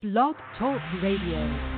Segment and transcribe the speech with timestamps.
[0.00, 1.77] Blog Talk Radio.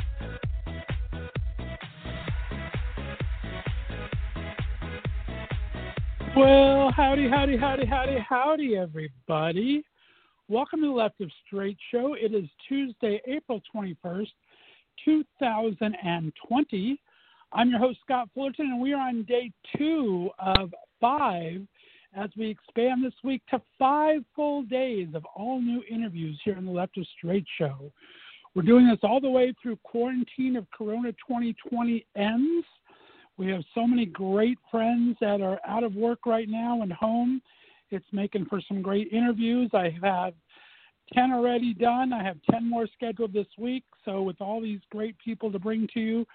[6.35, 9.83] Well, howdy, howdy, howdy, howdy, howdy, everybody.
[10.47, 12.13] Welcome to the Left of Straight Show.
[12.13, 14.29] It is Tuesday, April 21st,
[15.03, 17.01] 2020.
[17.51, 21.67] I'm your host, Scott Fullerton, and we are on day two of five
[22.15, 26.63] as we expand this week to five full days of all new interviews here on
[26.63, 27.91] the Left of Straight Show.
[28.55, 32.65] We're doing this all the way through quarantine of Corona 2020 ends.
[33.37, 37.41] We have so many great friends that are out of work right now and home.
[37.89, 39.69] It's making for some great interviews.
[39.73, 40.33] I have
[41.13, 42.13] 10 already done.
[42.13, 43.83] I have 10 more scheduled this week.
[44.05, 46.25] So, with all these great people to bring to you,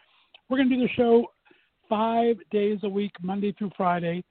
[0.49, 1.27] we're going to do the show
[1.89, 4.25] five days a week, Monday through Friday,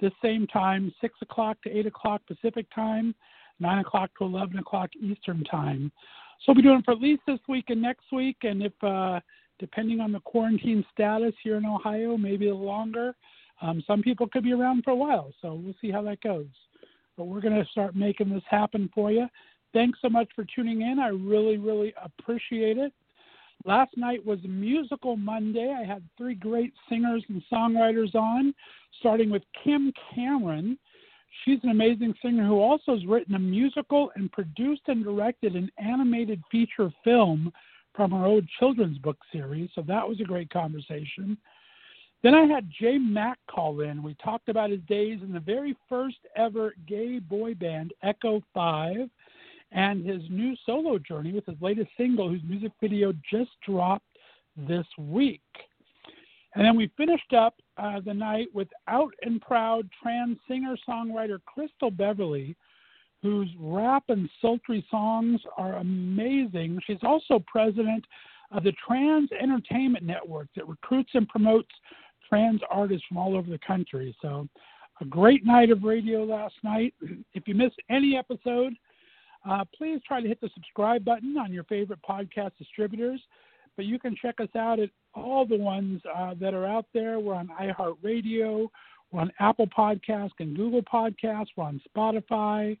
[0.00, 3.14] this same time, 6 o'clock to 8 o'clock Pacific time,
[3.58, 5.92] 9 o'clock to 11 o'clock Eastern time.
[6.40, 8.38] So, we'll be doing it for at least this week and next week.
[8.42, 9.20] And if uh,
[9.60, 13.14] depending on the quarantine status here in Ohio, maybe longer.
[13.62, 16.46] Um, some people could be around for a while, so we'll see how that goes.
[17.16, 19.28] But we're going to start making this happen for you.
[19.72, 20.98] Thanks so much for tuning in.
[20.98, 22.92] I really, really appreciate it.
[23.66, 25.76] Last night was Musical Monday.
[25.78, 28.54] I had three great singers and songwriters on,
[28.98, 30.78] starting with Kim Cameron.
[31.44, 35.70] She's an amazing singer who also has written a musical and produced and directed an
[35.78, 37.52] animated feature film
[37.94, 39.70] from our old children's book series.
[39.74, 41.36] So that was a great conversation.
[42.22, 44.02] Then I had Jay Mack call in.
[44.02, 49.08] We talked about his days in the very first ever gay boy band, Echo 5,
[49.72, 54.04] and his new solo journey with his latest single, whose music video just dropped
[54.56, 55.40] this week.
[56.54, 61.38] And then we finished up uh, the night with out and proud trans singer songwriter
[61.46, 62.56] Crystal Beverly,
[63.22, 66.80] whose rap and sultry songs are amazing.
[66.86, 68.04] She's also president
[68.50, 71.68] of the Trans Entertainment Network that recruits and promotes
[72.28, 74.16] trans artists from all over the country.
[74.22, 74.48] So,
[75.00, 76.94] a great night of radio last night.
[77.32, 78.74] If you missed any episode,
[79.48, 83.20] uh, please try to hit the subscribe button on your favorite podcast distributors.
[83.76, 87.18] But you can check us out at all the ones uh, that are out there.
[87.18, 88.68] We're on iHeartRadio,
[89.10, 92.76] we're on Apple Podcasts and Google Podcasts, we're on Spotify,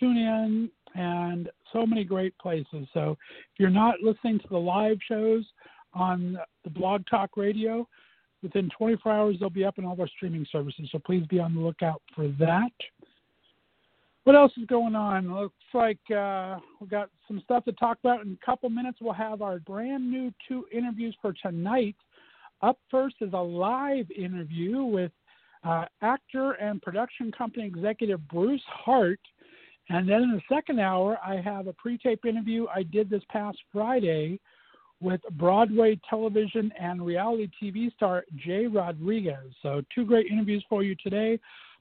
[0.00, 2.86] TuneIn, and so many great places.
[2.94, 5.44] So if you're not listening to the live shows
[5.94, 7.86] on the Blog Talk Radio,
[8.42, 10.88] within 24 hours they'll be up in all of our streaming services.
[10.92, 12.70] So please be on the lookout for that.
[14.24, 15.34] What else is going on?
[15.34, 18.26] Looks like uh, we've got some stuff to talk about.
[18.26, 21.96] In a couple minutes, we'll have our brand new two interviews for tonight.
[22.60, 25.12] Up first is a live interview with
[25.64, 29.20] uh, actor and production company executive Bruce Hart
[29.90, 33.22] and then in the second hour, I have a pre tape interview I did this
[33.30, 34.38] past Friday
[35.00, 39.54] with Broadway television and reality TV star Jai Rodriguez.
[39.62, 41.38] So, two great interviews for you today,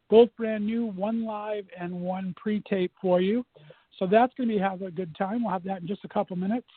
[0.09, 3.45] both brand new, one live and one pre tape for you.
[3.99, 5.43] So, that's going to be have a good time.
[5.43, 6.67] We'll have that in just a couple minutes.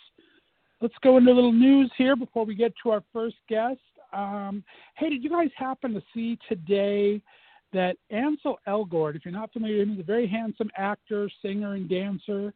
[0.80, 3.80] Let's go into a little news here before we get to our first guest.
[4.12, 4.64] Um,
[4.96, 7.22] hey, did you guys happen to see today?
[7.72, 11.74] That Ansel Elgort, if you're not familiar with him, he's a very handsome actor, singer,
[11.74, 12.52] and dancer.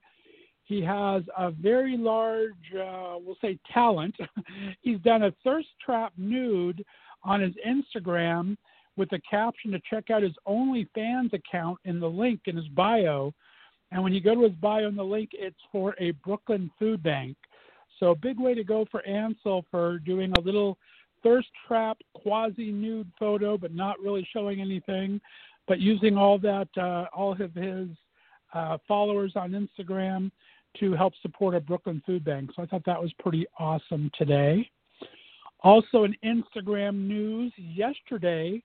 [0.64, 4.16] He has a very large, uh, we'll say, talent.
[4.82, 6.84] he's done a thirst trap nude
[7.22, 8.56] on his Instagram
[8.96, 13.32] with a caption to check out his OnlyFans account in the link in his bio.
[13.90, 17.02] And when you go to his bio in the link, it's for a Brooklyn food
[17.02, 17.36] bank.
[18.00, 20.78] So big way to go for Ansel for doing a little
[21.24, 25.20] thirst trap quasi nude photo, but not really showing anything,
[25.66, 27.88] but using all that, uh, all of his
[28.52, 30.30] uh, followers on Instagram
[30.78, 32.50] to help support a Brooklyn food bank.
[32.54, 34.70] So I thought that was pretty awesome today.
[35.60, 38.62] Also, in Instagram news, yesterday,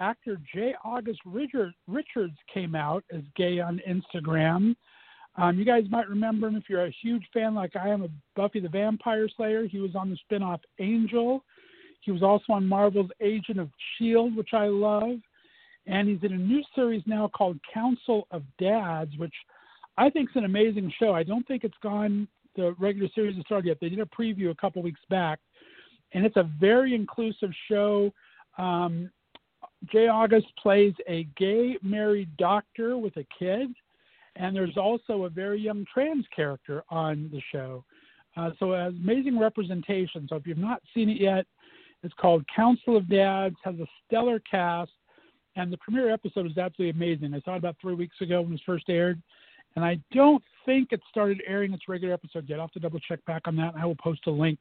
[0.00, 0.74] actor J.
[0.82, 4.74] August Richards came out as gay on Instagram.
[5.36, 8.10] Um, you guys might remember him if you're a huge fan, like I am, of
[8.34, 9.66] Buffy the Vampire Slayer.
[9.66, 11.44] He was on the spinoff Angel.
[12.00, 15.18] He was also on Marvel's Agent of S.H.I.E.L.D., which I love.
[15.86, 19.34] And he's in a new series now called Council of Dads, which
[19.96, 21.14] I think is an amazing show.
[21.14, 23.78] I don't think it's gone, the regular series has started yet.
[23.80, 25.40] They did a preview a couple weeks back.
[26.12, 28.12] And it's a very inclusive show.
[28.58, 29.10] Um,
[29.92, 33.70] Jay August plays a gay married doctor with a kid
[34.36, 37.84] and there's also a very young trans character on the show.
[38.36, 40.26] Uh, so amazing representation.
[40.28, 41.46] So if you've not seen it yet,
[42.02, 44.92] it's called Council of Dads, has a stellar cast,
[45.56, 47.34] and the premiere episode is absolutely amazing.
[47.34, 49.20] I saw it about three weeks ago when it was first aired,
[49.76, 52.56] and I don't think it started airing its regular episode yet.
[52.56, 54.58] I'll have to double check back on that, and I will post a link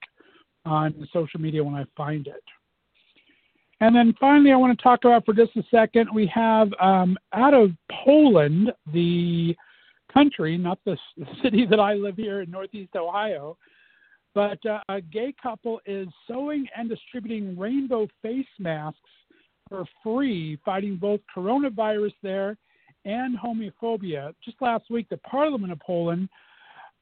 [0.66, 2.44] on social media when I find it.
[3.82, 7.18] And then finally, I want to talk about for just a second, we have um,
[7.34, 7.72] out of
[8.04, 9.56] Poland, the
[10.14, 10.98] country, not the
[11.44, 13.58] city that I live here in Northeast Ohio,
[14.40, 19.00] but uh, a gay couple is sewing and distributing rainbow face masks
[19.68, 22.56] for free, fighting both coronavirus there
[23.04, 24.34] and homophobia.
[24.42, 26.30] Just last week, the Parliament of Poland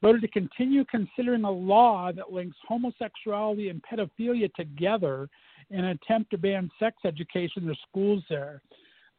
[0.02, 5.30] voted to continue considering a law that links homosexuality and pedophilia together
[5.70, 8.64] in an attempt to ban sex education in their schools there.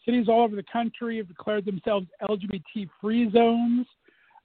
[0.05, 3.87] Cities all over the country have declared themselves LGBT free zones.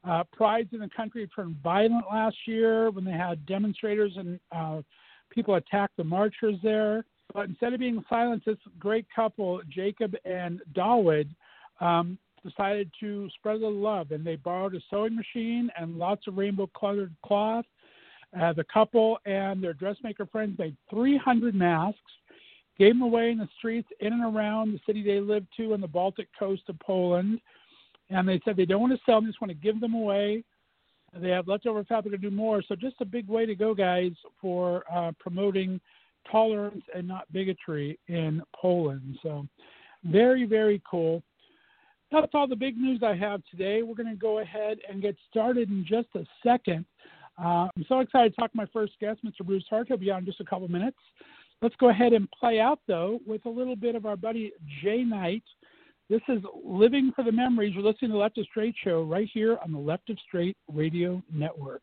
[0.08, 4.82] Uh, prides in the country turned violent last year when they had demonstrators and uh,
[5.30, 7.06] people attack the marchers there.
[7.34, 11.30] But instead of being silent, this great couple, Jacob and Dawid,
[11.80, 16.38] um, decided to spread the love, and they borrowed a sewing machine and lots of
[16.38, 17.66] rainbow-colored cloth
[18.40, 22.00] uh, the couple and their dressmaker friends made 300 masks,
[22.80, 25.82] gave them away in the streets in and around the city they lived to on
[25.82, 27.40] the Baltic coast of Poland.
[28.13, 29.95] And they said they don't want to sell them, they just want to give them
[29.95, 30.44] away.
[31.15, 32.63] They have leftover fabric to do more.
[32.68, 34.12] So just a big way to go, guys,
[34.42, 35.80] for uh, promoting
[36.31, 39.18] tolerance and not bigotry in Poland.
[39.21, 39.48] So
[40.04, 41.24] very, very cool.
[42.12, 43.81] That's all the big news I have today.
[43.81, 46.86] We're going to go ahead and get started in just a second.
[47.44, 49.44] Uh, I'm so excited to talk to my first guest, Mr.
[49.44, 49.88] Bruce Hart.
[49.88, 50.98] He'll be on in just a couple minutes.
[51.62, 54.51] Let's go ahead and play out, though, with a little bit of our buddy
[54.83, 55.44] Jay Knight.
[56.13, 57.74] This is Living for the Memories.
[57.74, 61.24] You're listening to Left of Straight show right here on the Left of Straight Radio
[61.33, 61.81] Network.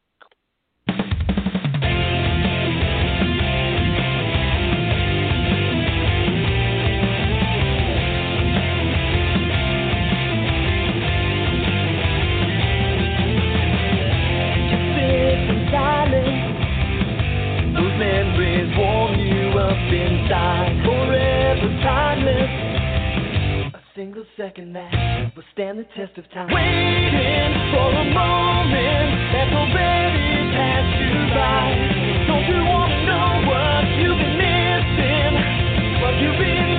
[24.00, 26.48] Single second that will stand the test of time.
[26.48, 31.68] Waiting for a moment that's already passed you by.
[32.24, 35.32] Don't you wanna know what you've been missing?
[36.00, 36.69] What you've been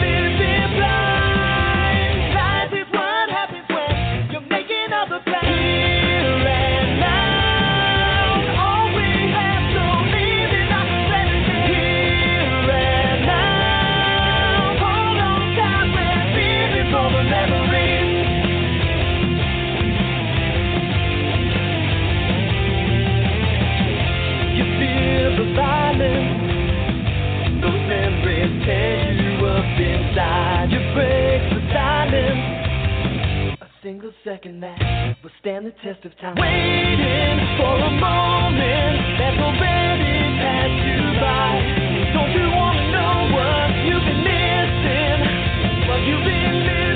[33.84, 34.78] single second that
[35.24, 36.36] will stand the test of time.
[36.38, 41.52] Waiting for a moment that's already passed you by.
[42.14, 45.20] Don't you wanna know what you've been missing?
[45.90, 46.91] What you've been living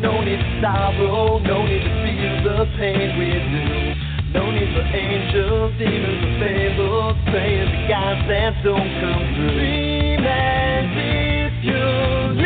[0.00, 4.14] No need to sorrow, no need to feel the pain we do.
[4.32, 9.54] No need for angels, demons, or fables, praying to gods that don't come through.
[9.54, 12.43] Dream as if you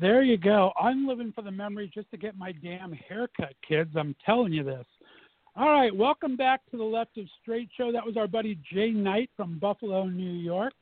[0.00, 0.72] There you go.
[0.80, 3.90] I'm living for the memory just to get my damn haircut, kids.
[3.94, 4.86] I'm telling you this.
[5.56, 7.92] All right, welcome back to the Left of Straight show.
[7.92, 10.72] That was our buddy Jay Knight from Buffalo, New York.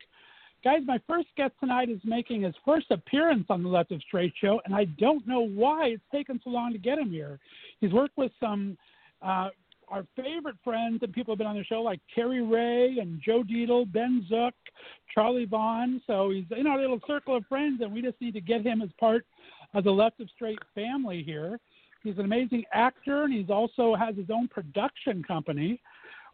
[0.62, 4.34] Guys, my first guest tonight is making his first appearance on the Left of Straight
[4.40, 7.40] show, and I don't know why it's taken so long to get him here.
[7.80, 8.78] He's worked with some
[9.20, 9.48] uh,
[9.90, 13.42] our favorite friends and people have been on the show like Terry Ray and Joe
[13.42, 14.54] Dietl, Ben Zook,
[15.14, 16.00] Charlie Vaughn.
[16.06, 18.82] So he's in our little circle of friends, and we just need to get him
[18.82, 19.24] as part
[19.74, 21.58] of the Left of Straight family here.
[22.02, 25.80] He's an amazing actor, and he's also has his own production company.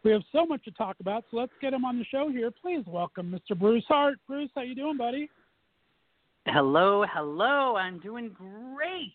[0.03, 2.51] We have so much to talk about, so let's get him on the show here.
[2.51, 3.57] Please welcome Mr.
[3.57, 4.19] Bruce Hart.
[4.27, 5.29] Bruce, how you doing, buddy?
[6.47, 7.75] Hello, hello.
[7.75, 9.13] I'm doing great.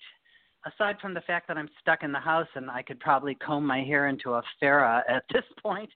[0.66, 3.66] Aside from the fact that I'm stuck in the house and I could probably comb
[3.66, 5.90] my hair into a Farrah at this point.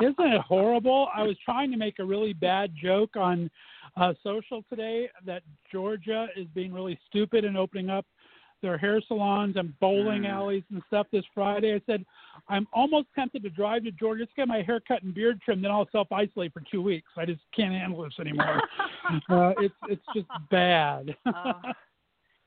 [0.00, 1.08] Isn't it horrible?
[1.14, 3.50] I was trying to make a really bad joke on
[3.96, 8.06] uh, social today that Georgia is being really stupid and opening up
[8.62, 10.30] their hair salons and bowling Mm.
[10.30, 11.74] alleys and stuff this Friday.
[11.74, 12.06] I said,
[12.48, 15.64] I'm almost tempted to drive to Georgia, just get my hair cut and beard trimmed,
[15.64, 17.10] then I'll self isolate for two weeks.
[17.16, 18.62] I just can't handle this anymore.
[19.28, 21.16] uh, it's it's just bad.
[21.26, 21.54] Uh,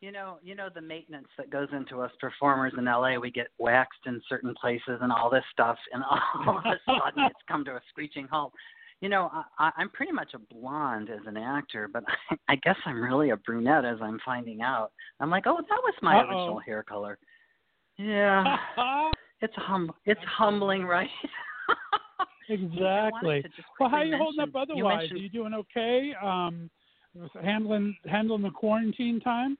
[0.01, 3.17] you know, you know the maintenance that goes into us performers in LA.
[3.19, 7.23] We get waxed in certain places and all this stuff, and all of a sudden
[7.25, 8.53] it's come to a screeching halt.
[9.01, 12.77] You know, I, I'm pretty much a blonde as an actor, but I, I guess
[12.85, 14.91] I'm really a brunette as I'm finding out.
[15.19, 16.27] I'm like, oh, that was my Uh-oh.
[16.27, 17.17] original hair color.
[17.97, 18.57] Yeah,
[19.41, 21.09] it's hum, it's humbling, right?
[22.49, 23.43] exactly.
[23.79, 24.97] Well, how are you holding up you otherwise?
[24.99, 26.13] mentioned- Are you doing okay?
[26.21, 26.69] Um,
[27.41, 29.57] handling handling the quarantine time?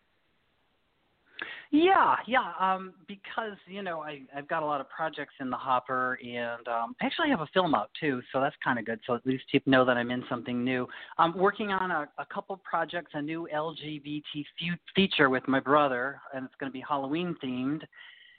[1.71, 2.53] Yeah, yeah.
[2.59, 6.67] Um, because you know I I've got a lot of projects in the hopper, and
[6.67, 8.99] um, I actually have a film out too, so that's kind of good.
[9.05, 10.87] So at least you know that I'm in something new.
[11.17, 16.21] I'm working on a, a couple projects, a new LGBT fe- feature with my brother,
[16.33, 17.81] and it's going to be Halloween themed.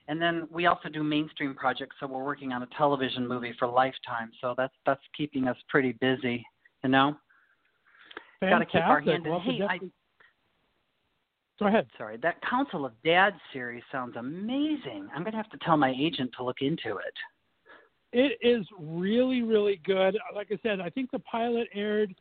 [0.08, 3.66] And then we also do mainstream projects, so we're working on a television movie for
[3.66, 4.30] Lifetime.
[4.40, 6.46] So that's that's keeping us pretty busy,
[6.84, 7.16] you know.
[8.40, 9.80] Gotta keep our hand in- Well, Hey, I-
[11.58, 11.86] Go ahead.
[11.96, 15.08] Sorry, that Council of Dads series sounds amazing.
[15.14, 17.14] I'm going to have to tell my agent to look into it.
[18.12, 20.16] It is really, really good.
[20.34, 22.14] Like I said, I think the pilot aired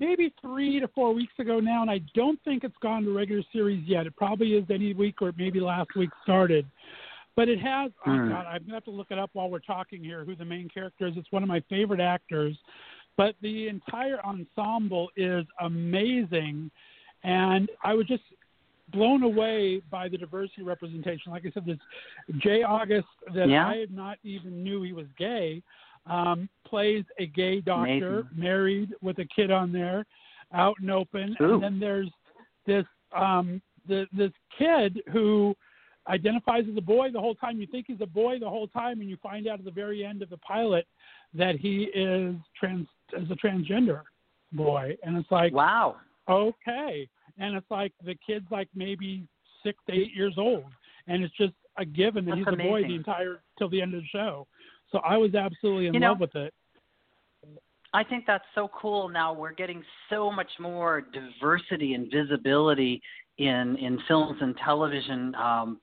[0.00, 3.42] maybe three to four weeks ago now, and I don't think it's gone to regular
[3.52, 4.06] series yet.
[4.06, 6.66] It probably is any week or maybe last week started.
[7.36, 8.28] But it has, oh Hmm.
[8.28, 10.44] God, I'm going to have to look it up while we're talking here who the
[10.44, 11.14] main character is.
[11.16, 12.56] It's one of my favorite actors.
[13.16, 16.70] But the entire ensemble is amazing.
[17.22, 18.22] And I was just
[18.92, 21.32] blown away by the diversity representation.
[21.32, 21.78] Like I said, this
[22.38, 23.66] Jay August that Yeah.
[23.66, 25.62] I had not even knew he was gay
[26.06, 28.28] um, plays a gay doctor, Amazing.
[28.36, 30.04] married with a kid on there,
[30.52, 31.36] out and open.
[31.40, 31.54] Ooh.
[31.54, 32.10] And then there's
[32.66, 32.84] this
[33.16, 35.54] um, the, this kid who
[36.08, 37.60] identifies as a boy the whole time.
[37.60, 40.04] You think he's a boy the whole time, and you find out at the very
[40.04, 40.86] end of the pilot
[41.32, 42.86] that he is trans
[43.16, 44.02] as a transgender
[44.52, 44.96] boy.
[45.02, 45.96] And it's like, Wow.
[46.28, 47.08] okay.
[47.38, 49.26] And it's like the kid's like maybe
[49.62, 50.64] six to eight years old,
[51.08, 53.94] and it's just a given that That's he's a boy the entire till the end
[53.94, 54.46] of the show.
[54.92, 56.54] So I was absolutely in You know- love with it.
[57.92, 59.08] I think that's so cool.
[59.08, 63.00] Now we're getting so much more diversity and visibility
[63.38, 65.80] in in films and television um,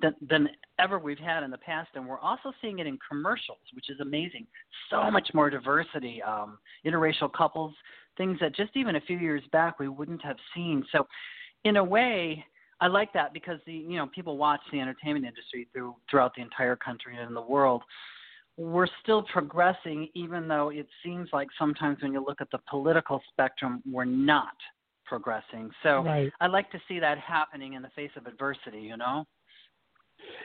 [0.00, 3.58] than than ever we've had in the past, and we're also seeing it in commercials,
[3.74, 4.46] which is amazing.
[4.90, 7.74] So much more diversity, um, interracial couples,
[8.18, 10.84] things that just even a few years back we wouldn't have seen.
[10.92, 11.06] So,
[11.64, 12.44] in a way,
[12.80, 16.42] I like that because the you know people watch the entertainment industry through throughout the
[16.42, 17.82] entire country and in the world
[18.58, 23.22] we're still progressing, even though it seems like sometimes when you look at the political
[23.30, 24.56] spectrum, we're not
[25.06, 25.70] progressing.
[25.82, 26.32] So Right.
[26.40, 29.26] I like to see that happening in the face of adversity, you know?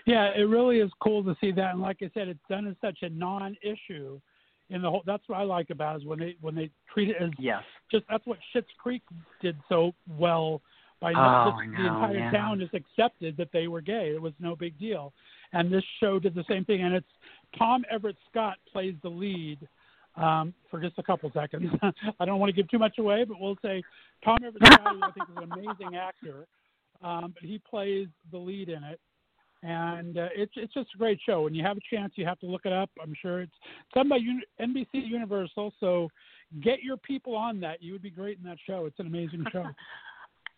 [0.06, 1.74] Yeah, it really is cool to see that.
[1.74, 4.22] And like I said, it's done as such a non-issue
[4.70, 5.04] in the whole.
[5.06, 7.64] That's what I like about it, is when they when they treat it as Yes.
[7.92, 9.02] just that's what Schitt's Creek
[9.42, 10.62] did so well
[11.00, 12.32] by Oh, not I just the entire yeah.
[12.32, 14.12] town just accepted that they were gay.
[14.16, 15.14] It was no big deal.
[15.52, 16.82] And this show did the same thing.
[16.82, 17.08] And it's
[17.58, 19.60] Tom Everett Scott plays the lead
[20.16, 21.70] um, for just a couple seconds.
[22.20, 23.84] I don't want to give too much away, but we'll say
[24.24, 26.48] Tom Everett Scott, I think, is an amazing actor.
[27.04, 28.98] Um, but he plays the lead in it.
[29.64, 31.44] And uh, it's it's just a great show.
[31.44, 32.90] When you have a chance, you have to look it up.
[33.02, 33.52] I'm sure it's
[33.96, 34.20] done by
[34.60, 35.74] NBC Universal.
[35.80, 36.10] So
[36.62, 37.82] get your people on that.
[37.82, 38.86] You would be great in that show.
[38.86, 39.64] It's an amazing show.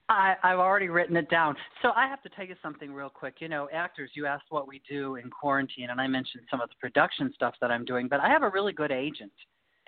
[0.10, 1.56] I, I've already written it down.
[1.82, 3.36] So I have to tell you something real quick.
[3.40, 6.70] You know, actors, you asked what we do in quarantine, and I mentioned some of
[6.70, 9.32] the production stuff that I'm doing, but I have a really good agent,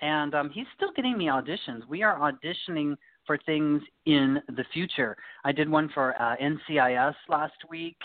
[0.00, 1.86] and um, he's still getting me auditions.
[1.88, 2.96] We are auditioning
[3.26, 5.16] for things in the future.
[5.44, 7.98] I did one for uh, NCIS last week,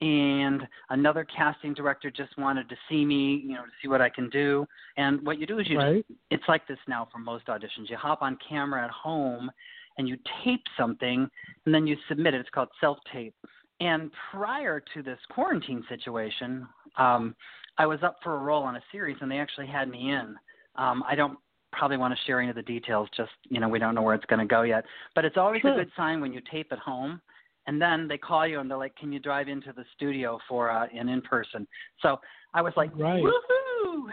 [0.00, 4.08] and another casting director just wanted to see me, you know, to see what I
[4.08, 4.66] can do.
[4.96, 6.04] And what you do is you Right.
[6.08, 7.88] just, it's like this now for most auditions.
[7.88, 9.50] You hop on camera at home
[9.96, 11.28] and you tape something
[11.64, 12.40] and then you submit it.
[12.40, 13.34] It's called self tape.
[13.80, 17.34] And prior to this quarantine situation, um,
[17.78, 20.36] I was up for a role on a series and they actually had me in.
[20.76, 21.38] Um, I don't
[21.72, 24.14] probably want to share any of the details, just, you know, we don't know where
[24.14, 24.84] it's going to go yet.
[25.14, 25.72] But it's always Sure.
[25.72, 27.20] a good sign when you tape at home
[27.66, 30.70] and then they call you and they're like, "Can you drive into the studio for
[30.70, 31.66] uh, an in person?"
[32.00, 32.20] So
[32.52, 33.22] I was like, Right.
[33.22, 34.08] "Woohoo!"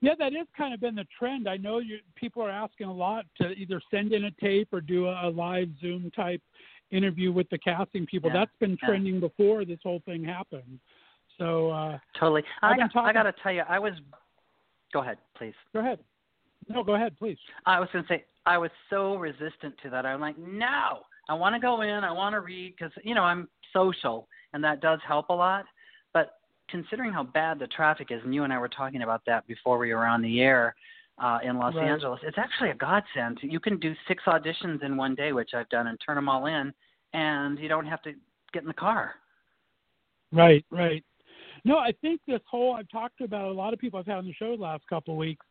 [0.01, 1.49] yeah, that has kind of been the trend.
[1.49, 4.81] I know you people are asking a lot to either send in a tape or
[4.81, 6.43] do a, a live Zoom type
[6.91, 8.31] interview with the casting people.
[8.31, 8.89] Yeah, That's been yeah.
[8.89, 10.79] trending before this whole thing happened.
[11.39, 12.43] So uh, Totally.
[12.61, 13.95] I I got to tell you, I was.
[14.93, 15.55] Go ahead, please.
[15.73, 15.99] go ahead.
[16.69, 17.39] No, go ahead, please.
[17.67, 20.07] I was going to say I was so resistant to that.
[20.07, 23.23] I'm like, no, I want to go in, I want to read because you know
[23.23, 25.65] I'm social, and that does help a lot.
[26.13, 26.39] But
[26.69, 29.79] considering how bad the traffic is, and you and I were talking about that before
[29.79, 30.75] we were on the air
[31.19, 31.89] uh, in Los Right.
[31.89, 33.39] Angeles, it's actually a godsend.
[33.43, 36.47] You can do six auditions in one day, which I've done, and turn them all
[36.47, 36.73] in,
[37.13, 38.13] and you don't have to
[38.53, 39.15] get in the car.
[40.33, 41.05] Right, right.
[41.65, 44.27] No, I think this whole I've talked about a lot of people I've had on
[44.27, 45.47] the show the last couple of weeks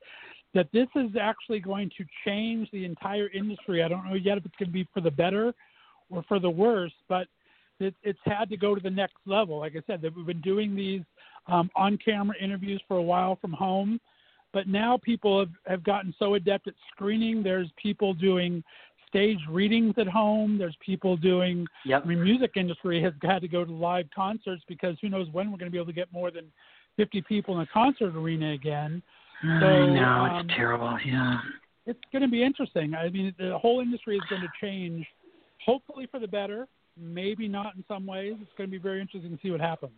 [0.54, 3.84] that this is actually going to change the entire industry.
[3.84, 5.54] I don't know yet if it's going to be for the better
[6.10, 7.28] or for the worse, but
[7.80, 9.60] it, it's had to go to the next level.
[9.60, 11.02] Like I said, that we've been doing these
[11.48, 14.00] um, on-camera interviews for a while from home,
[14.54, 17.42] but now people have, have gotten so adept at screening.
[17.42, 18.64] There's people doing
[19.08, 20.58] stage readings at home.
[20.58, 22.04] There's people doing Yep.
[22.04, 25.52] I mean, music industry has had to go to live concerts because who knows when
[25.52, 26.46] we're going to be able to get more than
[26.98, 29.02] 50 people in a concert arena again.
[29.43, 30.97] I So, know um, it's terrible.
[31.06, 31.39] Yeah.
[31.86, 32.93] It's going to be interesting.
[32.93, 35.06] I mean, the whole industry is going to change,
[35.65, 36.67] hopefully for the better.
[36.97, 38.36] Maybe not in some ways.
[38.41, 39.93] It's going to be very interesting to see what happens.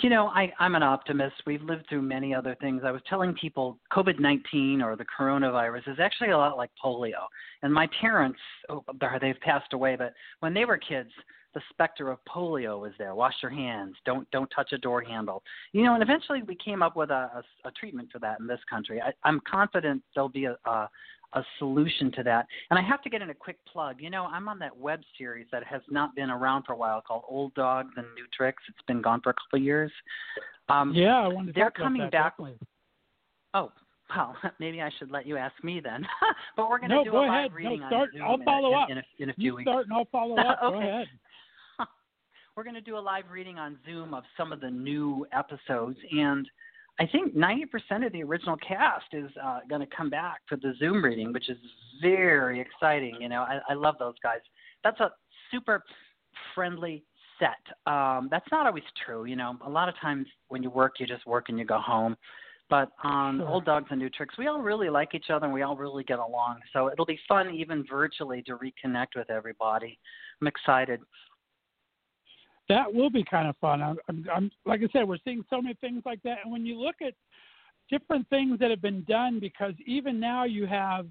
[0.00, 1.36] You know, I, I'm an optimist.
[1.46, 2.82] We've lived through many other things.
[2.84, 7.26] I was telling people COVID 19 or the coronavirus is actually a lot like polio.
[7.62, 8.38] And my parents,
[8.68, 8.84] oh,
[9.20, 11.10] they've passed away, but when they were kids,
[11.54, 13.14] the specter of polio was there.
[13.14, 13.94] Wash your hands.
[14.04, 15.42] Don't don't touch a door handle.
[15.72, 17.30] You know, and eventually we came up with a,
[17.64, 19.00] a, a treatment for that in this country.
[19.00, 20.88] I, I'm confident there'll be a, a
[21.34, 22.46] a solution to that.
[22.70, 23.96] And I have to get in a quick plug.
[24.00, 27.00] You know, I'm on that web series that has not been around for a while
[27.00, 28.62] called Old Dogs and New Tricks.
[28.68, 29.90] It's been gone for a couple of years.
[30.68, 32.58] Um, Yeah, I wanted to they're talk about coming that, back- definitely.
[33.54, 33.72] Oh,
[34.14, 36.06] well, maybe I should let you ask me then.
[36.56, 37.50] but we're going to No, do go a live ahead.
[37.50, 37.92] No, reading start.
[37.92, 38.90] on Zoom I'll in a- follow in, up.
[38.90, 39.70] in, a, in a few You weeks.
[39.70, 40.60] start and I'll follow up.
[40.60, 40.86] Go Okay.
[40.88, 41.06] ahead.
[42.56, 45.98] We're going to do a live reading on Zoom of some of the new episodes,
[46.10, 46.48] and
[47.00, 50.74] I think 90% of the original cast is uh, going to come back for the
[50.78, 51.56] Zoom reading, which is
[52.02, 53.16] very exciting.
[53.20, 54.40] You know, I, I love those guys.
[54.84, 55.10] That's a
[55.50, 55.82] super
[56.54, 57.02] friendly
[57.38, 57.92] set.
[57.92, 59.24] Um, that's not always true.
[59.24, 61.78] You know, a lot of times when you work, you just work and you go
[61.78, 62.16] home.
[62.68, 63.48] But on Sure.
[63.48, 66.04] Old Dogs and New Tricks, we all really like each other and we all really
[66.04, 66.60] get along.
[66.72, 69.98] So it'll be fun, even virtually, to reconnect with everybody.
[70.40, 71.00] I'm excited.
[72.72, 73.82] That will be kind of fun.
[73.82, 76.64] I'm, I'm, I'm like I said, we're seeing so many things like that, and when
[76.64, 77.14] you look at
[77.90, 81.06] different things that have been done, because even now you have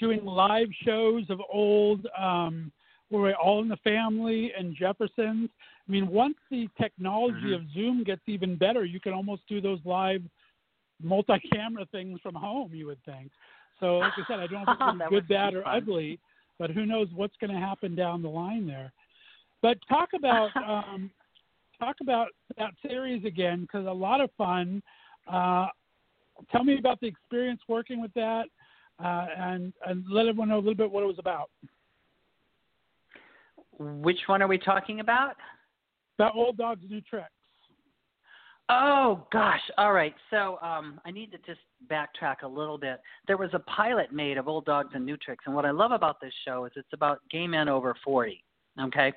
[0.00, 2.72] doing live shows of old, um,
[3.08, 5.48] where we're all in the family and Jeffersons.
[5.86, 7.54] I mean, once the technology Mhm.
[7.54, 10.22] of Zoom gets even better, you can almost do those live
[11.02, 12.74] multi-camera things from home.
[12.74, 13.30] You would think.
[13.80, 15.76] So, like I said, I don't know if it's good, bad, or fun.
[15.76, 16.18] ugly,
[16.58, 18.92] but who knows what's going to happen down the line there.
[19.62, 21.10] But talk about um,
[21.78, 24.82] talk about that series again because a lot of fun.
[25.30, 25.66] Uh,
[26.52, 28.44] tell me about the experience working with that,
[29.02, 31.50] uh, and and let everyone know a little bit what it was about.
[33.78, 35.34] Which one are we talking about?
[36.18, 37.30] About old dogs, new tricks.
[38.68, 39.60] Oh gosh.
[39.78, 40.14] All right.
[40.30, 43.00] So um, I need to just backtrack a little bit.
[43.26, 45.92] There was a pilot made of Old Dogs and New Tricks, and what I love
[45.92, 48.42] about this show is it's about gay men over forty.
[48.80, 49.12] Okay.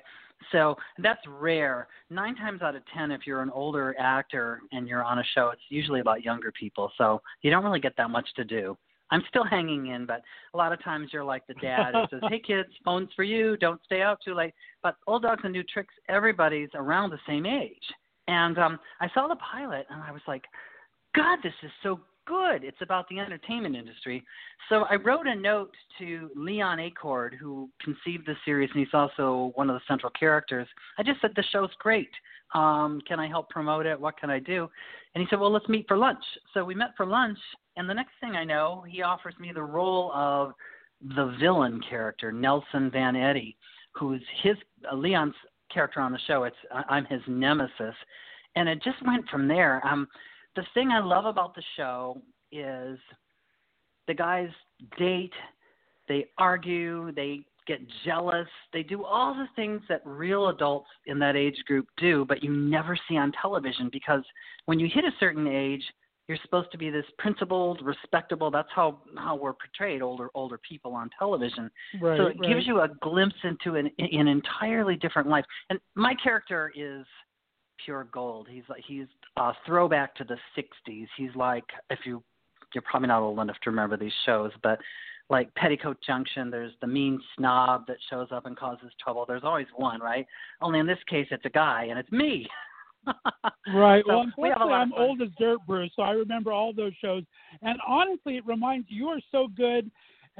[0.52, 1.88] So that's rare.
[2.08, 5.50] Nine times out of ten, if you're an older actor and you're on a show,
[5.50, 6.90] it's usually about younger people.
[6.98, 8.76] So you don't really get that much to do.
[9.10, 10.22] I'm still hanging in, but
[10.54, 13.56] a lot of times you're like the dad who says, "Hey kids, phone's for you.
[13.56, 17.46] Don't stay out too late." But Old Dogs and New Tricks, everybody's around the same
[17.46, 17.76] age.
[18.28, 20.44] And um, I saw the pilot, and I was like,
[21.14, 22.64] "God, this is so good!
[22.64, 24.24] It's about the entertainment industry."
[24.68, 29.52] So I wrote a note to Leon Acord, who conceived the series, and he's also
[29.54, 30.68] one of the central characters.
[30.98, 32.10] I just said the show's great.
[32.54, 34.00] Um, can I help promote it?
[34.00, 34.68] What can I do?
[35.14, 37.38] And he said, "Well, let's meet for lunch." So we met for lunch,
[37.76, 40.52] And the next thing I know, he offers me the role of
[41.00, 43.56] the villain character, Nelson Van Eddy,
[43.92, 44.56] who's his
[44.90, 45.34] uh, Leon's
[45.72, 46.44] character on the show.
[46.44, 47.94] It's I'm his nemesis,
[48.56, 49.80] and it just went from there.
[49.86, 50.08] Um,
[50.56, 52.20] the thing I love about the show
[52.52, 52.98] is
[54.08, 54.48] the guys
[54.98, 55.32] date,
[56.08, 61.36] they argue, they get jealous, they do all the things that real adults in that
[61.36, 64.22] age group do, but you never see on television because
[64.66, 65.82] when you hit a certain age,
[66.26, 68.52] you're supposed to be this principled, respectable.
[68.52, 71.68] That's how how we're portrayed, older older people on television.
[72.00, 72.48] Right, so it right.
[72.48, 75.44] gives you a glimpse into an an entirely different life.
[75.70, 77.04] And my character is
[77.84, 78.48] pure gold.
[78.50, 81.06] He's like he's a throwback to the '60s.
[81.16, 82.22] He's like if you
[82.74, 84.78] you're probably not old enough to remember these shows, but
[85.28, 89.24] like Petticoat Junction, there's the mean snob that shows up and causes trouble.
[89.26, 90.26] There's always one, right?
[90.60, 92.46] Only in this case, it's a guy, and it's me.
[93.72, 94.02] Right.
[94.06, 96.92] So well, we unfortunately, of I'm old as dirt, Bruce, so I remember all those
[97.00, 97.22] shows.
[97.62, 99.90] And honestly, it reminds you are so good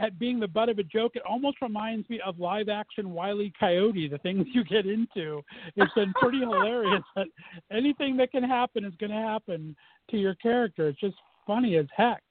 [0.00, 1.12] at being the butt of a joke.
[1.14, 3.52] It almost reminds me of live action Wile E.
[3.58, 4.08] Coyote.
[4.08, 5.42] The things you get into.
[5.76, 7.02] It's been pretty hilarious.
[7.14, 7.26] That
[7.70, 9.76] anything that can happen is going to happen
[10.10, 10.88] to your character.
[10.88, 12.22] It's just funny as heck.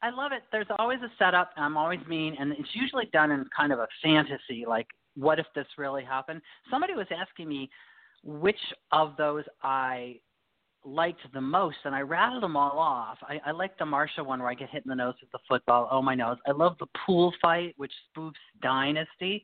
[0.00, 0.42] I love it.
[0.50, 1.50] There's always a setup.
[1.56, 5.38] and I'm always mean, and it's usually done in kind of a fantasy, like what
[5.38, 6.40] if this really happened?
[6.70, 7.70] Somebody was asking me
[8.24, 8.58] which
[8.92, 10.20] of those I
[10.84, 13.18] liked the most, and I rattled them all off.
[13.22, 15.38] I, I like the Marsha one where I get hit in the nose with the
[15.48, 15.88] football.
[15.90, 16.38] Oh my nose!
[16.46, 19.42] I love the pool fight, which spoofs Dynasty.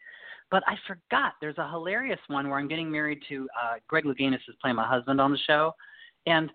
[0.50, 4.36] But I forgot there's a hilarious one where I'm getting married to uh, Greg Louganis
[4.48, 5.74] is playing my husband on the show,
[6.26, 6.50] and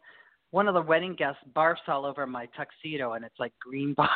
[0.51, 4.07] one of the wedding guests barfs all over my tuxedo, and it's like green barf.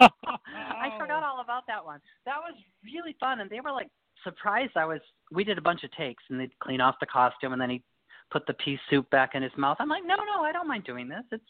[0.00, 2.00] I forgot all about that one.
[2.24, 3.88] That was really fun, and they were like
[4.24, 4.72] surprised.
[4.76, 5.00] I was.
[5.30, 7.82] We did a bunch of takes, and they'd clean off the costume, and then he
[8.30, 9.76] put the pea soup back in his mouth.
[9.80, 11.22] I'm like, no, no, I don't mind doing this.
[11.32, 11.44] It's,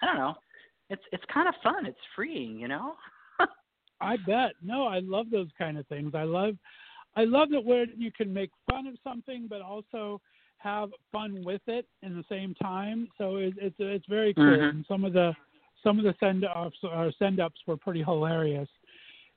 [0.00, 0.34] I don't know,
[0.90, 1.86] it's it's kind of fun.
[1.86, 2.94] It's freeing, you know.
[4.00, 4.52] I bet.
[4.62, 6.12] No, I love those kind of things.
[6.14, 6.56] I love,
[7.16, 10.20] I love that where you can make fun of something, but also
[10.58, 13.08] have fun with it in the same time.
[13.18, 14.44] So it, it's it's very cool.
[14.44, 14.70] Mhm.
[14.70, 15.34] And some of the
[15.82, 18.68] some of the send ups or send ups were pretty hilarious.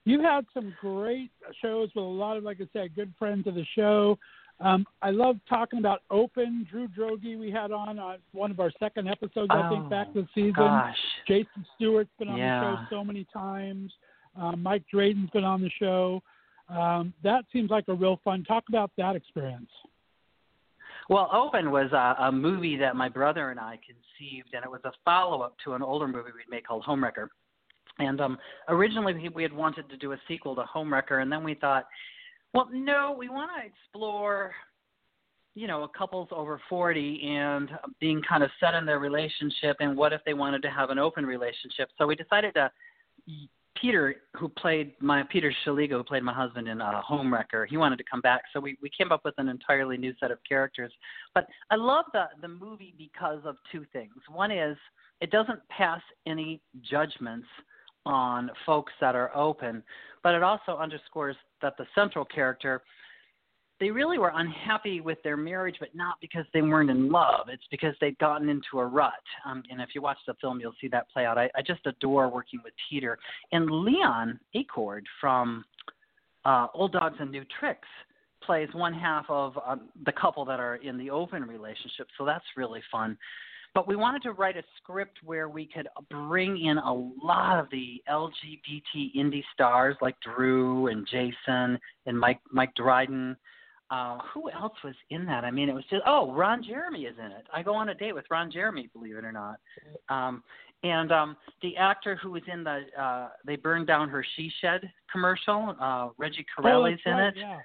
[0.06, 1.32] You've had some great
[1.62, 4.20] shows with a lot of, like I said, good friends of the show.
[4.62, 6.66] Um, I love talking about Open.
[6.72, 10.14] Drew Droege we had on on one of our second episodes, I think, Oh, back
[10.14, 10.54] this season.
[10.54, 10.96] Gosh,
[11.28, 12.62] Jason Stewart's been on Yeah.
[12.62, 13.92] the show so many times.
[14.38, 16.22] Um, Mike Drayden's been on the show.
[16.70, 18.44] Um, that seems like a real fun.
[18.46, 19.70] Talk about that experience.
[21.10, 24.82] Well, Open was a, a movie that my brother and I conceived, and it was
[24.86, 27.28] a follow up to an older movie we'd made called Homewrecker.
[28.00, 28.40] And um,
[28.70, 31.86] originally we- we had wanted to do a sequel to Homewrecker, and then we thought,
[32.56, 34.54] well, no, we want to explore,
[35.56, 39.96] you know, a couples over 40 and being kind of set in their relationship, and
[39.98, 41.90] what if they wanted to have an open relationship?
[41.98, 42.72] So we decided to.
[43.82, 47.98] Peter, who played my Peter Shaliga, who played my husband in uh, Homewrecker, he wanted
[47.98, 50.94] to come back, so we we came up with an entirely new set of characters.
[51.34, 54.14] But I love the the movie because of two things.
[54.32, 54.78] One is
[55.20, 57.48] it doesn't pass any judgments
[58.06, 59.84] on folks that are open,
[60.24, 62.82] but it also underscores that the central character
[63.80, 67.48] they really were unhappy with their marriage, but not because they weren't in love.
[67.50, 69.12] It's because they'd gotten into a rut.
[69.46, 71.38] Um, and if you watch the film, you'll see that play out.
[71.38, 73.18] I, I just adore working with Peter.
[73.52, 75.66] And Leon Acord from
[76.46, 77.88] uh, Old Dogs and New Tricks
[78.44, 82.08] plays one half of um, the couple that are in the open relationship.
[82.18, 83.18] So that's really fun.
[83.76, 87.70] But we wanted to write a script where we could bring in a lot of
[87.72, 93.36] the LGBT indie stars like Drew and Jason and Mike Mike Dryden.
[93.92, 95.44] Uh, who else was in that?
[95.44, 97.46] I mean, it was just oh, Ron Jeremy is in it.
[97.54, 99.60] I go on a date with Ron Jeremy, believe it or not.
[100.10, 100.42] Um,
[100.84, 104.90] and um, the actor who was in the uh, they burned down her she shed
[105.12, 107.60] commercial, uh, Reggie Oh, Corelli's that's in right, it Yeah.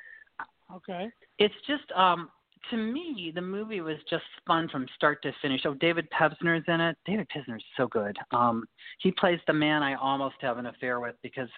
[0.75, 1.09] Okay.
[1.39, 2.31] it's just um
[2.71, 5.63] to me the movie was just fun from start to finish.
[5.65, 6.97] Oh david pevsner's in it.
[7.07, 8.17] David pevsner's so good.
[8.33, 8.65] Um
[9.01, 11.49] he plays the man i almost have an affair with because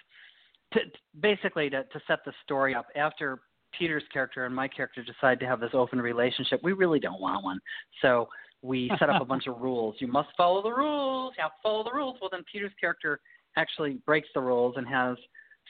[0.73, 0.79] to,
[1.19, 3.41] basically to, to set the story up after
[3.77, 7.43] peter's character and my character decide to have this open relationship we really don't want
[7.43, 7.59] one.
[8.01, 8.27] So
[8.61, 9.95] we set up a bunch of rules.
[9.99, 11.33] You must follow the rules.
[11.37, 12.17] You have to follow the rules.
[12.21, 13.19] Well then peter's character
[13.57, 15.17] actually breaks the rules and has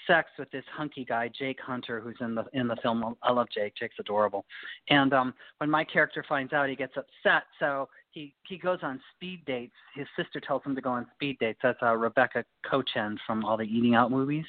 [0.08, 3.16] sex with this hunky guy, Jake Hunter, who's in the in the film.
[3.24, 3.76] I love Jake.
[3.76, 4.46] Jake's adorable.
[4.90, 7.44] And um when my character finds out, he gets upset.
[7.60, 9.74] So he he goes on speed dates.
[9.96, 11.60] His sister tells him to go on speed dates.
[11.64, 14.46] That's uh, Rebekah Kochan from all the Eating Out movies.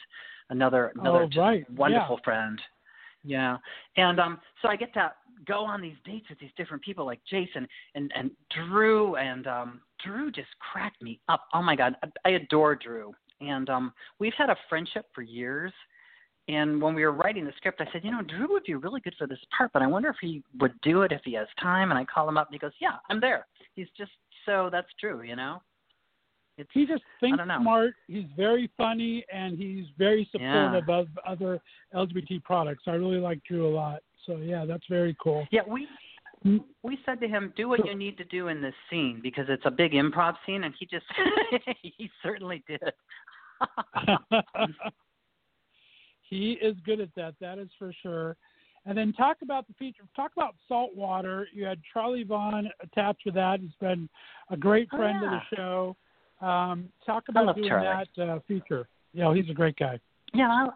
[0.51, 1.64] Another another Oh, right.
[1.77, 2.61] wonderful friend.
[3.23, 3.57] Yeah.
[3.97, 5.12] And um so I get to
[5.47, 9.81] go on these dates with these different people like Jason and and Drew and um
[10.05, 11.45] Drew just cracked me up.
[11.55, 13.14] Oh my god, I, I adore Drew.
[13.50, 15.72] And um we've had a friendship for years.
[16.46, 19.00] And when we were writing the script, I said, you know, Drew would be really
[19.00, 21.48] good for this part, but I wonder if he would do it if he has
[21.61, 21.90] time.
[21.90, 24.12] And I call him up, and he goes, "Yeah, I'm there." He's just
[24.44, 25.62] so that's true, you know.
[26.57, 27.94] It's, he just thinks smart.
[28.07, 31.61] He's very funny, and he's very supportive of other
[31.94, 32.85] LGBT products.
[32.87, 34.02] I really like Drew a lot.
[34.26, 35.46] So yeah, that's very cool.
[35.50, 35.88] Yeah, we
[36.44, 36.62] Mm.
[36.83, 39.64] we said to him, "Do what you need to do in this scene because it's
[39.64, 41.07] a big improv scene," and he just
[41.83, 42.83] he certainly did.
[46.29, 47.35] he is good at that.
[47.40, 48.37] That is for sure.
[48.87, 50.03] And then talk about the feature.
[50.14, 51.49] Talk about Saltwater.
[51.53, 53.61] You had Charlie Vaughn attached to that.
[53.61, 54.09] He's been
[54.51, 55.35] a great Oh, friend yeah.
[55.37, 55.97] of the show.
[56.47, 58.05] Um, talk about doing Charlie.
[58.17, 58.87] that uh, feature.
[59.14, 59.99] Yeah, he's a great guy.
[60.35, 60.69] Yeah, I,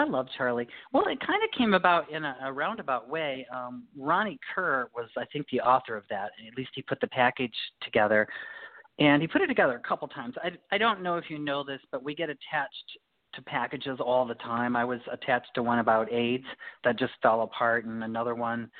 [0.00, 0.68] I love Charlie.
[0.92, 3.44] Well, it kind of came about in a, a roundabout way.
[3.52, 6.30] Um, Ronnie Kerr was, I think, the author of that.
[6.38, 8.28] And at least he put the package together,
[9.02, 10.34] and he put it together a couple times.
[10.42, 12.98] I, I don't know if you know this, but we get attached
[13.34, 14.76] to packages all the time.
[14.76, 16.44] I was attached to one about AIDS
[16.84, 18.70] that just fell apart, and another one.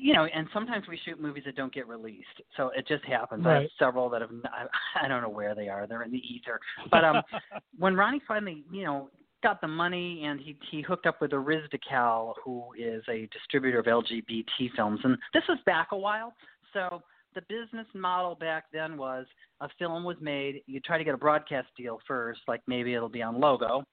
[0.00, 3.46] You know, and sometimes we shoot movies that don't get released, so it just happens.
[3.46, 4.30] I have several that have.
[4.46, 4.66] I,
[5.04, 5.86] I don't know where they are.
[5.86, 6.58] They're in the ether.
[6.90, 7.22] But um,
[7.78, 9.10] when Ronnie finally, you know,
[9.44, 13.86] got the money and he he hooked up with Ariztical, who is a distributor of
[13.86, 16.34] LGBT films, and this was back a while.
[16.72, 17.00] So
[17.34, 19.26] the business model back then was
[19.60, 23.08] a film was made, you try to get a broadcast deal first, like maybe it'll
[23.08, 23.84] be on Logo.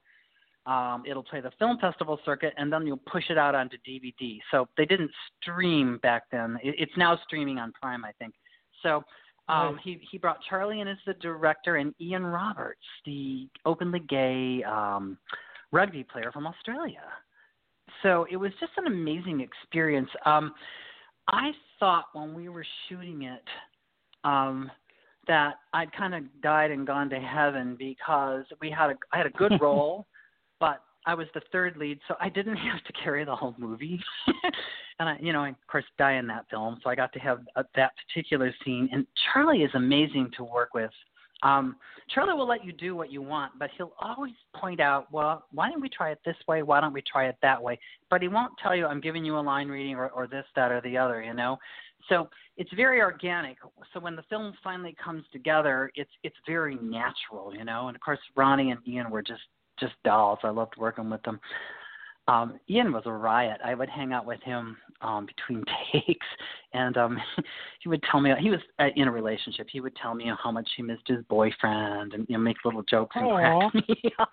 [0.68, 4.38] Um, it'll play the film festival circuit, and then you'll push it out onto DVD.
[4.52, 5.10] So they didn't
[5.42, 6.58] stream back then.
[6.64, 8.36] It, it's now streaming on Prime, I think.
[8.84, 9.04] So
[9.50, 14.64] um, he he brought Charlie in as the director and Ian Roberts, the openly gay
[14.64, 15.18] um,
[15.72, 17.04] rugby player from Australia.
[18.04, 20.10] So it was just an amazing experience.
[20.26, 20.54] Um,
[21.32, 23.44] I thought when we were shooting it
[24.24, 24.70] um,
[25.28, 29.28] that I'd kind of died and gone to heaven because we had a I had
[29.28, 30.08] a good role,
[30.60, 34.00] but I was the third lead, so I didn't have to carry the whole movie.
[35.00, 37.20] and I, you know, I, of course, die in that film, so I got to
[37.20, 38.90] have uh, that particular scene.
[38.92, 40.92] And Charlie is amazing to work with.
[41.44, 41.76] Um,
[42.10, 45.70] Charlie will let you do what you want, but he'll always point out, well, why
[45.70, 46.62] don't we try it this way?
[46.62, 47.80] Why don't we try it that way?
[48.10, 50.72] But he won't tell you, I'm giving you a line reading or, or this, that,
[50.72, 51.58] or the other, you know?
[52.10, 53.58] So it's very organic.
[53.94, 57.88] So when the film finally comes together, it's it's very natural, you know.
[57.88, 59.42] And of course, Ronnie and Ian were just
[59.80, 60.40] just dolls.
[60.44, 61.40] I loved working with them.
[62.28, 63.60] Um, Ian was a riot.
[63.64, 66.26] I would hang out with him um, between takes,
[66.74, 67.18] and um,
[67.82, 69.68] he would tell me he was uh, in a relationship.
[69.72, 72.84] He would tell me how much he missed his boyfriend, and you know, make little
[72.84, 73.70] jokes and Aw.
[73.70, 74.30] crack me up.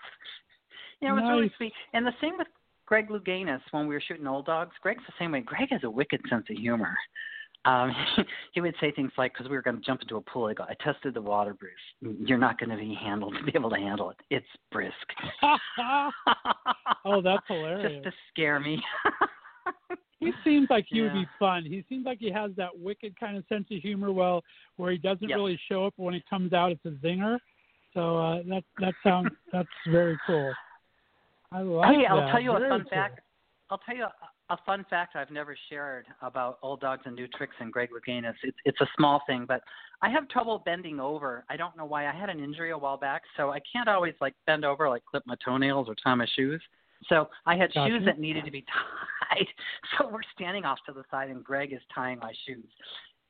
[1.01, 1.73] Yeah, it was really sweet.
[1.93, 2.49] And the same with
[2.87, 4.75] Greg Louganis when we were shooting Old Dogs.
[4.83, 5.41] Greg's the same way.
[5.41, 6.97] Greg has a wicked sense of humor.
[7.65, 7.95] Um,
[8.53, 10.57] he would say things like, because we were going to jump into a pool, he'd
[10.57, 12.17] go, I tested the water, Bruce.
[12.25, 14.17] You're not going to be handled to be able to handle it.
[14.31, 14.95] It's brisk.
[17.05, 17.93] oh, that's hilarious!
[17.93, 18.81] Just to scare me.
[20.21, 21.65] He seems like he would be fun.
[21.65, 24.13] He seems like he has that wicked kind of sense of humor.
[24.13, 24.43] Well,
[24.77, 25.37] where he doesn't Yep.
[25.37, 27.39] really show up when he comes out, it's a zinger.
[27.95, 30.53] So uh, that that sounds that's very cool.
[31.53, 32.31] I like hey, I'll that.
[32.31, 32.91] tell you a fun cool.
[32.91, 33.21] fact.
[33.71, 37.29] I'll tell you a, a fun fact I've never shared about Old Dogs and New
[37.29, 38.35] Tricks and Greg Louganis.
[38.43, 39.63] It's it's a small thing, but
[40.03, 41.45] I have trouble bending over.
[41.49, 42.09] I don't know why.
[42.09, 45.05] I had an injury a while back, so I can't always like bend over, like
[45.05, 46.63] clip my toenails or tie my shoes.
[47.09, 47.91] So I had Gotcha.
[47.91, 49.18] shoes that needed to be tied.
[49.99, 52.69] So we're standing off to the side, and Greg is tying my shoes.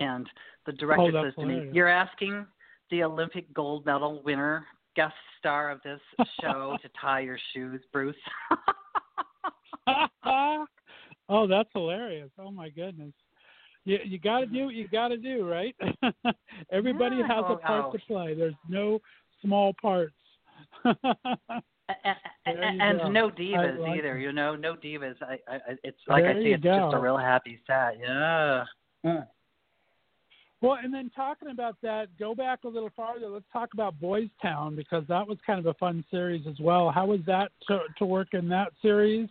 [0.00, 0.26] And
[0.66, 1.74] the oh, director Oh, says to me, hilarious.
[1.74, 2.46] "You're asking
[2.90, 4.66] the Olympic gold medal winner,
[4.96, 6.00] guest star of this
[6.40, 8.16] show, to tie your shoes, Bruce."
[11.28, 12.30] oh, that's hilarious.
[12.38, 13.12] Oh my goodness.
[13.84, 15.74] You you got to do what you got to do, right?
[16.72, 17.92] Everybody Yeah, has a oh, part oh.
[17.92, 18.34] to play.
[18.34, 19.00] There's no
[19.42, 20.12] small parts.
[22.46, 24.16] And, you and no divas like either.
[24.16, 24.22] it.
[24.22, 25.16] You know, no divas.
[25.22, 27.98] I, I, I- it's like I There say, you it's just a real happy set.
[28.00, 28.64] Yeah.
[29.04, 29.26] Mm.
[30.60, 33.28] Well, and then talking about that, go back a little farther.
[33.28, 36.90] Let's talk about Boys Town because that was kind of a fun series as well.
[36.90, 39.28] How was that to, to work in that series?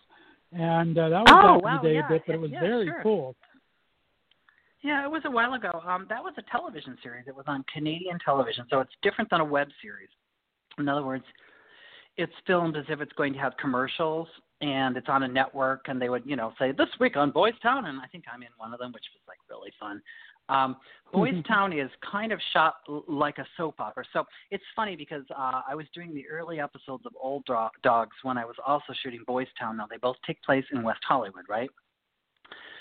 [0.54, 2.40] And uh, that was Oh, back wow, in the day yeah, a bit, but it
[2.40, 3.00] was yeah, very sure.
[3.04, 3.36] cool.
[4.84, 5.82] Yeah, it was a while ago.
[5.86, 7.26] Um, that was a television series.
[7.28, 10.08] It was on Canadian television, so it's different than a web series.
[10.80, 11.26] In other words,
[12.18, 14.28] it's filmed as if it's going to have commercials,
[14.62, 17.54] and it's on a network, and they would, you know, say this week on Boys
[17.62, 20.02] Town, and I think I'm in one of them, which was like really fun.
[20.50, 20.78] Um,
[21.14, 24.04] Boys Town is kind of shot l- like a soap opera.
[24.14, 28.16] So it's funny because uh, I was doing the early episodes of Old Do- Dogs
[28.24, 29.78] when I was also shooting Boys Town.
[29.78, 31.70] Now they both take place in West Hollywood, right?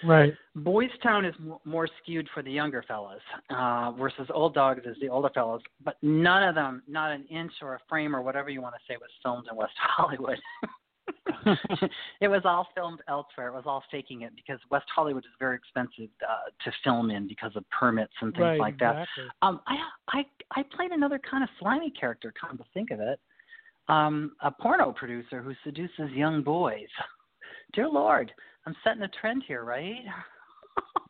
[0.04, 0.34] Right.
[0.54, 5.08] Boys Town is more skewed for the younger fellas uh, versus Old Dogs is the
[5.08, 5.62] older fellas.
[5.84, 8.80] But none of them, not an inch or a frame or whatever you want to
[8.92, 10.38] say, was filmed in West Hollywood.
[12.20, 13.48] it was all filmed elsewhere.
[13.48, 17.28] It was all faking it because West Hollywood is very expensive uh, to film in
[17.28, 18.92] because of permits and things right, like that.
[18.92, 19.24] exactly.
[19.42, 19.76] Um, I
[20.08, 20.24] I
[20.60, 22.32] I played another kind of slimy character.
[22.38, 23.20] Come to think of it,
[23.88, 26.88] um, a porno producer who seduces young boys.
[27.72, 28.32] Dear Lord,
[28.66, 29.96] I'm setting a trend here, right?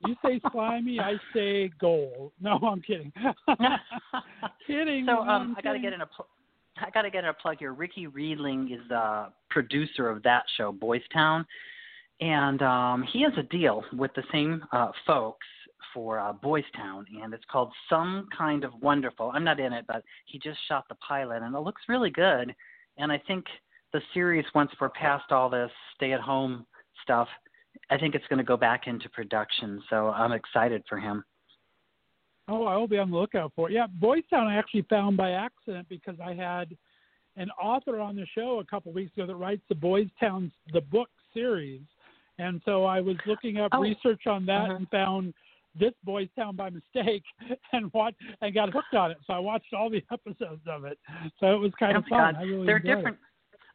[0.07, 2.33] You say slimy, I say gold.
[2.41, 3.11] No, I'm kidding.
[4.67, 5.07] kidding.
[5.07, 6.07] so um, I got to get in a.
[6.07, 6.29] Pl-
[6.77, 7.73] I got to get in a plug here.
[7.73, 11.47] Ricky Riedling is the producer of that show, Boys Town,
[12.21, 15.47] and um, he has a deal with the same uh, folks
[15.95, 19.33] for uh, Boys Town, and it's called Some Kind of Wonderful.
[19.35, 22.55] I'm not in it, but he just shot the pilot, and it looks really good.
[22.99, 23.47] And I think
[23.95, 26.67] the series, once we're past all this stay-at-home
[27.03, 27.29] stuff,
[27.91, 29.83] I think it's going to go back into production.
[29.91, 31.25] So I'm excited for him.
[32.49, 33.73] Oh, I will be on the lookout for it.
[33.75, 36.77] Yeah, Boys Town I actually found by accident because I had
[37.37, 40.81] an author on the show a couple weeks ago that writes the Boys Town the
[40.81, 41.83] book series,
[42.39, 43.81] and so I was looking up Oh.
[43.81, 44.77] research on that Uh-huh.
[44.77, 45.35] and found
[45.75, 47.25] this Boys Town by mistake
[47.73, 49.19] and watched and got hooked on it.
[49.27, 50.99] So I watched all the episodes of it.
[51.41, 52.37] So it was kind Oh of fun.
[52.37, 53.19] Really They're different.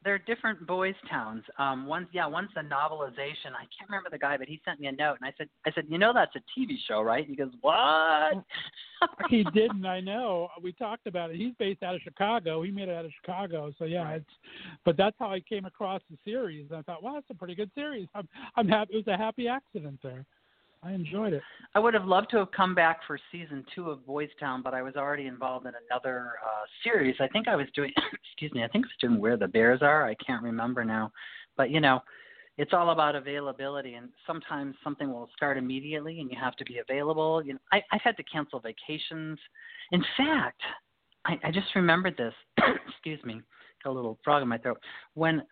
[0.04, 1.44] They're different boys' towns.
[1.60, 3.54] Um, one's yeah, one's a novelization.
[3.54, 5.72] I can't remember the guy, but he sent me a note, and I said, I
[5.74, 7.26] said, you know, that's a TV show, right?
[7.28, 8.44] He goes, what?
[9.30, 9.86] he didn't.
[9.86, 10.50] I know.
[10.62, 11.38] We talked about it.
[11.38, 12.64] He's based out of Chicago.
[12.64, 13.72] He made it out of Chicago.
[13.78, 14.26] So yeah, it's.
[14.86, 16.72] But that's how I came across the series.
[16.74, 18.08] I thought, well, that's a pretty good series.
[18.16, 18.28] I'm.
[18.56, 18.94] I'm happy.
[18.94, 20.26] It was a happy accident there.
[20.84, 21.44] I enjoyed it.
[21.76, 24.74] I would have loved to have come back for season two of Boys Town, but
[24.74, 27.16] I was already involved in another uh, series.
[27.20, 27.92] I think I was doing,
[28.32, 30.08] excuse me, I think I was doing Where the Bears Are.
[30.08, 31.12] I can't remember now,
[31.56, 32.00] but you know,
[32.58, 36.80] it's all about availability, and sometimes something will start immediately, and you have to be
[36.80, 37.44] available.
[37.46, 39.40] You know, I, I've had to cancel vacations.
[39.92, 40.62] In fact,
[41.26, 42.34] I, I just remembered this.
[42.90, 43.42] excuse me,
[43.84, 44.80] got a little frog in my throat.
[45.14, 45.44] When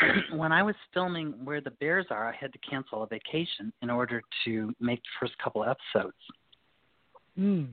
[0.34, 3.90] when I was filming Where the Bears Are, I had to cancel a vacation in
[3.90, 6.16] order to make the first couple episodes.
[7.38, 7.68] Mm.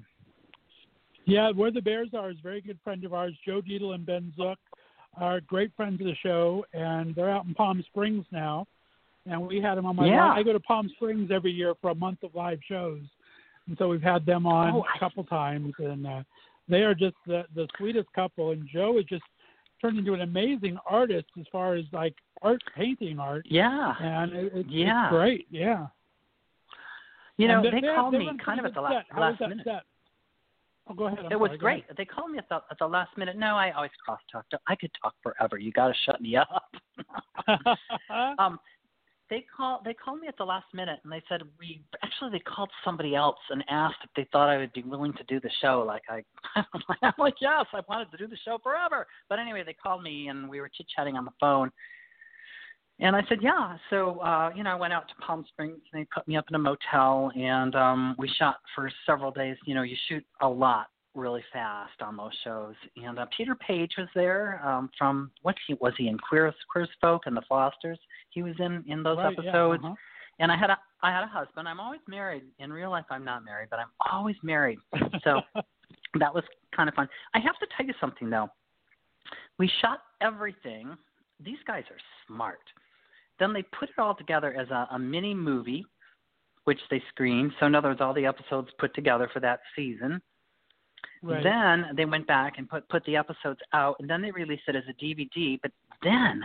[1.26, 3.34] Yeah, where the Bears are is a very good friend of ours.
[3.46, 4.58] Joe Dietl and Ben Zook
[5.18, 8.66] are great friends of the show, and they're out in Palm Springs now.
[9.26, 10.08] And we had them on my.
[10.08, 10.30] Yeah.
[10.32, 13.02] I go to Palm Springs every year for a month of live shows,
[13.68, 16.24] and so we've had them on Oh, a I- couple times, and uh,
[16.68, 18.52] they are just the the sweetest couple.
[18.52, 19.24] And Joe is just
[19.82, 23.94] turned into an amazing artist as far as like art, painting art, Yeah.
[24.00, 25.06] and it, it's, Yeah.
[25.06, 25.48] it's great.
[25.50, 25.88] Yeah.
[27.38, 29.06] You know, they, they- called they me kind of at the good la- set.
[29.10, 29.64] How last that minute.
[29.66, 29.84] set?
[30.90, 31.20] Oh, go ahead.
[31.26, 31.86] I'm It was sorry, go great.
[31.98, 33.38] They called me at the at the last minute.
[33.38, 34.46] No, I always cross talk.
[34.68, 35.58] I could talk forever.
[35.58, 36.74] You got to shut me up.
[38.40, 38.60] um,
[39.30, 42.40] they called they called me at the last minute and they said we actually they
[42.40, 45.50] called somebody else and asked if they thought I would be willing to do the
[45.62, 45.84] show.
[45.86, 46.24] Like I,
[47.04, 49.06] I'm like yes, I wanted to do the show forever.
[49.30, 51.72] But anyway, they called me and we were chit chatting on the phone.
[53.02, 53.78] And I said, yeah.
[53.90, 56.46] So, uh, you know, I went out to Palm Springs and they put me up
[56.50, 59.58] in a motel and um we shot for several days.
[59.66, 60.88] You know, you shoot a lot
[61.20, 62.76] really fast on those shows.
[62.98, 66.84] And uh, Peter Paige was there um from what he was he in Queer Queer
[66.86, 68.00] as Folk and the Fosters.
[68.32, 69.84] He was in in those Right, yeah, episodes.
[69.84, 69.96] uh-huh.
[70.40, 71.68] And I had a I had a husband.
[71.68, 72.44] I'm always married.
[72.60, 74.80] In real life I'm not married, but I'm always married.
[75.24, 75.42] So
[76.20, 76.44] that was
[76.76, 77.08] kind of fun.
[77.34, 78.50] I have to tell you something though.
[79.58, 80.96] We shot everything.
[81.44, 82.60] These guys are smart.
[83.40, 85.86] Then they put it all together as a, a mini movie,
[86.66, 87.52] which they screened.
[87.60, 90.22] So in other words, all the episodes put together for that season.
[91.22, 91.44] Right.
[91.44, 94.76] Then they went back and put put the episodes out, and then they released it
[94.76, 95.60] as a DVD.
[95.62, 95.72] But
[96.04, 96.42] then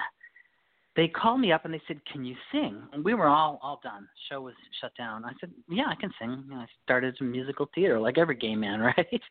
[0.97, 3.81] they called me up and they said, "Can you sing?" And we were all all
[3.83, 4.09] done.
[4.29, 5.25] Show was shut down.
[5.25, 8.37] I said, "Yeah, I can sing." You know, I started in musical theater like every
[8.37, 9.23] gay man, right?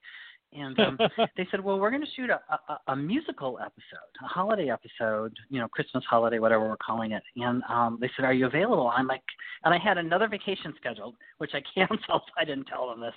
[0.55, 0.97] And um,
[1.37, 5.35] they said, "Well, we're going to shoot a, a, a musical episode, a holiday episode,
[5.49, 8.91] you know, Christmas holiday, whatever we're calling it." And um, they said, "Are you available?"
[8.95, 9.23] I'm like,
[9.63, 12.23] and I had another vacation scheduled, which I canceled.
[12.37, 13.15] I didn't tell them this,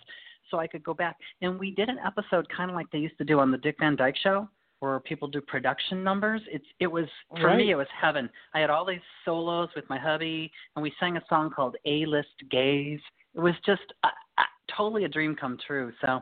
[0.51, 1.17] so I could go back.
[1.43, 3.77] And we did an episode kind of like they used to do on the Dick
[3.81, 4.49] Van Dyke Show,
[4.81, 6.43] where people do production numbers.
[6.51, 7.07] It's it was
[7.41, 7.59] for Right.
[7.59, 8.29] me, it was heaven.
[8.55, 12.05] I had all these solos with my hubby, and we sang a song called "A
[12.07, 13.01] List Gays."
[13.35, 14.43] It was just uh, uh,
[14.77, 15.93] totally a dream come true.
[16.05, 16.21] So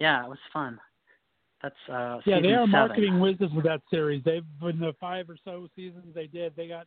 [0.00, 0.78] yeah, it was fun.
[1.62, 2.70] That's uh yeah, they are seven.
[2.70, 4.22] marketing wizards with that series.
[4.24, 6.86] They've in the five or so seasons they did, they got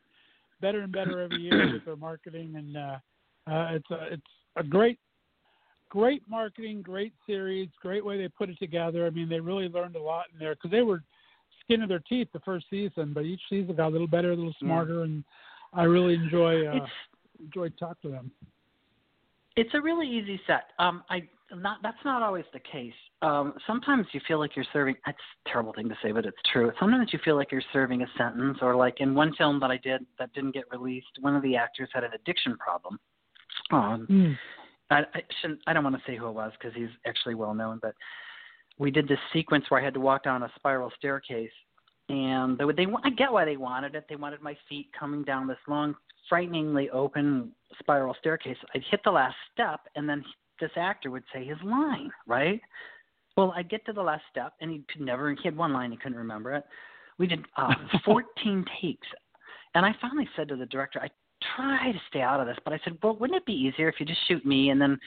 [0.62, 2.98] better and better every year with their marketing, and uh,
[3.52, 5.00] uh, it's a it's a great
[5.90, 9.06] great marketing, great series, great way they put it together.
[9.06, 11.04] I mean, they really learned a lot in there because they were
[11.64, 14.36] skin of their teeth the first season, but each season got a little better, a
[14.36, 14.68] little Yeah.
[14.68, 15.24] smarter, and
[15.74, 16.66] I really enjoy.
[16.68, 16.94] Uh, It's
[17.40, 18.32] enjoyed talking to them.
[19.56, 20.72] It's a really easy set.
[20.80, 22.94] Um, I not that's not always the case.
[23.22, 24.96] Um, sometimes you feel like you're serving.
[25.08, 26.72] It's a terrible thing to say, but it's true.
[26.80, 29.78] Sometimes you feel like you're serving a sentence, or like in one film that I
[29.78, 33.00] did that didn't get released, one of the actors had an addiction problem.
[33.72, 34.38] Um, Mm.
[34.90, 35.60] I, I shouldn't.
[35.68, 37.94] I don't want to say who it was because he's actually well known, but
[38.78, 41.52] we did this sequence where I had to walk down a spiral staircase,
[42.10, 44.06] and they, would- they I get why they wanted it.
[44.10, 45.96] They wanted my feet coming down this long,
[46.30, 48.58] frighteningly open spiral staircase.
[48.74, 50.24] I'd hit the last step, and then
[50.60, 52.62] this actor would say his line, right?
[53.36, 55.30] Well, I'd get to the last step, and he could never.
[55.32, 56.64] He had one line, he couldn't remember it.
[57.18, 57.74] We did uh,
[58.06, 59.08] 14 takes,
[59.76, 61.10] and I finally said to the director, I
[61.56, 63.96] try to stay out of this, but I said, well, wouldn't it be easier if
[64.00, 65.00] you just shoot me and then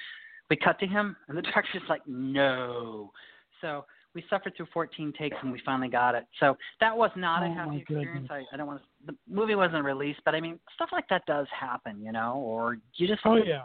[0.48, 1.16] we cut to him?
[1.28, 3.12] And the director's like, no.
[3.60, 6.26] So we suffered through 14 takes and we finally got it.
[6.40, 8.28] So that was not Oh, a happy experience.
[8.30, 9.12] I, I don't want to.
[9.12, 12.78] The movie wasn't released, but I mean, stuff like that does happen, you know, or
[12.96, 13.62] you just Oh yeah,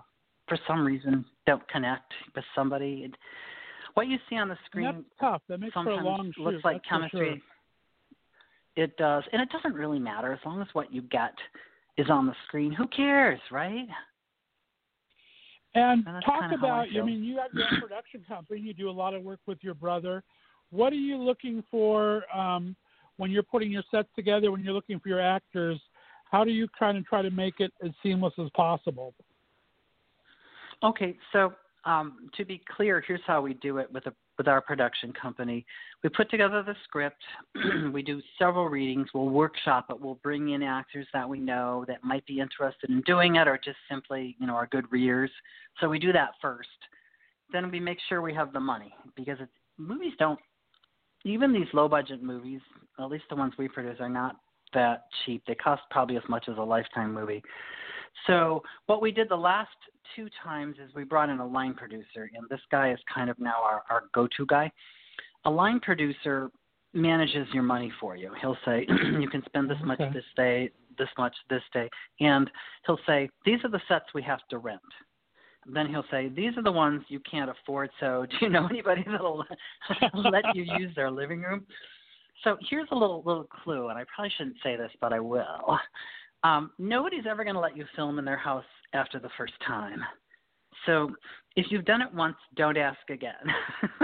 [0.47, 3.03] for some reason don't connect with somebody.
[3.05, 3.15] It,
[3.95, 5.41] what you see on the and screen that's tough.
[5.49, 6.43] That makes for a sometimes long shoot.
[6.43, 7.41] looks like that's chemistry.
[8.75, 8.83] sure.
[8.83, 11.33] It does, and it doesn't really matter as long as what you get
[11.97, 12.71] is on the screen.
[12.71, 13.87] Who cares, right?
[15.75, 18.61] And And talk kinda I about, I mean, you have your own production company.
[18.61, 20.23] You do a lot of work with your brother.
[20.71, 22.75] What are you looking for um,
[23.17, 24.51] when you're putting your sets together?
[24.51, 25.79] When you're looking for your actors,
[26.31, 29.13] how do you kind of try to make it as seamless as possible?
[30.83, 31.53] Okay, so
[31.85, 35.65] um, to be clear, here's how we do it with a, with our production company.
[36.03, 37.21] We put together the script.
[37.93, 39.07] we do several readings.
[39.13, 39.99] We'll workshop it.
[39.99, 43.59] We'll bring in actors that we know that might be interested in doing it, or
[43.63, 45.31] just simply, you know, are good readers.
[45.79, 46.69] So we do that first.
[47.51, 50.39] Then we make sure we have the money because it's, movies don't.
[51.23, 52.61] Even these low budget movies,
[52.99, 54.35] at least the ones we produce, are not
[54.73, 55.43] that cheap.
[55.47, 57.41] They cost probably as much as a lifetime movie.
[58.27, 59.69] So what we did the last
[60.15, 63.37] two times is we brought in a line producer, and this guy is kind of
[63.39, 64.71] now our, our go-to guy.
[65.45, 66.49] A line producer
[66.93, 68.31] manages your money for you.
[68.41, 68.87] He'll say
[69.19, 71.89] you can spend this much this day, this much this day,
[72.19, 72.49] and
[72.85, 74.81] he'll say these are the sets we have to rent.
[75.67, 77.89] Then he'll say these are the ones you can't afford.
[77.99, 79.45] So do you know anybody that'll
[80.31, 81.65] let you use their living room?
[82.43, 85.77] So here's a little little clue, and I probably shouldn't say this, but I will.
[86.45, 89.99] Um, nobody's ever going to let you film in their house after the first time.
[90.85, 91.09] So
[91.55, 93.33] if you've done it once, don't ask again.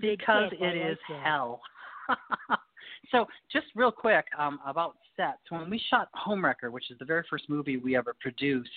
[0.00, 0.60] Because tip.
[0.60, 1.22] It like is that.
[1.24, 1.60] hell.
[3.10, 5.40] so just real quick um, about sets.
[5.48, 8.70] When we shot Homewrecker, which is the very first movie we ever produced,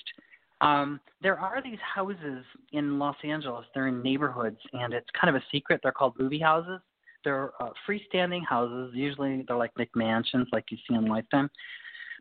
[0.62, 3.66] um, there are these houses in Los Angeles.
[3.74, 5.82] They're in neighborhoods, and it's kind of a secret.
[5.84, 6.82] They're called movie houses.
[7.26, 8.92] They're uh, freestanding houses.
[8.94, 11.50] Usually, they're like McMansions, like you see in Lifetime,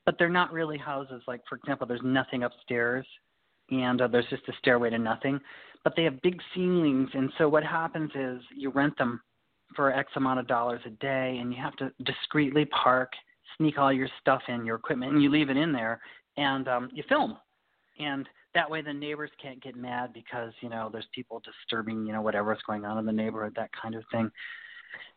[0.05, 1.23] but they're not really houses.
[1.29, 3.07] Like for example, there's nothing upstairs,
[3.71, 5.39] and uh, there's just a stairway to nothing.
[5.85, 9.21] But they have big ceilings, and so what happens is you rent them
[9.77, 13.13] for X amount of dollars a day, and you have to discreetly park,
[13.57, 16.01] sneak all your stuff in, your equipment, and you leave it in there,
[16.37, 17.37] and um, you film.
[17.99, 22.13] And that way, the neighbors can't get mad because you know there's people disturbing, you
[22.13, 24.31] know, whatever's going on in the neighborhood, that kind of thing.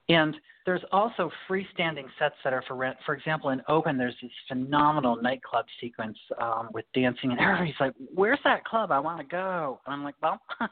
[0.09, 0.35] And
[0.65, 2.97] there's also freestanding sets that are for rent.
[3.05, 7.93] For example, in Open, there's this phenomenal nightclub sequence um, with dancing, and everybody's like,
[8.13, 8.91] "Where's that club?
[8.91, 10.39] I want to go." And I'm like, "Well."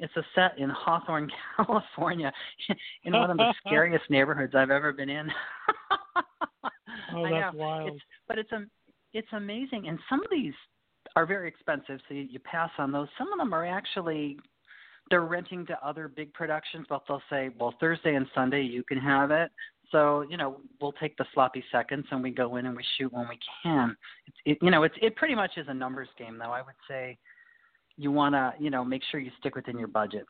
[0.00, 2.32] It's a set in Hawthorne, California,
[3.02, 5.28] in one of the scariest neighborhoods I've ever been in.
[7.12, 7.88] Oh, that's wild.
[7.88, 8.64] It's, but it's a,
[9.12, 10.52] it's amazing, and some of these
[11.16, 13.08] are very expensive, so you, you pass on those.
[13.18, 14.38] Some of them are actually
[15.10, 18.98] they're renting to other big productions, but they'll say, well, Thursday and Sunday you can
[18.98, 19.50] have it.
[19.90, 23.12] So you know, we'll take the sloppy seconds and we go in and we shoot
[23.12, 23.96] when we can.
[24.26, 26.50] It, it you know, it's it pretty much is a numbers game, though.
[26.50, 27.16] I would say
[27.96, 30.26] you want to you know make sure you stick within your budget.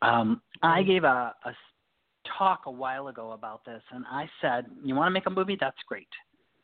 [0.00, 1.52] Um, I gave a, a
[2.38, 5.56] talk a while ago about this, and I said, you want to make a movie?
[5.60, 6.08] That's great.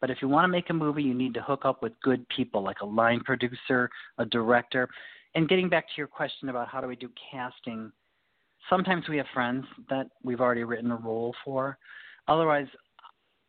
[0.00, 2.26] But if you want to make a movie, you need to hook up with good
[2.28, 4.88] people, like a line producer, a director.
[5.34, 7.92] And getting back to your question about how do we do casting,
[8.68, 11.78] sometimes we have friends that we've already written a role for.
[12.26, 12.66] Otherwise,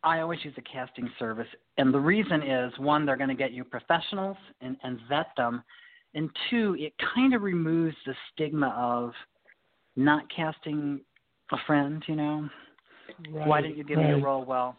[0.02, 1.48] I always use a casting service.
[1.76, 5.62] And the reason is one, they're going to get you professionals and, and vet them.
[6.14, 9.12] And two, it kind of removes the stigma of
[9.96, 11.00] not casting
[11.52, 12.48] a friend, you know.
[13.30, 14.44] Right, Why didn't you give me a role?
[14.44, 14.76] Well,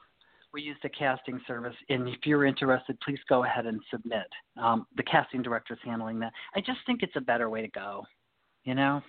[0.54, 4.28] we used a casting service, and if you're interested, please go ahead and submit.
[4.58, 6.34] Um, the casting director's handling that.
[6.56, 8.04] I just think it's a better way to go.
[8.64, 9.02] You know?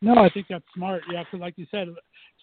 [0.00, 1.02] No, I think that's smart.
[1.12, 1.88] Yeah, because like you said,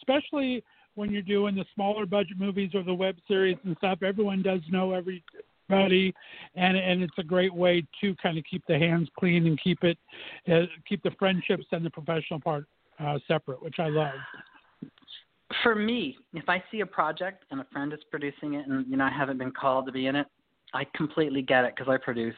[0.01, 0.63] especially
[0.95, 4.61] when you're doing the smaller budget movies or the web series and stuff, everyone does
[4.69, 5.23] know every
[5.69, 6.13] everybody,
[6.55, 9.83] and and it's a great way to kind of keep the hands clean and keep
[9.83, 9.97] it
[10.51, 12.65] uh, keep the friendships and the professional part
[12.99, 14.15] uh, separate, which I love.
[15.63, 18.97] For me, if I see a project and a friend is producing it, and you
[18.97, 20.27] know I haven't been called to be in it,
[20.73, 22.35] I completely get it because I produce.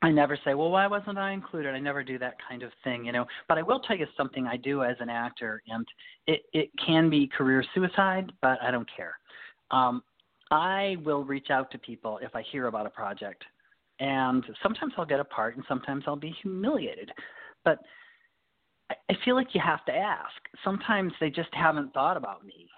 [0.00, 1.74] I never say, well, why wasn't I included?
[1.74, 3.26] I never do that kind of thing, you know.
[3.48, 5.86] But I will tell you something I do as an actor, and
[6.26, 9.18] it it can be career suicide, but I don't care.
[9.70, 10.02] Um,
[10.50, 13.44] I will reach out to people if I hear about a project,
[14.00, 17.10] and sometimes I'll get a part, and sometimes I'll be humiliated.
[17.64, 17.80] But
[18.90, 20.34] I, feel like you have to ask.
[20.64, 22.68] Sometimes they just haven't thought about me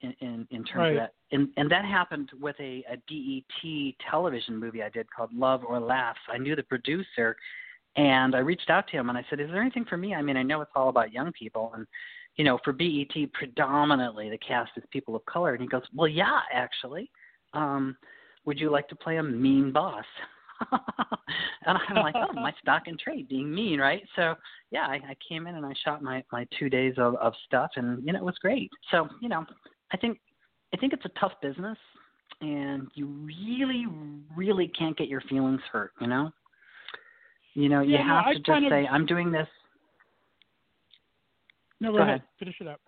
[0.00, 0.90] in in, in terms Right.
[0.92, 1.14] of that.
[1.32, 5.80] And and that happened with a, a BET television movie I did called Love or
[5.80, 6.20] Laughs.
[6.32, 7.36] I knew the producer,
[7.96, 10.14] and I reached out to him and I said, "Is there anything for me?
[10.14, 11.86] I mean, I know it's all about young people, and
[12.36, 16.08] you know, for BET predominantly the cast is people of color." And he goes, "Well,
[16.08, 17.10] yeah, actually.
[17.54, 17.96] Um,
[18.44, 20.04] would you like to play a mean boss?"
[21.66, 24.34] and I'm like, "Oh, my stock and trade, being mean, right?" So
[24.70, 27.70] yeah, I, I came in and I shot my my two days of, of stuff,
[27.76, 28.70] and you know, it was great.
[28.90, 29.44] So you know,
[29.92, 30.18] I think
[30.72, 31.78] I think it's a tough business,
[32.40, 33.86] and you really,
[34.36, 35.92] really can't get your feelings hurt.
[36.00, 36.30] You know,
[37.54, 39.48] you know, you Yeah, no, have I to just of- say, "I'm doing this."
[41.80, 42.14] No, go, Go ahead.
[42.16, 42.22] ahead.
[42.38, 42.80] Finish it up.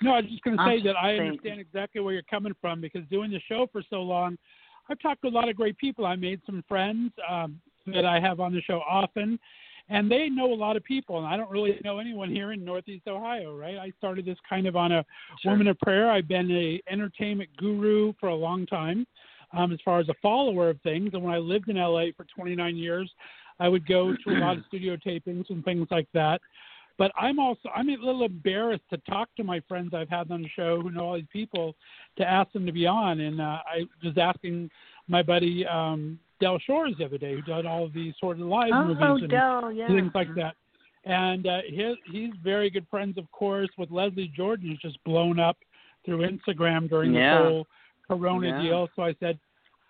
[0.00, 2.22] No, I was just going to I'm say that I saying- understand exactly where you're
[2.22, 4.38] coming from because doing the show for so long,
[4.88, 6.06] I've talked to a lot of great people.
[6.06, 9.38] I made some friends um, that I have on the show often,
[9.88, 12.64] and they know a lot of people, and I don't really know anyone here in
[12.64, 13.78] Northeast Ohio, right?
[13.78, 15.04] I started this kind of on a
[15.42, 15.52] Sure.
[15.52, 16.10] woman of prayer.
[16.10, 19.06] I've been a entertainment guru for a long time,
[19.52, 21.10] um, as far as a follower of things.
[21.14, 23.10] And when I lived in LA for 29 years,
[23.60, 26.40] I would go to a lot of studio tapings and things like that.
[26.98, 30.42] But I'm also I'm a little embarrassed to talk to my friends I've had on
[30.42, 31.76] the show who know all these people
[32.16, 33.20] to ask them to be on.
[33.20, 34.68] And uh, I was asking
[35.06, 38.46] my buddy um, Del Shores the other day, who did all of these sort of
[38.46, 39.86] live Oh, movies and Del, yeah.
[39.86, 40.56] things like that.
[41.04, 45.38] And uh, he, he's very good friends, of course, with Leslie Jordan, who's just blown
[45.38, 45.56] up
[46.04, 47.30] through Instagram during Yeah.
[47.30, 47.66] the whole
[48.08, 48.60] Corona Yeah.
[48.60, 48.88] deal.
[48.96, 49.38] So I said,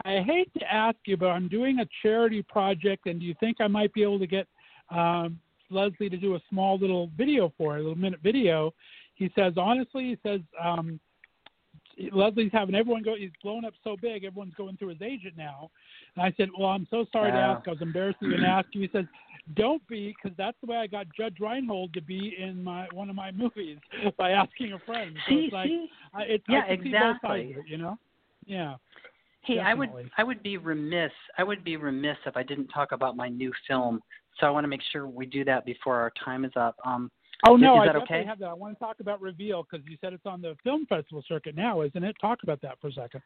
[0.05, 3.61] I hate to ask you, but I'm doing a charity project, and do you think
[3.61, 4.47] I might be able to get
[4.91, 5.41] um,
[5.71, 8.73] Leslie to do a small little video for it, a little minute video?
[9.15, 11.01] He says, honestly, he says, um,
[12.13, 13.17] Leslie's having everyone go.
[13.17, 15.71] He's blown up so big, everyone's going through his agent now.
[16.15, 17.67] And I said, well, I'm so sorry to ask.
[17.67, 18.83] I was embarrassed to even ask you.
[18.83, 19.05] He says,
[19.57, 23.11] don't be, because that's the way I got Judge Reinhold to be in my one
[23.11, 23.79] of my movies
[24.17, 25.17] by asking a friend.
[25.27, 25.89] So See, it's like, see?
[26.15, 27.53] I, it's, Yeah, I can see both sides exactly.
[27.53, 27.99] of it, you know?
[28.47, 28.75] Yeah.
[29.43, 32.93] Hey, I would I would be remiss I would be remiss if I didn't talk
[32.93, 34.03] about my new film.
[34.41, 36.77] So I want to make sure we do that before our time is up.
[36.85, 37.11] Um,
[37.47, 38.27] Oh no, I that definitely okay?
[38.27, 38.47] have that.
[38.47, 41.55] I want to talk about Reveal because you said it's on the film festival circuit
[41.55, 42.17] now, isn't it?
[42.21, 43.23] Talk about that for a second.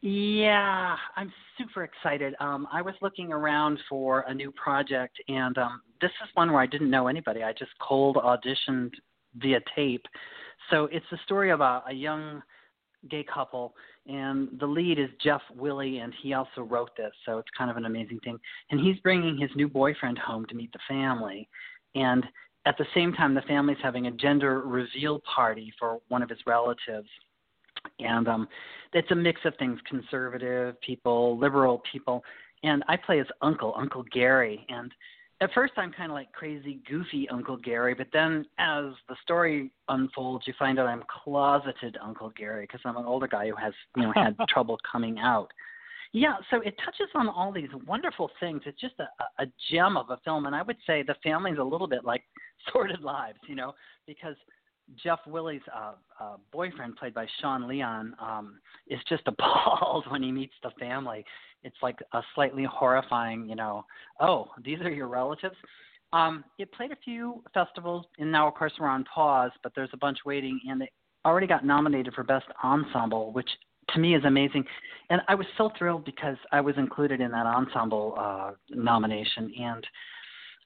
[0.00, 2.34] yeah, I'm super excited.
[2.40, 6.60] Um, I was looking around for a new project, and um, this is one where
[6.60, 7.44] I didn't know anybody.
[7.44, 8.90] I just cold auditioned
[9.36, 10.06] via tape.
[10.70, 12.42] So it's the story of a, a young
[13.08, 13.74] gay couple,
[14.08, 17.76] and the lead is Jeff Willie, and he also wrote this, so it's kind of
[17.76, 18.38] an amazing thing.
[18.70, 21.48] And he's bringing his new boyfriend home to meet the family,
[21.94, 22.24] and
[22.66, 26.38] at the same time, the family's having a gender reveal party for one of his
[26.46, 27.08] relatives,
[28.00, 28.48] and um,
[28.92, 32.22] it's a mix of things: conservative people, liberal people,
[32.62, 34.92] and I play his uncle, Uncle Gary, and
[35.40, 39.70] at first I'm kind of like crazy, goofy Uncle Gary, but then as the story
[39.88, 43.72] unfolds, you find out I'm closeted Uncle Gary because I'm an older guy who has,
[43.96, 45.50] you know, had trouble coming out.
[46.12, 48.62] Yeah, so it touches on all these wonderful things.
[48.64, 49.08] It's just a,
[49.42, 52.22] a gem of a film, and I would say the family's a little bit like
[52.72, 53.74] sordid lives, you know,
[54.06, 54.36] because
[55.02, 58.58] Jeff Willie's uh, uh, boyfriend, played by Sean Leon, um,
[58.88, 61.24] is just appalled when he meets the family.
[61.62, 63.84] It's like a slightly horrifying, you know,
[64.20, 65.56] oh, these are your relatives.
[66.12, 69.90] Um, it played a few festivals, and now, of course, we're on pause, but there's
[69.92, 70.90] a bunch waiting, and it
[71.24, 73.48] already got nominated for Best Ensemble, which
[73.90, 74.64] to me is amazing.
[75.10, 79.52] And I was so thrilled because I was included in that ensemble uh, nomination.
[79.60, 79.86] And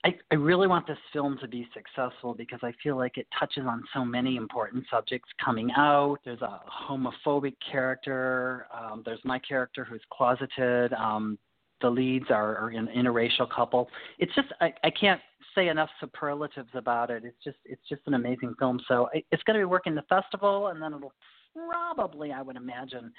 [0.04, 3.64] I, I really want this film to be successful because I feel like it touches
[3.68, 6.18] on so many important subjects coming out.
[6.24, 8.66] There's a homophobic character.
[8.76, 10.92] Um, there's my character who's closeted.
[10.94, 11.38] Um,
[11.82, 13.88] the leads are, are an interracial couple.
[14.18, 15.20] It's just I, I can't
[15.54, 17.24] say enough superlatives about it.
[17.24, 18.80] It's just it's just an amazing film.
[18.88, 21.12] So it, it's going to be working the festival, and then it'll
[21.54, 23.12] probably I would imagine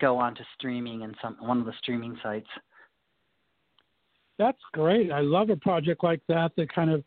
[0.00, 2.48] go on to streaming in some one of the streaming sites.
[4.38, 5.10] That's great.
[5.10, 7.02] I love a project like that that kind of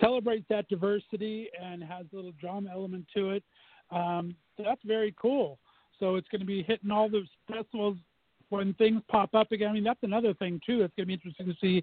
[0.00, 3.42] celebrates that diversity and has a little drama element to it.
[3.90, 5.58] Um, that's very cool.
[6.00, 7.96] So it's going to be hitting all the festivals
[8.50, 9.70] when things pop up again.
[9.70, 10.82] I mean, that's another thing too.
[10.82, 11.82] It's going to be interesting to see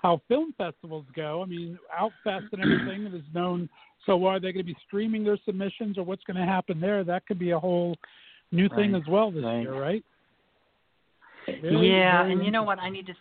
[0.00, 1.42] how film festivals go.
[1.42, 3.68] I mean, Outfest and everything is known.
[4.06, 7.04] So are they going to be streaming their submissions, or what's going to happen there?
[7.04, 7.96] That could be a whole
[8.52, 9.60] new thing Right, as well this right.
[9.60, 10.04] year, right?
[11.60, 12.78] Very, yeah, and you know what?
[12.78, 13.14] I need to.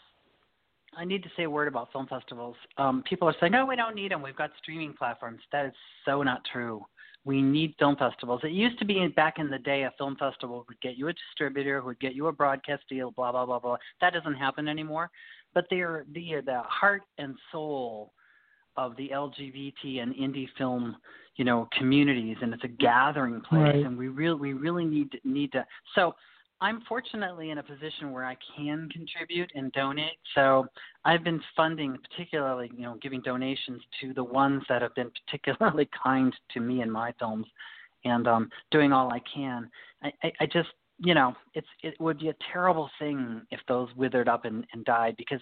[0.98, 2.56] I need to say a word about film festivals.
[2.78, 4.22] Um, people are saying, "Oh, we don't need them.
[4.22, 5.74] We've got streaming platforms." That is
[6.06, 6.86] so not true.
[7.24, 8.42] We need film festivals.
[8.44, 11.14] It used to be back in the day, a film festival would get you a
[11.14, 13.78] distributor, would get you a broadcast deal, blah blah blah blah.
[14.02, 15.12] That doesn't happen anymore.
[15.54, 18.14] But they're the the heart and soul
[18.76, 20.96] of the LGBT and indie film,
[21.36, 23.62] you know, communities, and it's a gathering place.
[23.62, 23.86] Right.
[23.86, 25.66] And we really we really need to, need to.
[25.96, 26.16] So
[26.60, 30.18] I'm fortunately in a position where I can contribute and donate.
[30.34, 30.66] So
[31.06, 35.88] I've been funding, particularly, you know, giving donations to the ones that have been particularly
[36.04, 37.46] kind to me and my films,
[38.06, 39.70] and um, doing all I can.
[40.04, 43.90] I, I, I just, you know, it's it would be a terrible thing if those
[43.96, 45.42] withered up and, and died because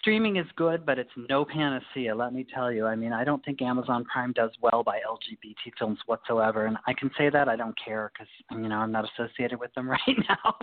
[0.00, 2.14] streaming is good, but it's no panacea.
[2.14, 2.86] Let me tell you.
[2.86, 6.92] I mean, I don't think Amazon Prime does well by LGBT films whatsoever, and I
[6.94, 10.00] can say that I don't care because you know I'm not associated with them right
[10.28, 10.56] now.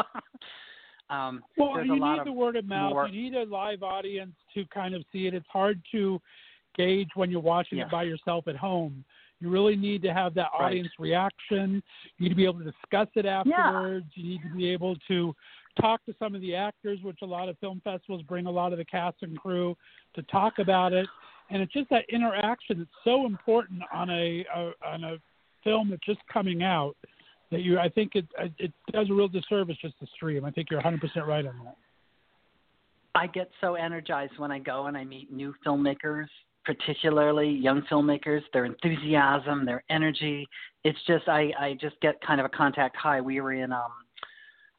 [1.09, 2.93] um, Well, there's you a lot need the word of mouth.
[2.93, 5.33] more- You need a live audience to kind of see it.
[5.33, 6.21] It's hard to
[6.75, 7.87] gauge when you're watching Yes.
[7.87, 9.03] it by yourself at home.
[9.41, 10.65] You really need to have that Right.
[10.67, 11.81] audience reaction.
[12.17, 14.05] You need to be able to discuss it afterwards.
[14.15, 14.23] Yeah.
[14.23, 15.35] You need to be able to
[15.81, 18.71] talk to some of the actors, which a lot of film festivals bring a lot
[18.71, 19.75] of the cast and crew
[20.15, 21.07] to talk about it.
[21.49, 25.17] And it's just that interaction that's so important on a, a on a
[25.63, 26.95] film that's just coming out
[27.51, 28.25] that you I think it
[28.57, 30.45] it does a real disservice just to stream.
[30.45, 31.75] I think you're 100% right on that.
[33.15, 36.27] I get so energized when I go and I meet new filmmakers,
[36.63, 38.41] particularly young filmmakers.
[38.53, 40.47] Their enthusiasm, their energy.
[40.83, 43.21] It's just I I just get kind of a contact high.
[43.21, 43.91] We were in um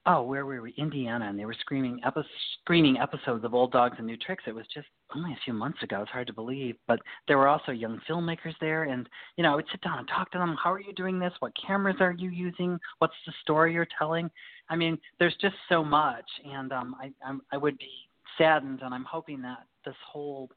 [0.06, 2.22] oh where were we Indiana and they were screening epi-
[2.62, 4.44] screening episodes of Old Dogs and New Tricks.
[4.46, 6.02] It was just only a few months ago.
[6.02, 9.56] It's hard to believe, but there were also young filmmakers there, and you know I
[9.56, 10.56] would sit down and talk to them.
[10.62, 11.32] How are you doing this?
[11.40, 12.78] What cameras are you using?
[12.98, 14.30] What's the story you're telling?
[14.68, 17.90] I mean, there's just so much, and um, I I'm, I would be
[18.38, 20.50] saddened, and I'm hoping that this whole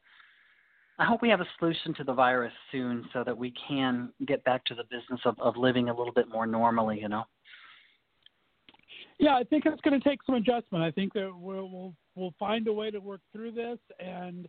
[1.00, 4.44] I hope we have a solution to the virus soon, so that we can get
[4.44, 7.00] back to the business of, of living a little bit more normally.
[7.00, 7.24] You know.
[9.20, 10.84] Yeah, I think it's going to take some adjustment.
[10.84, 14.48] I think that we'll we'll, we'll find a way to work through this, and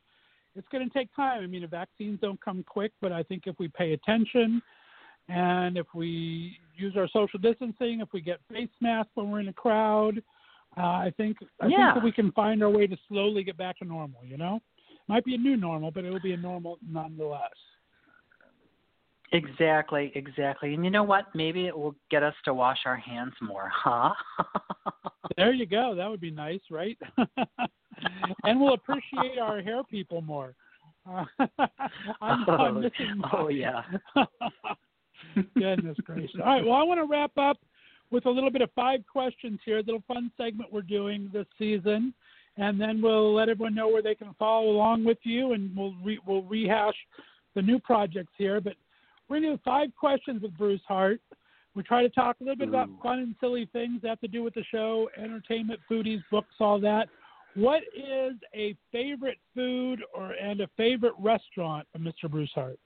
[0.57, 1.43] it's going to take time.
[1.43, 4.63] I mean, the vaccines don't come quick, but I think if we pay attention
[5.29, 9.49] and if we use our social distancing, if we get face masks when we're in
[9.49, 10.23] a crowd,
[10.77, 11.77] uh, I think I Yeah.
[11.77, 14.25] think that we can find our way to slowly get back to normal.
[14.25, 14.61] You know,
[15.09, 17.53] might be a new normal, but it'll be a normal nonetheless.
[19.33, 20.75] Exactly, exactly.
[20.75, 21.27] And you know what?
[21.35, 24.13] Maybe it will get us to wash our hands more, huh?
[25.37, 25.95] There you go.
[25.97, 26.99] That would be nice, right?
[28.45, 30.55] and we'll appreciate our hair people more.
[31.09, 31.25] Uh,
[32.21, 33.23] I'm, I'm missing.
[33.33, 33.83] oh yeah.
[35.55, 36.37] Goodness gracious.
[36.41, 36.65] All right.
[36.65, 37.59] Well, I want to wrap up
[38.11, 41.47] with a little bit of five questions here, a little fun segment we're doing this
[41.59, 42.15] season,
[42.57, 45.95] and then we'll let everyone know where they can follow along with you, and we'll
[46.05, 46.95] re- we'll rehash
[47.55, 48.61] the new projects here.
[48.61, 48.75] But
[49.29, 51.21] we're going to do five questions with Bruce Hart.
[51.75, 54.29] We try to talk a little bit about fun and silly things that have to
[54.29, 57.09] do with the show, entertainment, foodies, books, all that.
[57.55, 62.31] What is a favorite food or and a favorite restaurant of Mr.
[62.31, 62.79] Bruce Hart?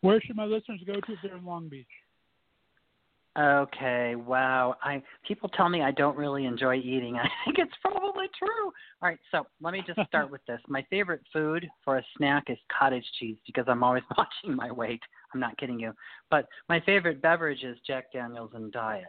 [0.00, 1.86] Where should my listeners go to if they're in Long Beach?
[3.38, 4.76] Okay, wow.
[4.82, 7.16] I people tell me I don't really enjoy eating.
[7.22, 8.66] I think it's probably true.
[8.66, 8.72] All
[9.02, 10.60] right, so let me just start with this.
[10.68, 15.02] My favorite food for a snack is cottage cheese because I'm always watching my weight.
[15.34, 15.92] I'm not kidding you.
[16.30, 19.04] But my favorite beverage is Jack Daniels and Diet.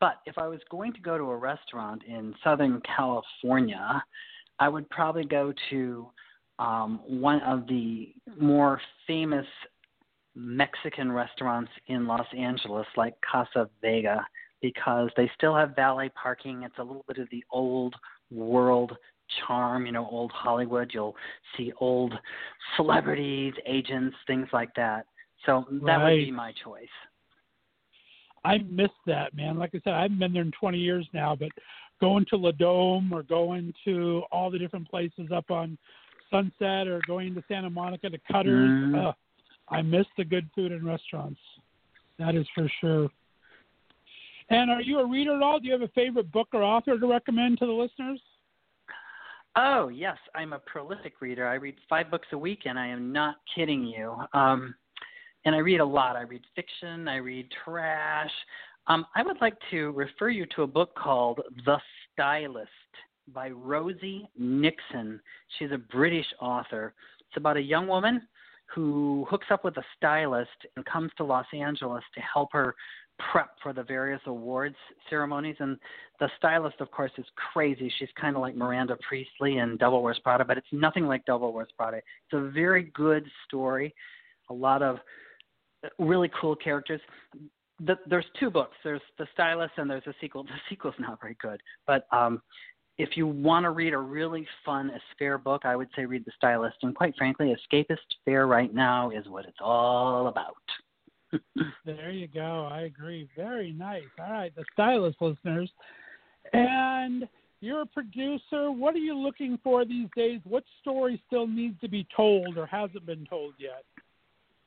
[0.00, 4.02] But if I was going to go to a restaurant in Southern California,
[4.58, 6.06] I would probably go to
[6.58, 9.46] um, one of the more famous
[10.36, 14.24] Mexican restaurants in Los Angeles, like Casa Vega,
[14.60, 16.62] because they still have valet parking.
[16.62, 17.94] It's a little bit of the old
[18.30, 18.92] world
[19.46, 20.90] charm, you know, old Hollywood.
[20.92, 21.16] You'll
[21.56, 22.14] see old
[22.76, 25.06] celebrities, agents, things like that.
[25.44, 26.88] So that would be my choice.
[28.44, 29.58] I miss that, man.
[29.58, 31.48] Like I said, I haven't been there in 20 years now, but
[32.00, 35.76] going to La Dome or going to all the different places up on
[36.30, 39.06] Sunset or going to Santa Monica to Cutters, Mhm.
[39.06, 39.12] uh,
[39.68, 41.40] I miss the good food in restaurants.
[42.18, 43.08] That is for sure.
[44.48, 45.58] And are you a reader at all?
[45.58, 48.20] Do you have a favorite book or author to recommend to the listeners?
[49.56, 51.48] Oh, yes, I'm a prolific reader.
[51.48, 54.14] I read five books a week, and I am not kidding you.
[54.34, 54.74] Um,
[55.46, 56.14] and I read a lot.
[56.16, 58.30] I read fiction, I read trash.
[58.88, 61.78] Um, I would like to refer you to a book called The
[62.12, 62.68] Stylist
[63.34, 65.20] by Rosie Nixon.
[65.58, 66.94] She's a British author.
[67.20, 68.22] It's about a young woman
[68.74, 72.74] who hooks up with a stylist and comes to Los Angeles to help her
[73.18, 74.76] prep for the various awards
[75.08, 75.56] ceremonies.
[75.58, 75.78] And
[76.20, 77.92] the stylist, of course, is crazy.
[77.98, 81.52] She's kind of like Miranda Priestly in Devil Wears Prada, but it's nothing like Devil
[81.52, 81.98] Wears Prada.
[81.98, 83.94] It's a very good story.
[84.50, 84.98] A lot of
[85.98, 87.00] really cool characters.
[87.80, 88.76] The, there's two books.
[88.82, 90.44] There's the stylist and there's a sequel.
[90.46, 92.42] The sequel's not very good, but um,
[92.98, 96.32] if you want to read a really fun Asphere book, I would say read The
[96.36, 96.76] Stylist.
[96.82, 100.56] And quite frankly, Escapist fare right now is what it's all about.
[101.84, 102.68] there you go.
[102.70, 103.28] I agree.
[103.36, 104.04] Very nice.
[104.18, 105.70] All right, The Stylist listeners.
[106.52, 107.28] And
[107.60, 108.70] you're a producer.
[108.70, 110.40] What are you looking for these days?
[110.44, 113.84] What story still needs to be told or hasn't been told yet?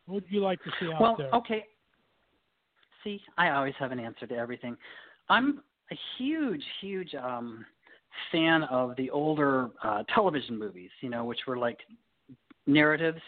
[0.05, 1.29] What would you like to see out well, there?
[1.31, 1.65] Well, okay.
[3.03, 4.75] See, I always have an answer to everything.
[5.29, 5.61] I'm
[5.91, 7.65] a huge, huge um,
[8.31, 11.79] fan of the older uh, television movies, you know, which were like
[12.67, 13.21] narratives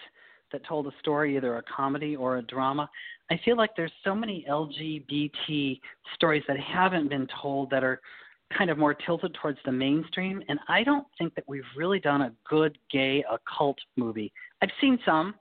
[0.51, 2.89] that told a story, either a comedy or a drama.
[3.29, 5.79] I feel like there's so many LGBT
[6.15, 8.01] stories that haven't been told that are
[8.57, 12.23] kind of more tilted towards the mainstream, and I don't think that we've really done
[12.23, 14.31] a good gay occult movie.
[14.61, 15.35] I've seen some,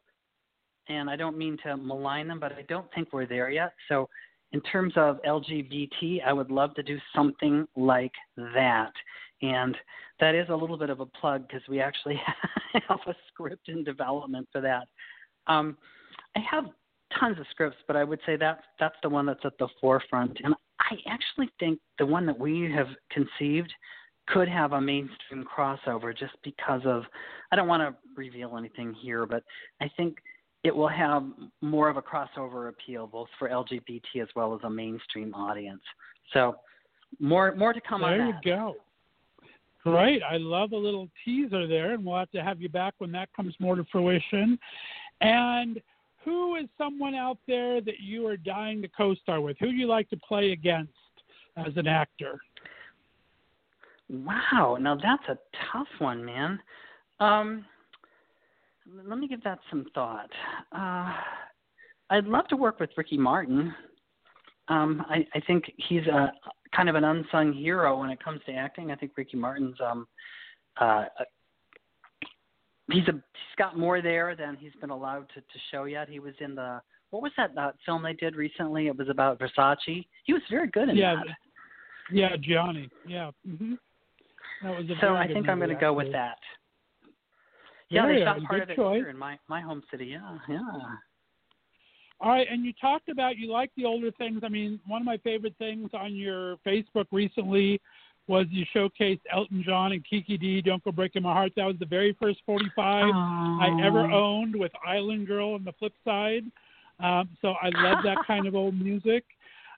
[0.88, 3.72] and I don't mean to malign them, but I don't think we're there yet.
[3.88, 4.09] So,
[4.53, 8.93] in terms of LGBT, I would love to do something like that.
[9.43, 9.76] And
[10.20, 12.20] that is a little bit of a plug because we actually
[12.88, 14.86] have a script in development for that.
[15.47, 15.76] Um,
[16.36, 16.66] I have
[17.18, 20.38] tons of scripts, but I would say that that's the one that's at the forefront.
[20.45, 23.72] And I actually think the one that we have conceived
[24.28, 27.03] could have a mainstream crossover just because of
[27.51, 29.43] I don't want to reveal anything here, but
[29.80, 30.18] I think
[30.62, 31.24] it will have
[31.62, 35.82] more of a crossover appeal both for LGBT as well as a mainstream audience.
[36.32, 36.57] So
[37.18, 38.41] more more to come there on that.
[38.45, 38.76] There you go.
[39.83, 40.22] Great.
[40.22, 43.31] I love a little teaser there, and we'll have to have you back when that
[43.35, 44.59] comes more to fruition.
[45.20, 45.81] And
[46.24, 49.57] who is someone out there that you are dying to co star with?
[49.59, 50.93] Who do you like to play against
[51.57, 52.39] as an actor?
[54.11, 54.76] Wow.
[54.78, 55.39] Now that's a
[55.72, 56.59] tough one, man.
[57.20, 57.64] Um,
[59.07, 60.31] let me give that some thought.
[60.72, 61.14] Uh,
[62.11, 63.72] I'd love to work with Ricky Martin.
[64.68, 66.33] Um, I, I think he's a
[66.74, 68.90] kind of an unsung hero when it comes to acting.
[68.90, 70.06] I think Ricky Martin's um
[70.80, 71.04] uh
[72.90, 76.08] he's a he's got more there than he's been allowed to to show yet.
[76.08, 78.86] He was in the what was that uh, film they did recently?
[78.86, 80.06] It was about Versace.
[80.24, 81.36] He was very good in yeah, that.
[82.12, 82.88] Yeah, Gianni.
[83.06, 83.30] Yeah.
[83.48, 83.74] Mm-hmm.
[84.62, 86.38] That was a so I think I'm going to go with that.
[87.88, 88.96] Yeah, yeah they shot part of it choice.
[88.98, 90.06] here in my my home city.
[90.06, 90.60] Yeah, yeah.
[92.20, 94.42] All right, and you talked about you like the older things.
[94.44, 97.80] I mean, one of my favorite things on your Facebook recently
[98.26, 101.52] was you showcased Elton John and Kiki Dee, Don't Go Breaking My Heart.
[101.56, 103.12] That was the very first 45 Aww.
[103.12, 106.44] I ever owned with Island Girl on the flip side.
[107.00, 109.24] Um, so I love that kind of old music.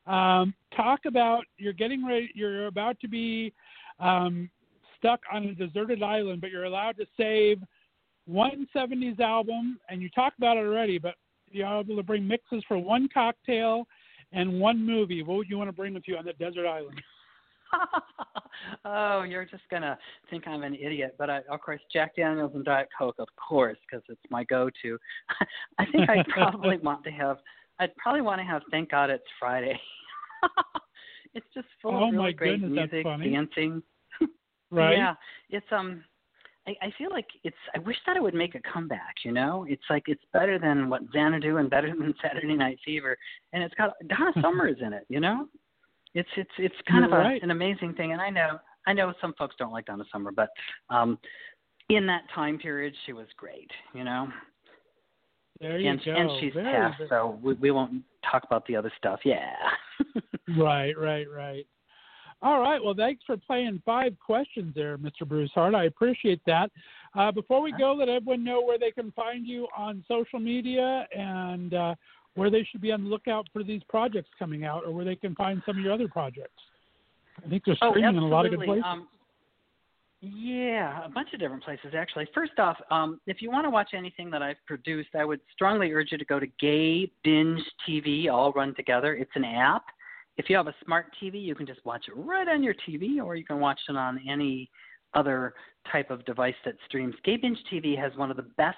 [0.06, 3.52] Um, talk about you're getting ready, you're about to be
[4.00, 4.50] um,
[4.98, 7.58] stuck on a deserted island, but you're allowed to save
[8.26, 11.14] one 70s album, and you talked about it already, but
[11.54, 13.86] you're able to bring mixes for one cocktail
[14.32, 15.22] and one movie.
[15.22, 17.00] What would you want to bring with you on the desert island?
[18.84, 19.98] oh, you're just gonna
[20.30, 23.78] think I'm an idiot, but I, of course, Jack Daniels and Diet Coke, of course,
[23.88, 24.98] because it's my go-to.
[25.78, 27.38] I think I'd probably want to have.
[27.78, 29.80] I'd probably want to have Thank God It's Friday.
[31.34, 33.82] it's just full oh of really my great goodness, music, dancing.
[34.70, 34.96] right?
[34.96, 35.14] Yeah,
[35.50, 36.04] it's um
[36.66, 37.56] I, I feel like it's.
[37.74, 39.16] I wish that it would make a comeback.
[39.24, 43.16] You know, it's like it's better than what Xanadu and better than Saturday Night Fever,
[43.52, 45.04] and it's got Donna Summers in it.
[45.08, 45.48] You know,
[46.14, 48.12] it's it's it's kind You're of a, an amazing thing.
[48.12, 50.50] And I know I know some folks don't like Donna Summer, but
[50.90, 51.18] um,
[51.88, 53.70] in that time period, she was great.
[53.94, 54.28] You know,
[55.60, 56.12] there you and go.
[56.12, 59.20] and she's Very, passed, so we, we won't talk about the other stuff.
[59.24, 59.52] Yeah.
[60.58, 61.64] Right, right, right.
[62.42, 62.82] All right.
[62.82, 65.26] Well, thanks for playing five questions there, Mr.
[65.26, 65.74] Bruce Hart.
[65.74, 66.70] I appreciate that.
[67.14, 71.06] Uh, before we go, let everyone know where they can find you on social media
[71.16, 71.94] and uh,
[72.34, 75.14] where they should be on the lookout for these projects coming out, or where they
[75.14, 76.60] can find some of your other projects.
[77.44, 78.84] I think they're Oh, streaming in a lot of good places.
[78.86, 79.08] Um,
[80.20, 82.28] yeah, a bunch of different places actually.
[82.32, 85.92] First off, um, if you want to watch anything that I've produced, I would strongly
[85.92, 89.14] urge you to go to Gay Binge TV, all run together.
[89.14, 89.84] It's an app.
[90.42, 93.22] If you have a smart TV, you can just watch it right on your TV,
[93.24, 94.68] or you can watch it on any
[95.14, 95.54] other
[95.92, 97.14] type of device that streams.
[97.24, 98.76] Gay Binge TV has one of the best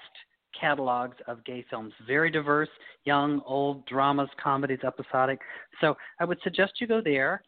[0.59, 1.91] catalogs of gay films.
[2.05, 2.69] Very diverse,
[3.05, 5.39] young, old, dramas, comedies, episodic.
[5.81, 7.41] So I would suggest you go there.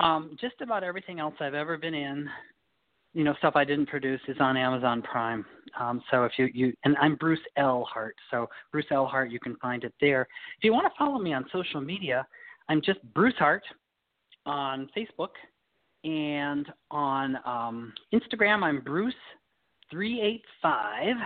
[0.00, 2.28] Um, just about everything else I've ever been in,
[3.14, 5.46] you know, stuff I didn't produce is on Amazon Prime.
[5.78, 9.38] Um, so if you you and I'm Bruce L Hart, so Bruce L Hart, you
[9.38, 10.22] can find it there.
[10.58, 12.26] If you want to follow me on social media,
[12.68, 13.62] I'm just Bruce Hart
[14.44, 15.30] on Facebook
[16.04, 18.62] and on um, Instagram.
[18.62, 19.14] I'm Bruce
[19.90, 21.16] three eight five,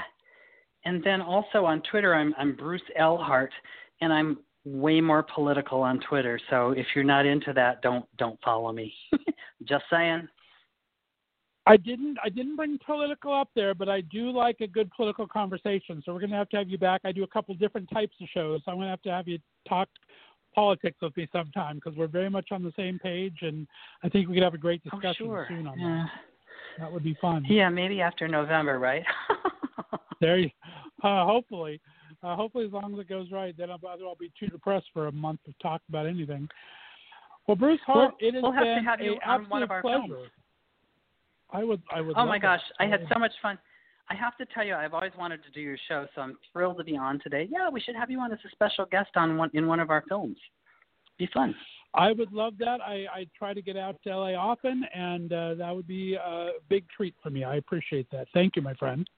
[0.84, 3.53] and then also on Twitter, I'm I'm Bruce L Hart,
[4.01, 6.38] and I'm way more political on Twitter.
[6.51, 8.93] So if you're not into that, don't don't follow me.
[9.64, 10.28] Just saying.
[11.66, 15.26] I didn't I didn't bring political up there, but I do like a good political
[15.26, 16.03] conversation.
[16.05, 17.03] So we're to have to have you back.
[17.05, 18.61] I do a couple different types of shows.
[18.64, 19.38] So I'm to have to have you
[19.68, 19.88] talk
[20.61, 23.66] politics with me sometime because we're very much on the same page, and
[24.04, 25.46] I think we could have a great Oh, discussion sure.
[25.48, 26.04] soon on Yeah.
[26.04, 26.11] that.
[26.78, 27.44] That would be fun.
[27.46, 29.04] Yeah, maybe after November, right?
[30.20, 30.50] There, you,
[31.02, 31.80] uh, hopefully,
[32.22, 35.06] uh, hopefully as long as it goes right, then I'll, I'll be too depressed for
[35.06, 36.46] a month to talk about anything.
[37.48, 39.70] Well, Bruce Hart, Well, it has we'll have to been have you on one of
[39.70, 40.14] absolute pleasure.
[40.14, 40.30] films.
[41.50, 42.16] I would, I would.
[42.18, 42.42] oh my that.
[42.42, 43.58] gosh, I had so much fun.
[44.11, 46.78] I have to tell you, I've always wanted to do your show, so I'm thrilled
[46.78, 47.48] to be on today.
[47.48, 49.88] Yeah, we should have you on as a special guest on one in one of
[49.90, 50.36] our films.
[51.16, 51.54] Be fun.
[51.94, 52.80] I would love that.
[52.80, 56.50] I, I try to get out to LA often, and uh, that would be a
[56.68, 57.44] big treat for me.
[57.44, 58.26] I appreciate that.
[58.34, 59.08] Thank you, my friend.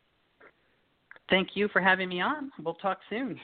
[1.30, 2.51] Thank you for having me on.
[2.62, 3.40] We'll talk soon.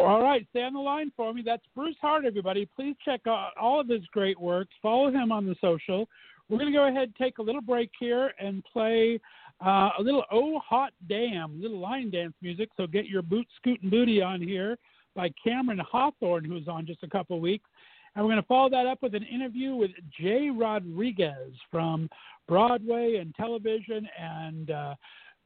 [0.00, 1.42] All right, stay on the line for me.
[1.44, 2.68] That's Bruce Hart, everybody.
[2.74, 4.66] Please check out all of his great work.
[4.82, 6.08] Follow him on the social.
[6.48, 9.20] We're going to go ahead and take a little break here and play
[9.64, 12.70] uh, a little Oh Hot Damn, little line dance music.
[12.76, 14.78] So get your boot scooting booty on here
[15.14, 17.68] by Cameron Hawthorne, who's on just a couple weeks.
[18.14, 22.08] And we're going to follow that up with an interview with Jai Rodriguez from
[22.48, 24.94] Broadway and television and uh,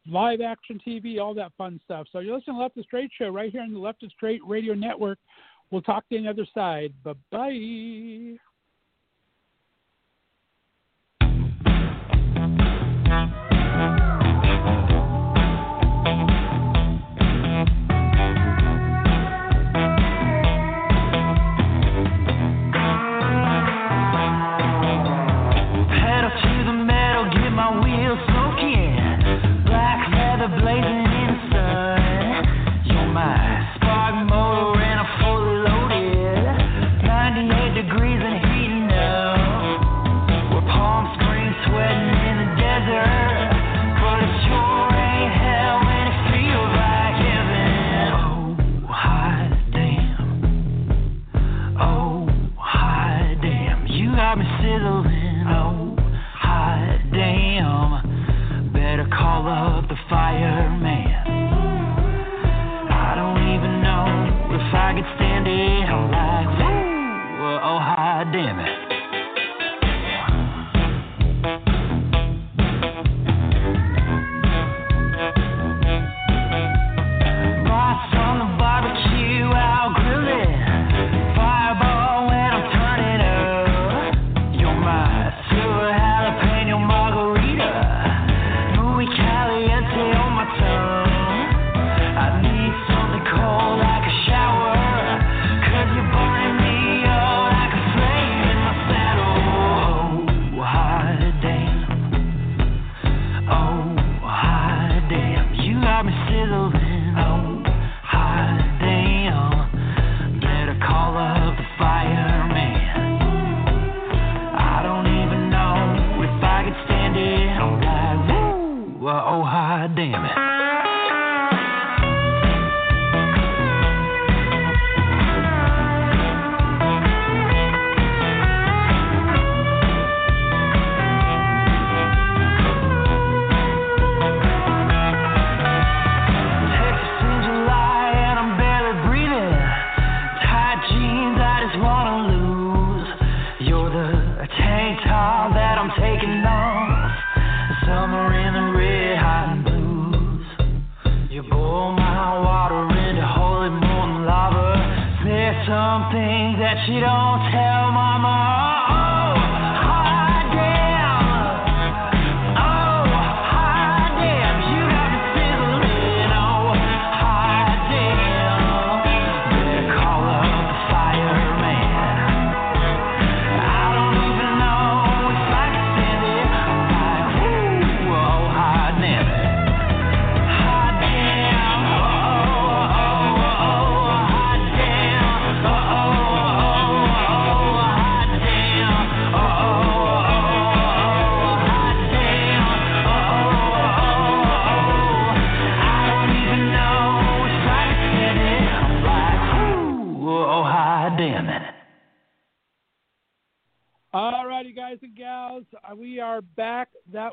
[0.06, 2.06] live action TV, all that fun stuff.
[2.10, 4.40] So you're listening to Left of Straight Show right here on the Left of Straight
[4.46, 5.18] Radio Network.
[5.70, 6.94] We'll talk to you on the other side.
[7.02, 8.53] Bye bye.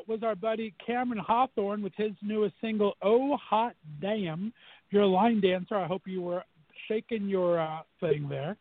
[0.08, 4.52] Was our buddy Cameron Hawthorn with his newest single, Oh Hot Damn.
[4.90, 6.44] You're a line dancer, I hope you were
[6.88, 8.56] shaking your uh, thing there.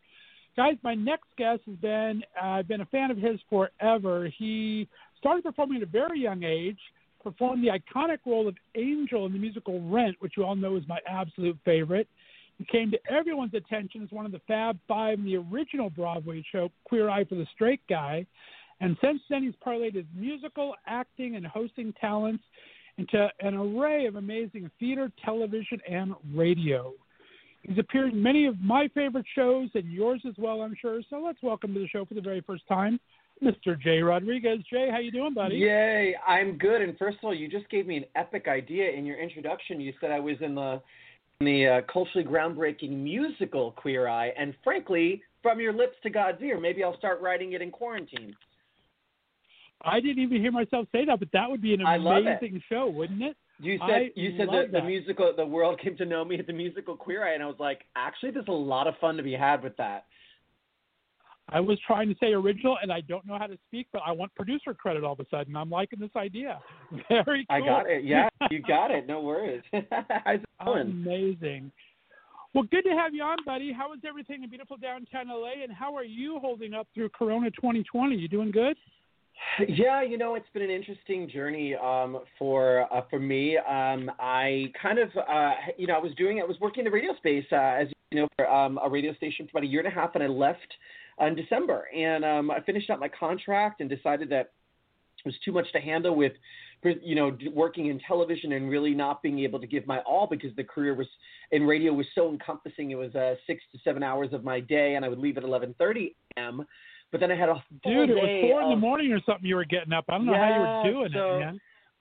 [0.56, 4.30] Guys, my next guest has been, uh, I've been a fan of his forever.
[4.38, 4.88] He
[5.18, 6.80] started performing at a very young age,
[7.24, 10.84] performed the iconic role of Angel in the musical Rent, which you all know is
[10.88, 12.08] my absolute favorite.
[12.58, 16.44] He came to everyone's attention as one of the Fab Five in the original Broadway
[16.52, 18.26] show, Queer Eye for the Straight Guy.
[18.82, 22.44] And since then, he's parlayed his musical, acting, and hosting talents
[22.98, 26.92] into an array of amazing theater, television, and radio.
[27.62, 31.02] He's appeared in many of my favorite shows and yours as well, I'm sure.
[31.12, 33.00] So let's welcome to the show for the very first time,
[33.44, 33.80] Mr.
[33.80, 34.60] Jai Rodriguez.
[34.72, 35.58] Jai, how you doing, buddy?
[35.58, 36.82] Yay, I'm good.
[36.82, 39.80] And first of all, you just gave me an epic idea in your introduction.
[39.80, 40.82] You said I was in the
[41.40, 46.40] in the uh, culturally groundbreaking musical Queer Eye, and frankly, from your lips to God's
[46.42, 48.36] ear, maybe I'll start writing it in quarantine.
[49.84, 52.28] I didn't even hear myself say that, but that would be an I love it.
[52.28, 53.36] amazing show, wouldn't it?
[53.60, 56.48] You said I you said that the musical the world came to know me at
[56.48, 59.24] the musical Queer Eye, and I was like, actually, there's a lot of fun to
[59.24, 60.06] be had with that.
[61.50, 64.12] I was trying to say original, and I don't know how to speak, but I
[64.14, 65.56] want producer credit all of a sudden.
[65.56, 66.60] I'm liking this idea.
[67.10, 67.58] Very cool.
[67.58, 68.04] I got it.
[68.04, 69.06] Yeah, you got it.
[69.06, 69.64] No worries.
[69.72, 70.82] How's it going?
[70.82, 71.72] Amazing.
[72.54, 73.72] Well, good to have you on, buddy.
[73.72, 77.52] How is everything in beautiful downtown LA, and how are you holding up through Corona
[77.52, 78.16] 2020?
[78.16, 78.78] You doing good?
[79.68, 83.58] Yeah, you know, it's been an interesting journey um, for uh, for me.
[83.58, 86.92] Um, I kind of, uh, you know, I was doing, I was working in the
[86.92, 89.82] radio space, uh, as you know, for um, a radio station for about a year
[89.82, 90.60] and a half, and I left
[91.20, 94.52] in December, and um, I finished up my contract and decided that
[95.24, 96.34] it was too much to handle with,
[96.84, 100.56] you know, working in television and really not being able to give my all because
[100.56, 101.08] the career was
[101.52, 102.92] in radio was so encompassing.
[102.92, 105.44] It was uh, six to seven hours of my day, and I would leave at
[105.44, 106.66] 11:30 a.m.
[107.12, 109.56] But then I had a Dude, it was four in the morning or something you
[109.56, 110.06] were getting up.
[110.10, 111.60] I don't know how you were doing so- it, man.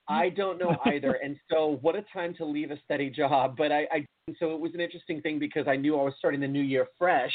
[0.09, 1.13] I don't know either.
[1.25, 3.55] and so, what a time to leave a steady job.
[3.57, 4.07] But I, I,
[4.41, 6.89] so it was an interesting thing because I knew I was starting the new year
[6.99, 7.33] fresh.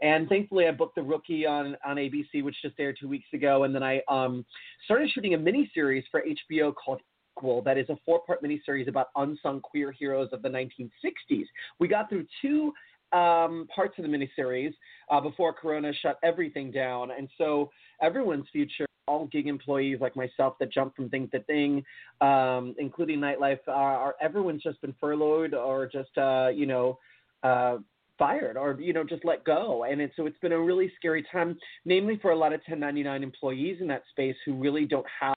[0.00, 3.64] And thankfully, I booked The Rookie on, on ABC, which just aired two weeks ago.
[3.64, 4.44] And then I um,
[4.84, 7.00] started shooting a mini series for HBO called
[7.36, 7.62] Equal.
[7.62, 11.44] That is a four part mini series about unsung queer heroes of the 1960s.
[11.78, 12.72] We got through two
[13.12, 14.74] um, parts of the miniseries
[15.10, 17.10] uh, before Corona shut everything down.
[17.10, 17.70] And so,
[18.02, 21.82] everyone's future all gig employees like myself that jump from thing to thing,
[22.20, 26.98] um, including nightlife, are, are everyone's just been furloughed or just uh, you know
[27.42, 27.78] uh,
[28.18, 29.84] fired or you know just let go.
[29.84, 33.22] And it, so it's been a really scary time, namely for a lot of 1099
[33.22, 35.34] employees in that space who really don't have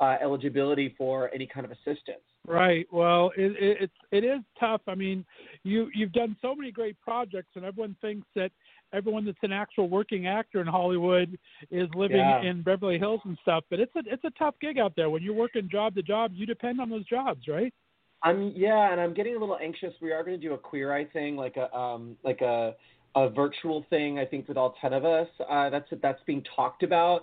[0.00, 2.24] uh, eligibility for any kind of assistance.
[2.46, 2.86] Right.
[2.90, 4.80] Well, it, it, it's it is tough.
[4.88, 5.24] I mean,
[5.62, 8.50] you you've done so many great projects, and everyone thinks that
[8.92, 11.38] everyone that's an actual working actor in Hollywood
[11.70, 12.42] is living Yeah.
[12.42, 13.62] in Beverly Hills and stuff.
[13.70, 15.08] But it's a it's a tough gig out there.
[15.08, 17.72] When you're working job to job, you depend on those jobs, right?
[18.24, 19.94] I'm yeah, and I'm getting a little anxious.
[20.02, 22.74] We are going to do a queer eye thing, like a um like a
[23.14, 24.18] a virtual thing.
[24.18, 25.28] I think with all ten of us.
[25.48, 27.22] Uh, that's that's being talked about,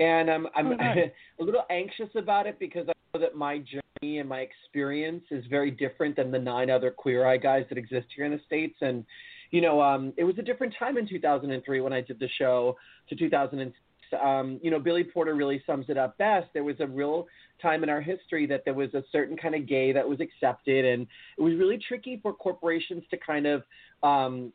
[0.00, 1.10] and I'm I'm Oh, nice.
[1.40, 5.44] a little anxious about it because I know that my journey and my experience is
[5.46, 8.76] very different than the nine other queer eye guys that exist here in the states.
[8.80, 9.04] And
[9.50, 12.76] you know, um, it was a different time in 2003 when I did the show
[13.08, 13.76] to 2006.
[14.22, 16.48] Um, you know, Billy Porter really sums it up best.
[16.52, 17.26] There was a real
[17.60, 20.84] time in our history that there was a certain kind of gay that was accepted,
[20.84, 21.06] and
[21.38, 23.62] it was really tricky for corporations to kind of
[24.02, 24.52] um,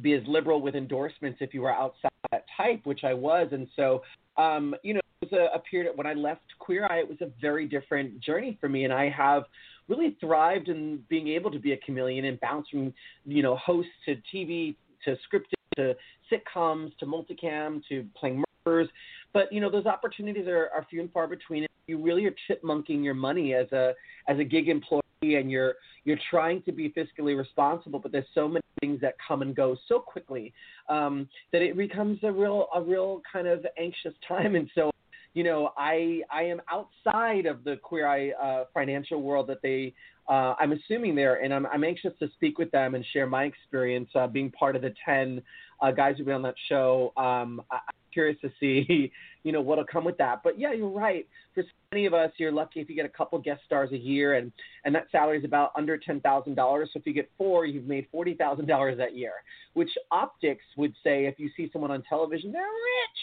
[0.00, 3.48] be as liberal with endorsements if you were outside that type, which I was.
[3.52, 4.02] And so,
[4.36, 7.30] um, you know, was a, a period when I left Queer Eye, it was a
[7.40, 9.44] very different journey for me, and I have
[9.88, 12.92] really thrived in being able to be a chameleon and bounce from,
[13.24, 15.94] you know, host to TV to scripted to
[16.30, 18.88] sitcoms to multicam to playing murders.
[19.32, 21.66] But you know, those opportunities are, are few and far between.
[21.86, 23.94] You really are chipmunking your money as a
[24.28, 27.98] as a gig employee, and you're you're trying to be fiscally responsible.
[27.98, 30.52] But there's so many things that come and go so quickly
[30.88, 34.54] um, that it becomes a real a real kind of anxious time.
[34.54, 34.90] And so,
[35.38, 39.94] you know, I I am outside of the queer eye uh, financial world that they.
[40.28, 43.44] Uh, I'm assuming there, and I'm, I'm anxious to speak with them and share my
[43.44, 45.40] experience uh, being part of the 10
[45.80, 47.14] uh, guys who've been on that show.
[47.16, 49.10] Um, I, I'm curious to see,
[49.44, 50.40] you know, what'll come with that.
[50.42, 51.26] But yeah, you're right.
[51.54, 53.96] For so many of us, you're lucky if you get a couple guest stars a
[53.96, 54.50] year, and
[54.84, 56.90] and that salary is about under ten thousand dollars.
[56.92, 59.34] So if you get four, you've made forty thousand dollars that year,
[59.74, 63.20] which optics would say if you see someone on television, they're rich,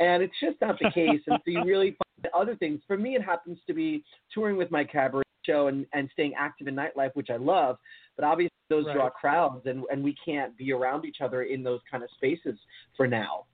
[0.00, 1.20] and it's just not the case.
[1.26, 1.90] and so you really
[2.22, 2.80] find other things.
[2.86, 6.68] For me, it happens to be touring with my cabaret show and, and staying active
[6.68, 7.76] in nightlife, which I love.
[8.16, 8.94] But obviously, those Right.
[8.94, 12.58] draw crowds, and, and we can't be around each other in those kind of spaces
[12.96, 13.44] for now.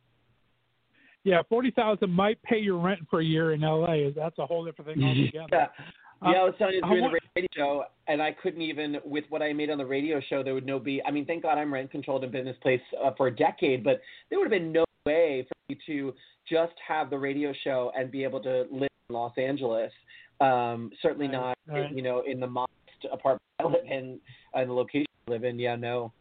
[1.24, 4.10] yeah, forty thousand might pay your rent for a year in LA.
[4.14, 5.48] That's a whole different thing altogether.
[5.52, 5.66] Yeah.
[6.22, 9.24] Uh, Yeah, I was telling you want- the radio show, and I couldn't even with
[9.28, 10.42] what I made on the radio show.
[10.42, 11.02] There would no be.
[11.04, 13.34] I mean, thank God I'm rent controlled and been in this place uh, for a
[13.34, 15.54] decade, but there would have been no way for
[15.86, 16.14] to
[16.48, 19.92] just have the radio show and be able to live in Los Angeles.
[20.40, 21.92] Um, certainly Right, not, right.
[21.92, 22.72] you know, in the modest
[23.12, 24.20] apartment I live in
[24.54, 25.58] and the location I live in.
[25.58, 26.12] Yeah, no.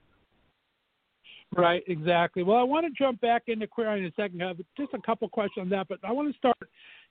[1.55, 2.43] Right, exactly.
[2.43, 4.43] Well, I want to jump back into queer Eye in a second.
[4.43, 6.57] I have just a couple questions on that, but I want to start.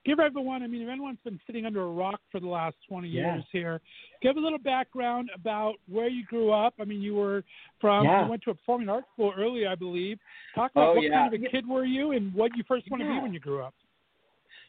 [0.07, 0.63] Give everyone.
[0.63, 3.35] I mean, if anyone's been sitting under a rock for the last 20 Yeah.
[3.35, 3.81] years here,
[4.23, 6.75] give a little background about where you grew up.
[6.81, 7.43] I mean, you were
[7.81, 8.05] from.
[8.05, 8.25] Yeah.
[8.25, 10.19] You went to a performing arts school early, I believe.
[10.55, 11.11] Talk about Oh, what yeah.
[11.29, 13.41] kind of a kid were you, and what you first want to be when you
[13.41, 13.75] grew up.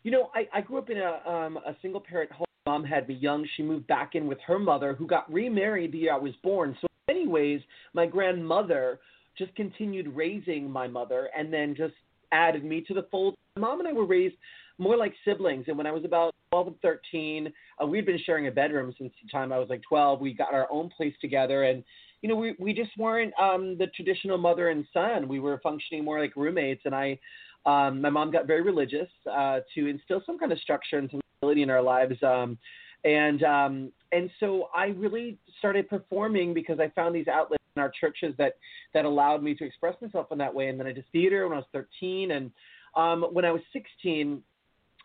[0.04, 2.46] You know, I, I grew up in a um, a single parent home.
[2.66, 3.48] Mom had me young.
[3.56, 6.76] She moved back in with her mother, who got remarried the year I was born.
[6.82, 7.62] So in many ways,
[7.94, 9.00] my grandmother
[9.38, 11.94] just continued raising my mother, and then just
[12.32, 13.36] added me to the fold.
[13.56, 14.36] My mom and I were raised
[14.78, 15.66] more like siblings.
[15.68, 19.12] And when I was about 12 and 13, uh, we'd been sharing a bedroom since
[19.22, 20.22] the time I was like 12.
[20.22, 21.84] We got our own place together, and
[22.22, 25.28] you know, we we just weren't um, the traditional mother and son.
[25.28, 27.20] We were functioning more like roommates, and I
[27.66, 31.22] um, my mom got very religious uh, to instill some kind of structure and some
[31.38, 32.16] stability in our lives.
[32.24, 32.58] Um,
[33.04, 37.92] and um, and so I really started performing because I found these outlets in our
[38.00, 38.54] churches that
[38.94, 40.70] that allowed me to express myself in that way.
[40.70, 42.52] And then I did theater when I was 13, and
[42.96, 44.42] um, when I was 16,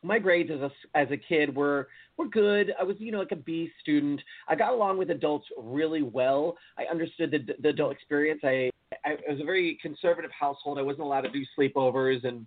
[0.02, 2.72] my grades as a as a kid were were good.
[2.78, 4.20] I was you know like a B student.
[4.48, 6.56] I got along with adults really well.
[6.78, 8.40] I understood the the adult experience.
[8.44, 8.70] I
[9.04, 10.78] I was a very conservative household.
[10.78, 12.46] I wasn't allowed to do sleepovers and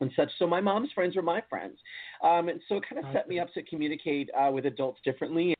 [0.00, 0.30] and such.
[0.38, 1.78] So my mom's friends were my friends,
[2.22, 5.54] um, and so it kind of set me up to communicate uh, with adults differently.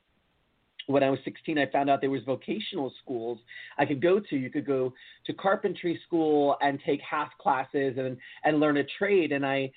[0.87, 3.39] When I was 16, I found out there was vocational schools
[3.77, 4.35] I could go to.
[4.35, 4.93] You could go
[5.25, 9.31] to carpentry school and take half classes and and learn a trade.
[9.31, 9.71] And I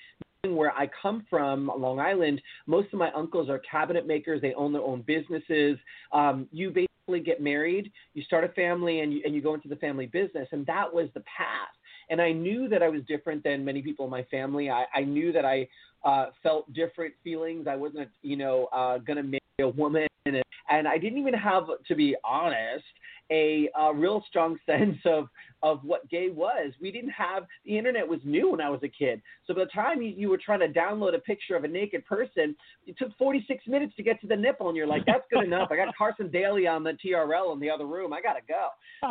[0.55, 4.41] where I come from, Long Island, most of my uncles are cabinet makers.
[4.41, 5.79] They own their own businesses.
[6.13, 9.69] Um, you basically get married, you start a family, and you, and you go into
[9.69, 10.49] the family business.
[10.53, 11.69] And that was the path.
[12.11, 14.71] And I knew that I was different than many people in my family.
[14.71, 15.67] I, I knew that I
[16.05, 17.67] uh, felt different feelings.
[17.69, 20.07] I wasn't, you know, uh, going to marry a woman.
[20.27, 22.85] And, and I didn't even have, to be honest,
[23.31, 25.29] a, a real strong sense of
[25.63, 26.73] of what gay was.
[26.81, 29.21] We didn't have the internet was new when I was a kid.
[29.47, 32.05] So by the time you, you were trying to download a picture of a naked
[32.05, 32.55] person,
[32.87, 35.69] it took 46 minutes to get to the nipple, and you're like, that's good enough.
[35.71, 38.13] I got Carson Daly on the TRL in the other room.
[38.13, 38.69] I gotta go.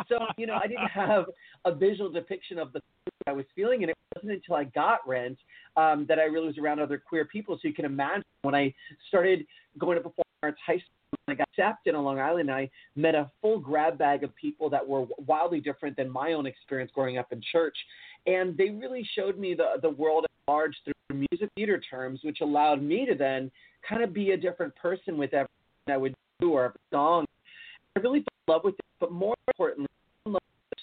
[0.08, 1.26] So you know, I didn't have
[1.64, 2.80] a visual depiction of the
[3.28, 5.38] I was feeling, and it wasn't until I got Rent
[5.76, 7.56] um, that I really was around other queer people.
[7.56, 8.72] So you can imagine when I
[9.08, 9.44] started
[9.78, 10.95] going to performing arts high school.
[11.28, 14.86] I got accepted on Long Island, I met a full grab bag of people that
[14.86, 17.76] were wildly different than my own experience growing up in church.
[18.26, 20.94] And they really showed me the, the world at large through
[21.30, 23.50] music theater terms, which allowed me to then
[23.88, 25.48] kind of be a different person with everything
[25.88, 27.24] I would do or a song.
[27.96, 30.78] I really fell in love with it, but more importantly, I fell in love with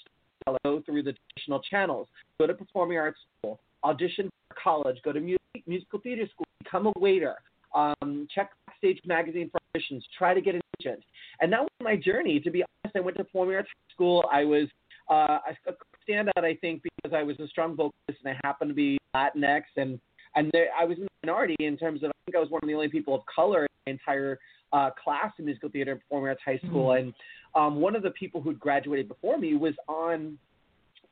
[0.46, 2.08] the go through the traditional channels,
[2.40, 6.88] go to performing arts school, audition for college, go to music, musical theater school, become
[6.88, 7.36] a waiter,
[7.76, 11.04] um, check Backstage Magazine for auditions, try to get an agent.
[11.42, 12.40] And that was my journey.
[12.40, 14.24] To be honest, I went to performing arts school.
[14.32, 14.68] I was
[15.10, 15.74] uh, a
[16.10, 19.64] standout, I think, because I was a strong vocalist and I happened to be Latinx,
[19.78, 20.00] and
[20.36, 22.60] and there, I was in the minority in terms of I think I was one
[22.64, 24.40] of the only people of color in my entire
[24.72, 26.88] uh, class in musical theater and performing arts high school.
[26.88, 27.00] Mhm.
[27.00, 27.14] And
[27.56, 30.38] um, one of the people who'd graduated before me was on.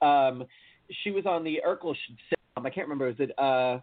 [0.01, 0.45] Um,
[1.03, 2.65] she was on the Urkel sitcom.
[2.65, 3.05] I can't remember.
[3.05, 3.79] Was it uh,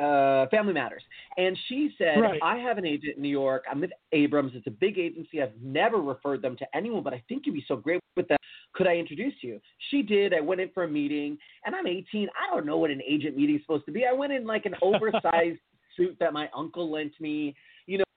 [0.00, 1.02] uh, Family Matters?
[1.36, 2.40] And she said, Right.
[2.42, 3.64] "I have an agent in New York.
[3.70, 4.52] I'm with Abrams.
[4.54, 5.42] It's a big agency.
[5.42, 8.38] I've never referred them to anyone, but I think you'd be so great with them.
[8.74, 9.60] Could I introduce you?"
[9.90, 10.34] She did.
[10.34, 12.28] I went in for a meeting, and I'm 18.
[12.28, 14.04] I don't know what an agent meeting is supposed to be.
[14.06, 15.60] I went in like an oversized
[15.96, 17.54] suit that my uncle lent me.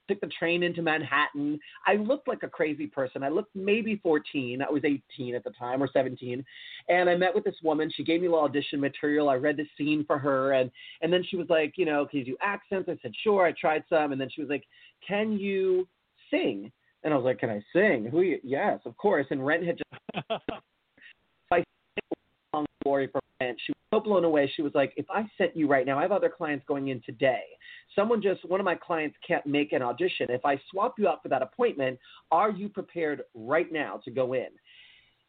[0.08, 1.60] Took the train into Manhattan.
[1.88, 3.24] I looked like a crazy person.
[3.24, 4.62] I looked maybe 14.
[4.62, 6.44] I was 18 at the time or 17.
[6.90, 7.92] And I met with this woman.
[7.96, 9.30] She gave me a little audition material.
[9.30, 10.54] I read the scene for her.
[10.54, 10.70] And,
[11.02, 12.90] and then she was like, you know, can you do accents?
[12.90, 13.46] I said, sure.
[13.46, 14.12] I tried some.
[14.12, 14.64] And then she was like,
[15.08, 15.88] can you
[16.30, 16.72] sing?
[17.04, 18.08] And I was like, can I sing?
[18.12, 18.22] Who?
[18.22, 18.40] You?
[18.44, 19.28] Yes, of course.
[19.30, 20.42] And Rent had just
[22.56, 23.58] long story for Rent.
[23.66, 24.52] She was so blown away.
[24.56, 27.02] She was like, if I sent you right now, I have other clients going in
[27.06, 27.44] today.
[27.96, 30.28] Someone just, one of my clients can't make an audition.
[30.30, 32.00] If I swap you out for that appointment,
[32.32, 34.48] are you prepared right now to go in?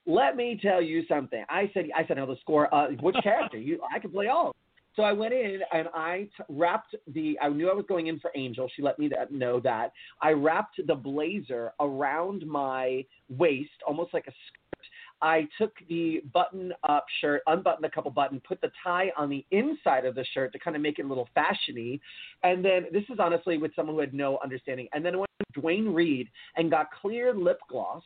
[0.07, 1.45] Let me tell you something.
[1.49, 2.73] I said, I said, know the score.
[2.73, 3.59] Uh, which character?
[3.59, 4.55] You, I can play all.
[4.95, 7.39] So I went in and I t- wrapped the.
[7.43, 8.71] I knew I was going in for Angel.
[8.75, 9.93] She let me that, know that.
[10.23, 14.33] I wrapped the blazer around my waist, almost like a.
[15.23, 19.45] I took the button up shirt, unbuttoned a couple buttons, put the tie on the
[19.51, 22.01] inside of the shirt to kind of make it a little fashiony.
[22.43, 24.89] And then this is honestly with someone who had no understanding.
[24.93, 28.03] And then I went to Duane Reade and got clear lip gloss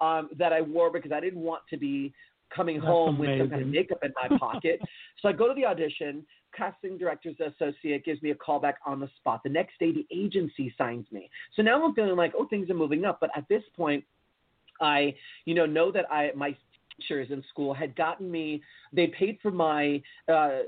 [0.00, 2.12] um, that I wore because I didn't want to be
[2.54, 4.80] coming That's home with some kind of makeup in my pocket.
[5.20, 6.24] so I go to the audition.
[6.56, 9.42] Casting director's associate gives me a call back on the spot.
[9.44, 11.30] The next day, the agency signs me.
[11.54, 13.18] So now I'm feeling like, oh, things are moving up.
[13.20, 14.02] But at this point,
[14.80, 15.14] I,
[15.44, 16.56] you know, know that I my
[16.96, 18.62] teachers in school had gotten me.
[18.92, 20.02] They paid for my.
[20.32, 20.60] Uh,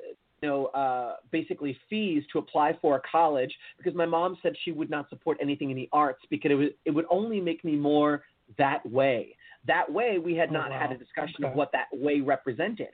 [0.43, 4.73] you know, uh, basically fees to apply for a college because my mom said she
[4.73, 7.77] would not support anything in the arts because it would it would only make me
[7.77, 8.25] more
[8.57, 9.37] that way.
[9.67, 11.51] That way, we had Oh, not had a discussion Okay.
[11.51, 12.89] of what that way represented.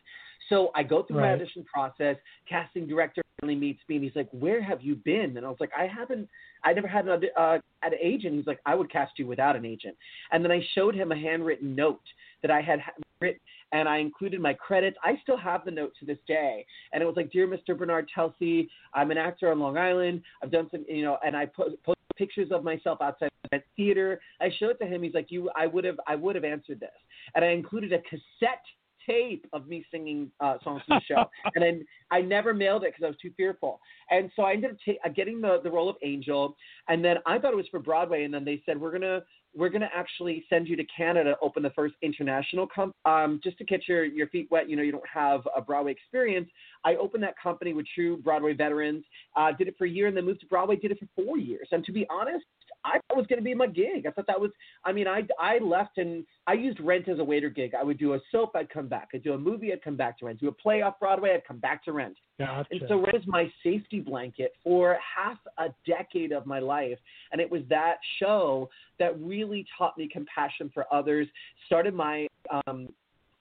[0.48, 2.16] So I go through my audition process.
[2.48, 5.60] Casting director finally meets me, and he's like, "Where have you been?" And I was
[5.60, 6.28] like, "I haven't.
[6.64, 9.64] I never had an uh, an agent." He's like, "I would cast you without an
[9.64, 9.96] agent."
[10.32, 12.00] And then I showed him a handwritten note
[12.42, 12.80] that I had
[13.20, 13.40] written,
[13.72, 14.96] and I included my credits.
[15.02, 17.76] I still have the note to this day, and it was like, "Dear Mr.
[17.76, 20.22] Bernard Telsey, I'm an actor on Long Island.
[20.42, 24.20] I've done some, you know," and I put, put pictures of myself outside the theater.
[24.40, 25.02] I showed it to him.
[25.02, 26.90] He's like, "You, I would have, I would have answered this,"
[27.34, 28.64] and I included a cassette
[29.06, 31.24] tape of me singing uh, songs from the show,
[31.54, 33.80] and then I never mailed it because I was too fearful.
[34.10, 36.56] And so I ended up ta- uh, getting the the role of Angel,
[36.88, 39.22] and then I thought it was for Broadway, and then they said we're gonna
[39.56, 43.58] we're gonna actually send you to Canada to open the first international comp um, just
[43.58, 44.68] to get your your feet wet.
[44.68, 46.48] You know, you don't have a Broadway experience.
[46.84, 49.04] I opened that company with true Broadway veterans,
[49.36, 51.38] uh, did it for a year, and then moved to Broadway, did it for four
[51.38, 51.68] years.
[51.72, 52.44] And to be honest.
[52.86, 54.06] I thought was going to be my gig.
[54.06, 54.50] I thought that was.
[54.84, 57.72] I mean, I I left and I used Rent as a waiter gig.
[57.74, 59.08] I would do a soap, I'd come back.
[59.14, 60.40] I'd do a movie, I'd come back to Rent.
[60.40, 62.16] Do a play off Broadway, I'd come back to Rent.
[62.38, 62.66] Gotcha.
[62.70, 66.98] And so Rent is my safety blanket for half a decade of my life.
[67.32, 71.26] And it was that show that really taught me compassion for others,
[71.66, 72.26] started my
[72.66, 72.88] um,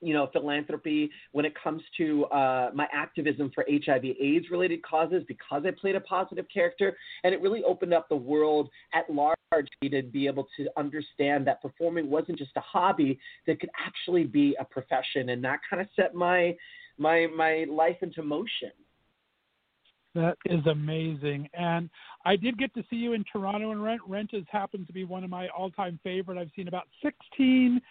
[0.01, 5.23] you know, philanthropy when it comes to uh, my activism for HIV AIDS related causes
[5.27, 6.95] because I played a positive character.
[7.23, 9.35] And it really opened up the world at large
[9.83, 14.55] to be able to understand that performing wasn't just a hobby, that could actually be
[14.59, 15.29] a profession.
[15.29, 16.55] And that kind of set my
[16.97, 18.71] my my life into motion.
[20.15, 21.49] That is amazing.
[21.53, 21.89] And
[22.25, 24.01] I did get to see you in Toronto and Rent.
[24.07, 26.37] Rent has happened to be one of my all time favorite.
[26.37, 27.81] I've seen about 16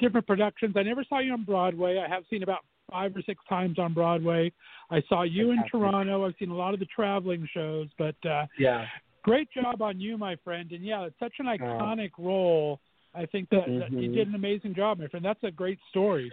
[0.00, 0.74] different productions.
[0.76, 1.98] I never saw you on Broadway.
[1.98, 4.50] I have seen about five or six times on Broadway.
[4.90, 6.26] I saw you in Toronto.
[6.26, 8.86] I've seen a lot of the traveling shows, but uh, Yeah.
[9.22, 10.72] great job on you, my friend.
[10.72, 12.80] And yeah, it's such an iconic role.
[13.14, 14.14] I think that, that you Mhm.
[14.14, 15.24] did an amazing job, my friend.
[15.24, 16.32] That's a great story.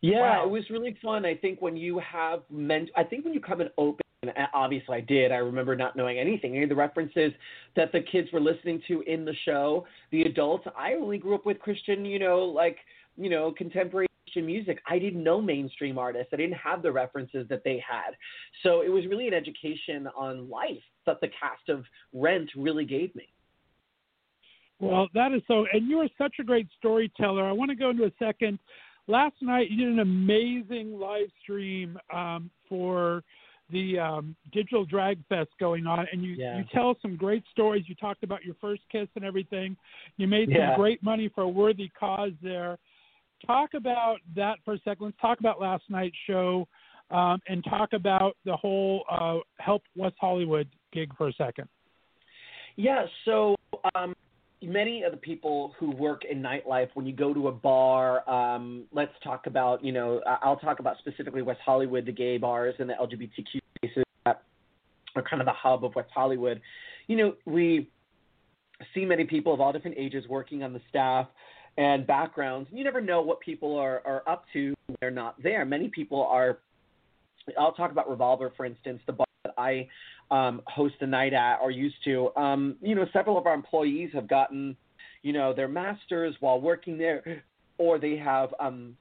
[0.00, 0.44] Yeah, Wow.
[0.44, 1.24] it was really fun.
[1.26, 4.96] I think when you have meant, I think when you come and open, and obviously
[4.96, 5.30] I did.
[5.30, 6.54] I remember not knowing anything.
[6.54, 7.32] Any of the references
[7.76, 10.66] that the kids were listening to in the show, the adults.
[10.76, 12.78] I only grew up with Christian, you know, like
[13.16, 14.80] you know, contemporary Christian music.
[14.88, 16.30] I didn't know mainstream artists.
[16.32, 18.12] I didn't have the references that they had.
[18.62, 23.14] So it was really an education on life that the cast of Rent really gave
[23.14, 23.28] me.
[24.80, 27.44] Well, that is so, and you are such a great storyteller.
[27.44, 28.60] I want to go into a second.
[29.08, 33.24] Last night, you did an amazing live stream um, for
[33.70, 36.58] the um, Digital Drag Fest going on, and you, Yeah.
[36.58, 37.84] you tell some great stories.
[37.88, 39.76] You talked about your first kiss and everything.
[40.16, 40.70] You made Yeah.
[40.70, 42.78] some great money for a worthy cause there.
[43.46, 45.06] Talk about that for a second.
[45.06, 46.66] Let's talk about last night's show
[47.10, 51.68] um, and talk about the whole uh, Help West Hollywood gig for a second.
[52.76, 53.56] Yeah, so
[53.94, 54.14] um,
[54.62, 58.84] many of the people who work in nightlife, when you go to a bar, um,
[58.92, 62.88] let's talk about, you know, I'll talk about specifically West Hollywood, the gay bars and
[62.88, 64.42] the LGBTQ spaces that
[65.14, 66.60] are kind of the hub of West Hollywood.
[67.06, 67.88] You know, we
[68.94, 71.28] see many people of all different ages working on the staff
[71.76, 72.68] and backgrounds.
[72.72, 75.64] You never know what people are, are up to when they're not there.
[75.64, 76.58] Many people are,
[77.58, 79.88] I'll talk about Revolver, for instance, the bar that I
[80.30, 82.34] um, host a night at or used to.
[82.36, 84.76] Um, you know, several of our employees have gotten,
[85.22, 87.44] you know, their masters while working there,
[87.78, 88.96] or they have, um,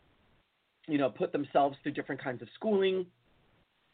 [0.88, 3.06] you know, put themselves through different kinds of schooling.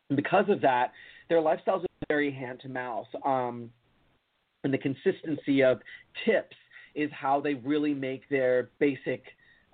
[0.10, 0.92] And because of that,
[1.30, 3.08] their lifestyles are very hand to mouth.
[3.26, 3.72] Um,
[4.64, 5.80] and the consistency of
[6.26, 6.56] tips
[6.96, 9.24] is how they really make their basic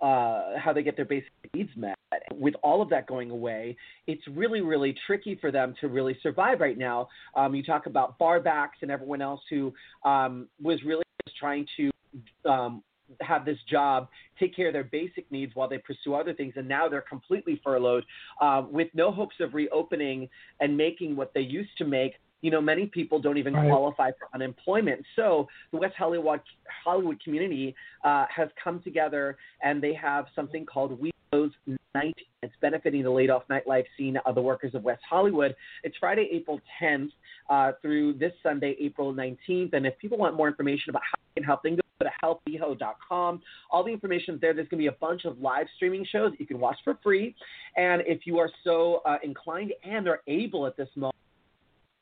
[0.02, 1.99] uh, how they get their basic needs met.
[2.34, 3.78] With all of that going away,
[4.08, 7.08] it's really, really tricky for them to really survive right now.
[7.36, 9.74] Um, you talk about barbacks and everyone else who
[10.04, 11.92] um, was really just trying to
[12.50, 12.84] um,
[13.22, 14.08] have this job,
[14.40, 17.60] take care of their basic needs while they pursue other things, and now they're completely
[17.64, 18.04] furloughed
[18.42, 20.30] uh, with no hopes of reopening
[20.60, 23.70] and making what they used to make you know, many people don't even Right.
[23.70, 25.06] qualify for unemployment.
[25.16, 26.42] So the West Hollywood
[26.84, 31.52] Hollywood community uh, has come together, and they have something called We Close
[31.94, 32.16] Night.
[32.42, 35.56] It's benefiting the laid off nightlife scene of the workers of West Hollywood.
[35.84, 37.12] It's Friday, April 10th
[37.50, 39.74] uh, through this Sunday, April 19th.
[39.74, 42.12] And if people want more information about how they can help, they can go to
[42.24, 43.42] helpweho.com.
[43.72, 44.54] All the information is there.
[44.54, 47.36] There's going to be a bunch of live streaming shows you can watch for free.
[47.76, 51.16] And if you are so uh, inclined and are able at this moment,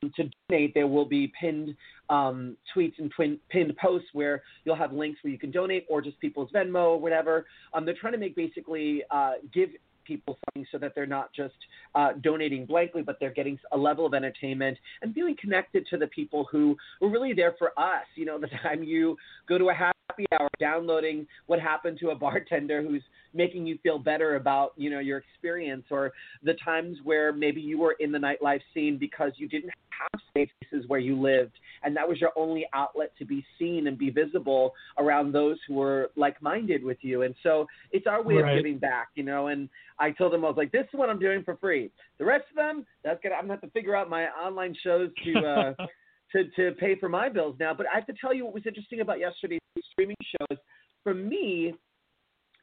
[0.02, 1.74] to donate, there will be pinned
[2.08, 6.00] um, tweets and twin, pinned posts where you'll have links where you can donate or
[6.00, 7.46] just people's Venmo or whatever.
[7.74, 9.70] Um, they're trying to make basically uh, give
[10.04, 11.54] people something so that they're not just
[11.94, 16.06] uh, donating blankly, but they're getting a level of entertainment and feeling connected to the
[16.06, 18.06] people who were really there for us.
[18.14, 19.16] You know, the time you
[19.48, 23.02] go to a happy hour downloading what happened to a bartender who's
[23.34, 27.78] making you feel better about you know your experience or the times where maybe you
[27.78, 31.52] were in the nightlife scene because you didn't have spaces where you lived
[31.82, 35.74] and that was your only outlet to be seen and be visible around those who
[35.74, 38.56] were like-minded with you and so it's our way Right.
[38.56, 39.68] of giving back you know and
[39.98, 42.44] i told them i was like this is what i'm doing for free the rest
[42.50, 45.74] of them that's gonna i'm gonna have to figure out my online shows to uh
[46.32, 47.74] to to pay for my bills now.
[47.74, 49.60] But I have to tell you what was interesting about yesterday's
[49.92, 50.58] streaming shows.
[51.02, 51.74] For me,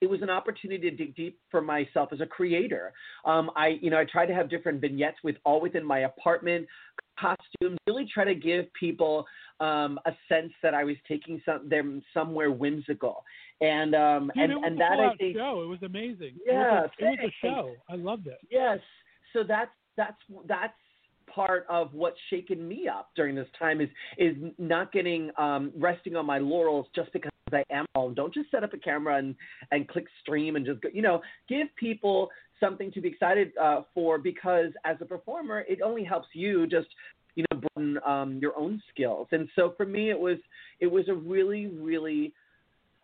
[0.01, 2.93] it was an opportunity to dig deep for myself as a creator.
[3.23, 6.67] Um, I, you know, I tried to have different vignettes with all within my apartment,
[7.19, 9.25] costumes, really try to give people
[9.59, 13.23] um, a sense that I was taking some them somewhere whimsical.
[13.61, 15.61] And um, Dude, and it was and a that I think show.
[15.63, 16.33] It was amazing.
[16.45, 17.75] Yeah, it was, a, it was a show.
[17.89, 18.39] I loved it.
[18.51, 18.79] Yes.
[19.33, 20.17] So that's that's
[20.47, 20.73] that's
[21.35, 26.15] part of what's shaken me up during this time is is not getting um resting
[26.15, 28.13] on my laurels just because I am home.
[28.13, 29.35] Don't just set up a camera and
[29.71, 32.29] and click stream and just go, you know, give people
[32.59, 36.87] something to be excited uh, for because as a performer, it only helps you just
[37.35, 39.27] you know broaden um, your own skills.
[39.31, 40.37] And so for me, it was
[40.79, 42.33] it was a really really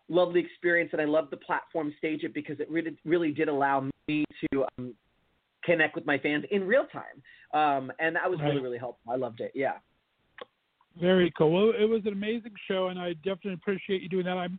[0.08, 3.88] lovely experience, and I loved the platform stage it because it really really did allow
[4.08, 4.94] me to um,
[5.64, 7.22] connect with my fans in real time,
[7.54, 8.62] um, and that was really Right.
[8.62, 9.12] really helpful.
[9.12, 9.52] I loved it.
[9.54, 9.78] Yeah.
[11.00, 11.50] Very cool.
[11.50, 14.36] Well, it was an amazing show, and I definitely appreciate you doing that.
[14.36, 14.58] I'm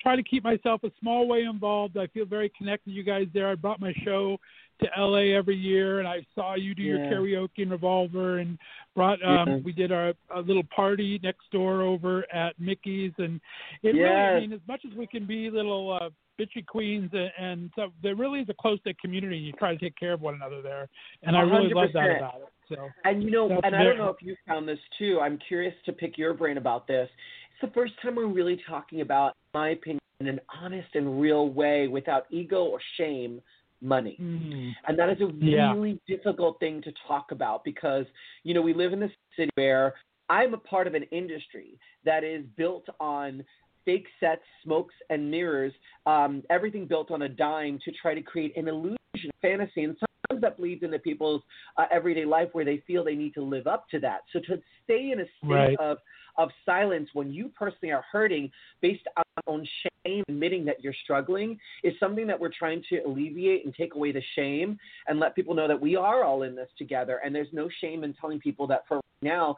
[0.00, 1.96] trying to keep myself a small way involved.
[1.96, 3.48] I feel very connected to you guys there.
[3.48, 4.38] I brought my show
[4.80, 8.58] to LA every year, and I saw you do your karaoke and Revolver, and
[8.94, 9.22] brought.
[9.24, 9.56] Um, Yeah.
[9.58, 13.40] We did our a little party next door over at Mickey's, and
[13.82, 14.04] it really.
[14.04, 18.14] I mean, as much as we can be little uh, bitchy queens, and, so there
[18.14, 19.36] really is a close knit community.
[19.38, 20.88] You try to take care of one another there,
[21.22, 22.48] and I really love that about it.
[22.68, 22.88] So.
[23.04, 25.20] And you know, and I don't know if you found this too.
[25.20, 27.08] I'm curious to pick your brain about this.
[27.52, 31.20] It's the first time we're really talking about, in my opinion, in an honest and
[31.20, 33.40] real way, without ego or shame,
[33.80, 34.16] money.
[34.20, 34.72] Mm.
[34.88, 35.72] And that is a Yeah.
[35.74, 38.06] really difficult thing to talk about because,
[38.42, 39.94] you know, we live in this city where
[40.30, 43.44] I'm a part of an industry that is built on
[43.84, 45.72] fake sets, smokes, and mirrors,
[46.06, 48.98] um, everything built on a dime to try to create an illusion,
[49.42, 51.42] fantasy, and sometimes that bleeds into people's
[51.76, 54.20] uh, everyday life where they feel they need to live up to that.
[54.32, 55.76] So to stay in a state Right.
[55.80, 55.98] of
[56.36, 58.50] of silence when you personally are hurting
[58.80, 59.66] based on on
[60.06, 64.10] shame, admitting that you're struggling, is something that we're trying to alleviate and take away
[64.12, 67.20] the shame and let people know that we are all in this together.
[67.24, 69.56] And there's no shame in telling people that for right now,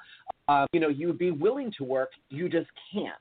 [0.49, 3.15] uh, you know, you would be willing to work, you just can't.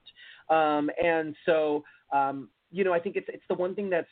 [0.50, 4.08] Um, and so, um, you know, I think it's it's the one thing that's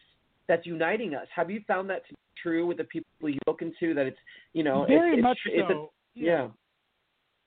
[0.48, 1.26] that's uniting us.
[1.34, 3.94] Have you found that to be true with the people you've spoken to?
[3.94, 4.18] That it's
[4.52, 5.74] you know, very it's, much it's, so.
[5.74, 5.86] It's a,
[6.24, 6.48] yeah.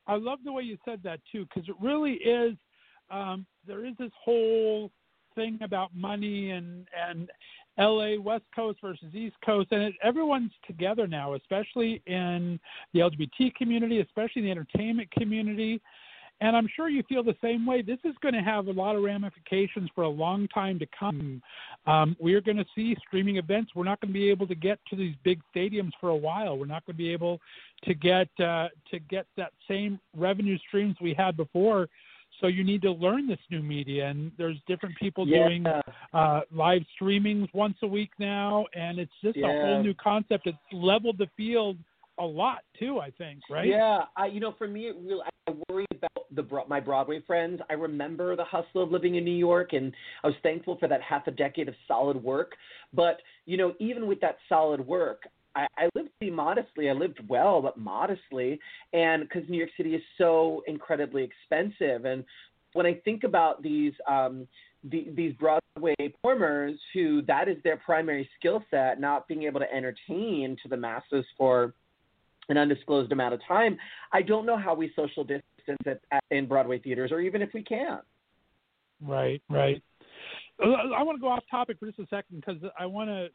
[0.07, 2.55] I love the way you said that too, because it really is.
[3.09, 4.91] Um, there is this whole
[5.35, 7.29] thing about money and and
[7.77, 8.17] L.A.
[8.17, 12.59] West Coast versus East Coast, and it, everyone's together now, especially in
[12.93, 15.79] the LGBT community, especially in the entertainment community.
[16.39, 17.81] And I'm sure you feel the same way.
[17.81, 21.41] This is going to have a lot of ramifications for a long time to come.
[21.87, 23.71] Um, we're going to see streaming events.
[23.73, 26.57] We're not going to be able to get to these big stadiums for a while.
[26.57, 27.39] We're not going to be able
[27.85, 31.89] to get uh, to get that same revenue streams we had before.
[32.39, 35.47] So you need to learn this new media, and there's different people Yeah.
[35.47, 35.65] doing
[36.13, 40.45] uh, live streamings once a week now, and it's just a whole new concept.
[40.45, 41.77] It's leveled the field
[42.19, 42.99] a lot too.
[42.99, 43.67] I think, right?
[43.67, 47.61] Yeah, I, you know, for me, it really, I worry about the my Broadway friends.
[47.69, 51.01] I remember the hustle of living in New York, and I was thankful for that
[51.01, 52.53] half a decade of solid work.
[52.93, 55.23] But you know, even with that solid work,
[55.55, 56.89] I, I lived pretty modestly.
[56.89, 58.59] I lived well, but modestly,
[58.93, 62.23] and because New York City is so incredibly expensive, and
[62.73, 64.47] when I think about these um,
[64.83, 69.73] the, these Broadway performers who that is their primary skill set, not being able to
[69.73, 71.73] entertain to the masses for
[72.49, 73.77] an undisclosed amount of time,
[74.11, 75.43] I don't know how we social distance
[75.85, 77.99] at, at, in Broadway theaters, or even if we can.
[79.05, 79.81] Right, right.
[80.63, 83.27] Uh, I want to go off topic for just a second because I want to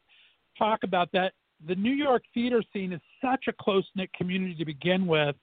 [0.57, 1.33] talk about that.
[1.65, 5.35] The New York theater scene is such a close knit community to begin with,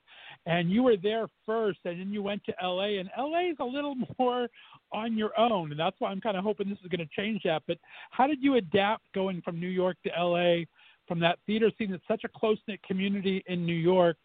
[0.47, 3.65] and you were there first, and then you went to LA, and LA is a
[3.65, 4.49] little more
[4.93, 7.43] on your own, and that's why I'm kind of hoping this is going to change
[7.45, 7.63] that.
[7.67, 7.79] But
[8.11, 10.65] how did you adapt going from New York to LA?
[11.11, 14.17] From that theater scene, it's such a close knit community in New York,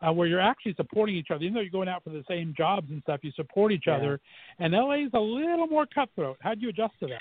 [0.00, 1.42] uh, where you're actually supporting each other.
[1.44, 3.96] Even though you're going out for the same jobs and stuff, you support each Yeah.
[3.96, 4.20] other.
[4.58, 6.38] And LA is a little more cutthroat.
[6.40, 7.20] How do you adjust to that?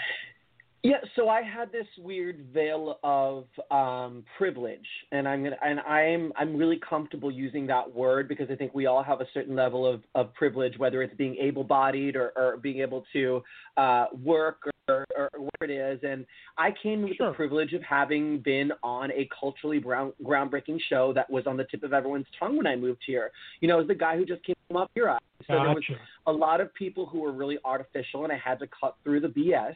[0.84, 6.32] Yeah, so I had this weird veil of um, privilege, and I'm gonna, and I'm
[6.38, 9.86] I'm really comfortable using that word because I think we all have a certain level
[9.86, 13.44] of, of privilege, whether it's being able-bodied or, or being able to
[13.76, 16.00] uh, work or, or where it is.
[16.04, 16.26] And
[16.58, 17.30] I came with Sure.
[17.30, 21.66] the privilege of having been on a culturally brown, groundbreaking show that was on the
[21.66, 23.32] tip of everyone's tongue when I moved here.
[23.62, 25.18] You know, as the guy who just came up here.
[25.48, 25.84] So there was
[26.28, 29.30] a lot of people who were really artificial, and I had to cut through the
[29.30, 29.76] BS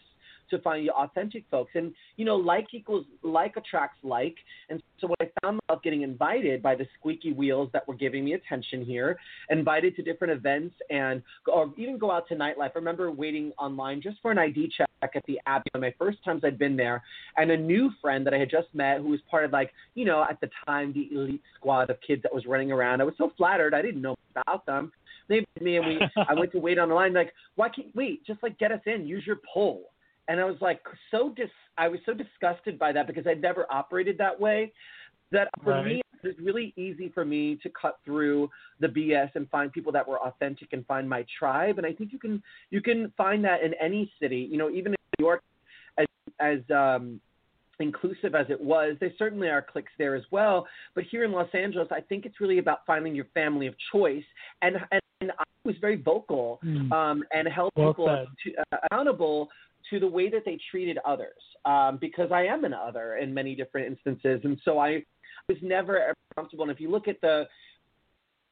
[0.49, 1.71] to find the authentic folks.
[1.75, 4.35] And you know, like equals like attracts like.
[4.69, 8.23] And so when I found myself getting invited by the squeaky wheels that were giving
[8.25, 9.17] me attention here,
[9.49, 12.71] invited to different events, and or even go out to nightlife.
[12.75, 16.23] I remember waiting online just for an ID check at the Abbey on my first
[16.23, 17.01] times I'd been there,
[17.37, 20.05] and a new friend that I had just met who was part of like you
[20.05, 23.01] know at the time the elite squad of kids that was running around.
[23.01, 23.73] I was so flattered.
[23.73, 24.91] I didn't know about them.
[25.29, 25.99] They me and we
[26.29, 28.81] I went to wait on the line like why can't wait just like get us
[28.85, 29.83] in use your pull
[30.27, 30.81] and I was like
[31.11, 34.71] so dis I was so disgusted by that because I'd never operated that way
[35.31, 35.85] that for Right.
[35.85, 39.91] me it was really easy for me to cut through the BS and find people
[39.91, 41.77] that were authentic and find my tribe.
[41.77, 44.93] And I think you can you can find that in any city you know even
[44.93, 45.41] in New York
[45.97, 46.05] as
[46.39, 47.19] as um
[47.79, 50.67] inclusive as it was there certainly are cliques there as well.
[50.95, 54.23] But here in Los Angeles I think it's really about finding your family of choice.
[54.61, 56.91] And and, I was very vocal Hmm.
[56.91, 59.49] um, and held Well people to, uh, accountable
[59.89, 63.55] to the way that they treated others um, because I am an other in many
[63.55, 65.03] different instances, and so I
[65.47, 66.63] was never ever comfortable.
[66.63, 67.47] And if you look at the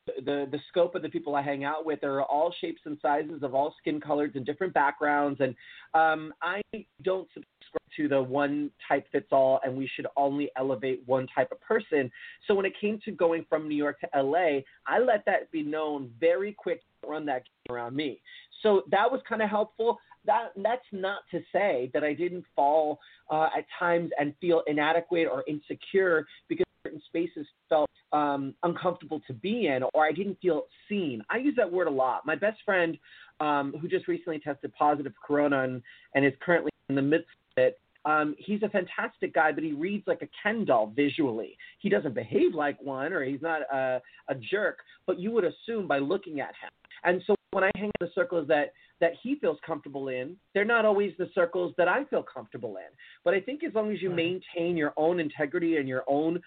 [0.08, 3.44] the the scope of the people I hang out with, they're all shapes and sizes
[3.44, 5.56] of all skin colors and different backgrounds, and
[5.94, 6.62] um, I
[7.04, 11.52] don't subscribe to the one type fits all, and we should only elevate one type
[11.52, 12.10] of person.
[12.48, 15.64] So when it came to going from New York to LA, I let that be
[15.64, 16.82] known very quick.
[17.06, 18.22] Run that around me.
[18.64, 20.00] So that was kind of helpful.
[20.26, 23.00] That that's not to say that I didn't fall
[23.30, 29.34] uh, at times and feel inadequate or insecure because certain spaces felt um, uncomfortable to
[29.34, 31.24] be in, or I didn't feel seen.
[31.30, 32.26] I use that word a lot.
[32.26, 32.98] My best friend,
[33.40, 35.82] um, who just recently tested positive for corona and,
[36.16, 39.74] and is currently in the midst of it, um, he's a fantastic guy, but he
[39.74, 41.56] reads like a Ken doll visually.
[41.80, 45.88] He doesn't behave like one, or he's not a, a jerk, but you would assume
[45.88, 46.70] by looking at him.
[47.04, 50.64] And so when I hang in the circles that that he feels comfortable in, they're
[50.64, 52.96] not always the circles that I feel comfortable in.
[53.24, 56.40] But I think as long as you maintain your own integrity and your own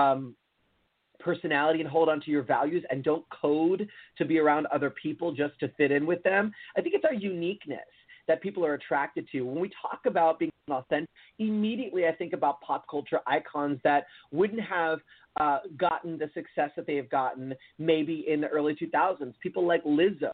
[0.00, 0.34] um,
[1.20, 5.32] personality and hold on to your values and don't code to be around other people
[5.32, 7.78] just to fit in with them, I think it's our uniqueness
[8.28, 9.42] that people are attracted to.
[9.42, 14.60] When we talk about being authentic, immediately I think about pop culture icons that wouldn't
[14.60, 15.00] have
[15.40, 19.32] uh, gotten the success that they have gotten maybe in the early 2000s.
[19.40, 20.30] People like Lizzo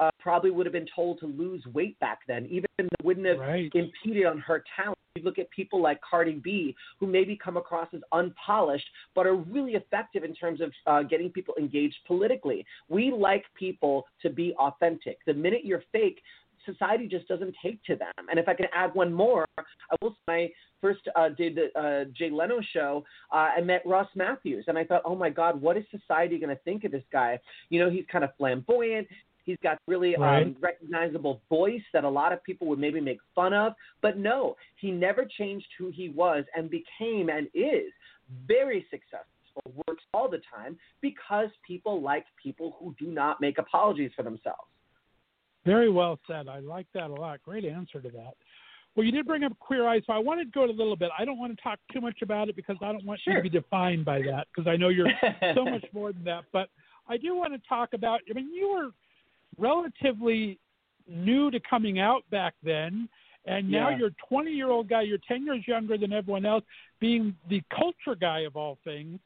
[0.00, 3.26] uh, probably would have been told to lose weight back then, even though it wouldn't
[3.26, 3.70] have Right.
[3.74, 4.96] impeded on her talent.
[5.16, 8.86] You look at people like Cardi B, who maybe come across as unpolished,
[9.16, 12.64] but are really effective in terms of uh, getting people engaged politically.
[12.88, 15.18] We like people to be authentic.
[15.26, 16.22] The minute you're fake,
[16.70, 18.26] society just doesn't take to them.
[18.30, 22.04] And if I can add one more, I will say first uh, did the uh,
[22.16, 23.04] Jay Leno show.
[23.32, 26.54] Uh, I met Ross Mathews, and I thought, oh my God, what is society going
[26.54, 27.38] to think of this guy?
[27.70, 29.08] You know, he's kind of flamboyant.
[29.44, 33.54] He's got really um, recognizable voice that a lot of people would maybe make fun
[33.54, 33.72] of.
[34.02, 37.90] But no, he never changed who he was and became and is
[38.46, 39.24] very successful.
[39.88, 44.68] Works all the time because people like people who do not make apologies for themselves.
[45.64, 46.48] Very well said.
[46.48, 47.40] I like that a lot.
[47.42, 48.34] Great answer to that.
[48.96, 51.10] Well, you did bring up Queer Eye, so I wanted to go a little bit.
[51.16, 53.42] I don't want to talk too much about it because I don't want you to
[53.42, 55.10] be defined by that because I know you're
[55.54, 56.44] so much more than that.
[56.52, 56.68] But
[57.08, 58.20] I do want to talk about.
[58.28, 58.90] I mean, you were
[59.58, 60.58] relatively
[61.06, 63.08] new to coming out back then,
[63.46, 63.98] and now Yeah.
[63.98, 65.02] you're a 20 year old guy.
[65.02, 66.64] You're 10 years younger than everyone else,
[67.00, 69.20] being the culture guy of all things.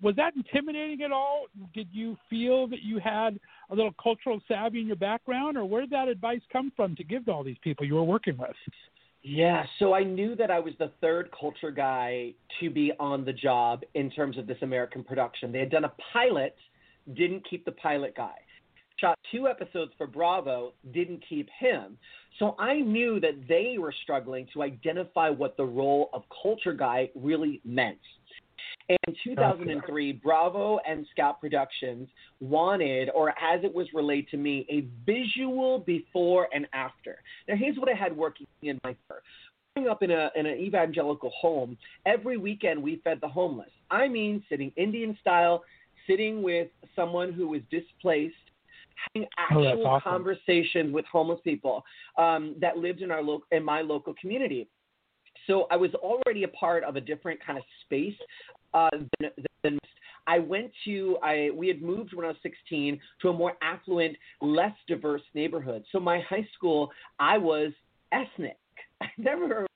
[0.00, 1.46] Was that intimidating at all?
[1.74, 3.38] Did you feel that you had
[3.70, 7.04] a little cultural savvy in your background, or where did that advice come from to
[7.04, 8.56] give to all these people you were working with?
[9.22, 13.32] Yeah, so I knew that I was the third culture guy to be on the
[13.32, 15.52] job in terms of this American production.
[15.52, 16.56] They had done a pilot,
[17.14, 18.34] didn't keep the pilot guy.
[18.98, 21.98] Shot two episodes for Bravo, didn't keep him.
[22.38, 27.10] So I knew that they were struggling to identify what the role of culture guy
[27.14, 27.98] really meant.
[28.88, 32.08] In 2003, Bravo and Scout Productions
[32.40, 37.18] wanted, or as it was relayed to me, a visual before and after.
[37.48, 39.22] Now, here's what I had working in my career.
[39.74, 43.70] Growing up in, a, in an evangelical home, every weekend we fed the homeless.
[43.90, 45.62] I mean, sitting Indian style,
[46.06, 48.34] sitting with someone who was displaced,
[49.14, 50.12] having Oh, actual that's awesome.
[50.12, 51.84] conversations with homeless people
[52.18, 54.68] um, that lived in our lo- in my local community.
[55.46, 58.16] So I was already a part of a different kind of space
[58.74, 58.90] uh,
[59.20, 59.30] than,
[59.62, 59.78] than
[60.26, 64.16] I went to I we had moved when I was 16 to a more affluent,
[64.40, 65.84] less diverse neighborhood.
[65.92, 67.72] So my high school, I was
[68.12, 68.58] ethnic.
[69.02, 69.68] I never heard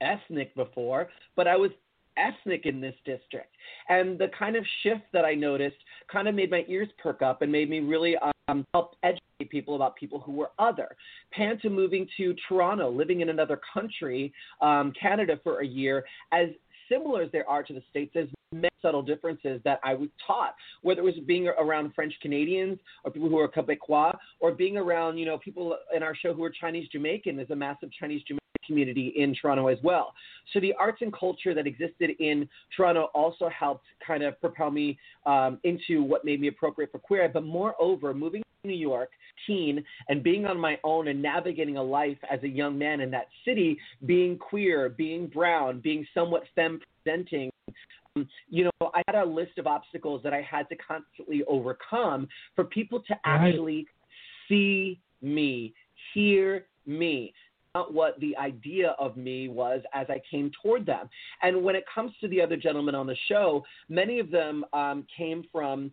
[0.00, 1.70] ethnic before, but I was
[2.16, 3.54] ethnic in this district.
[3.88, 5.76] And the kind of shift that I noticed
[6.10, 8.16] kind of made my ears perk up and made me really
[8.52, 10.96] um, help educate people about people who were other.
[11.32, 16.48] Panta moving to Toronto, living in another country, um, Canada for a year, as
[16.88, 20.54] similar as there are to the States, there's many subtle differences that I was taught,
[20.82, 25.16] whether it was being around French Canadians or people who are Quebecois, or being around,
[25.16, 27.36] you know, people in our show who are Chinese Jamaican.
[27.36, 30.14] There's a massive Chinese Jamaican community in Toronto as well.
[30.52, 34.98] So the arts and culture that existed in Toronto also helped kind of propel me
[35.26, 37.28] um, into what made me appropriate for queer.
[37.32, 39.10] But moreover, moving New York,
[39.46, 43.10] teen, and being on my own and navigating a life as a young man in
[43.10, 43.76] that city,
[44.06, 47.50] being queer, being brown, being somewhat femme presenting.
[48.14, 52.28] um, You know, I had a list of obstacles that I had to constantly overcome
[52.54, 53.48] for people to Right.
[53.48, 53.86] actually
[54.48, 55.74] see me,
[56.14, 57.34] hear me,
[57.74, 61.08] not what the idea of me was as I came toward them.
[61.42, 65.06] And when it comes to the other gentlemen on the show, many of them um,
[65.16, 65.90] came from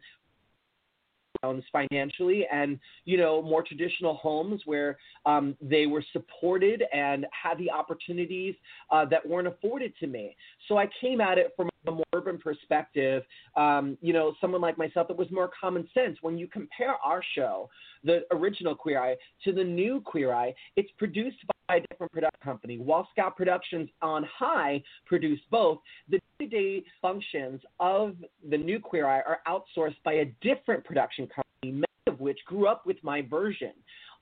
[1.71, 7.71] financially and you know more traditional homes where um, they were supported and had the
[7.71, 8.55] opportunities
[8.91, 10.35] uh, that weren't afforded to me.
[10.67, 13.23] So i came at it from a more urban perspective.
[13.55, 16.17] Um, you know someone like myself that was more common sense.
[16.21, 17.69] When you compare our show
[18.03, 21.37] the original queer eye to the new queer eye it's produced
[21.67, 22.77] by a different production company.
[22.77, 25.79] While scout productions on high produced both
[26.09, 28.15] the day-to-day functions of
[28.49, 32.67] the new Queer Eye are outsourced by a different production company, many of which grew
[32.67, 33.73] up with my version.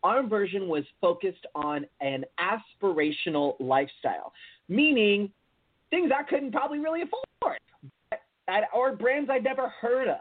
[0.03, 4.33] Our version was focused on an aspirational lifestyle,
[4.67, 5.31] meaning
[5.89, 7.57] things I couldn't probably really afford,
[8.47, 10.17] at, or brands I'd never heard of.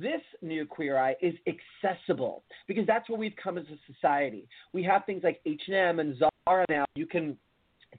[0.00, 4.46] This new Queer Eye is accessible because that's where we've come as a society.
[4.72, 6.84] We have things like H&M and Zara now.
[6.94, 7.36] You can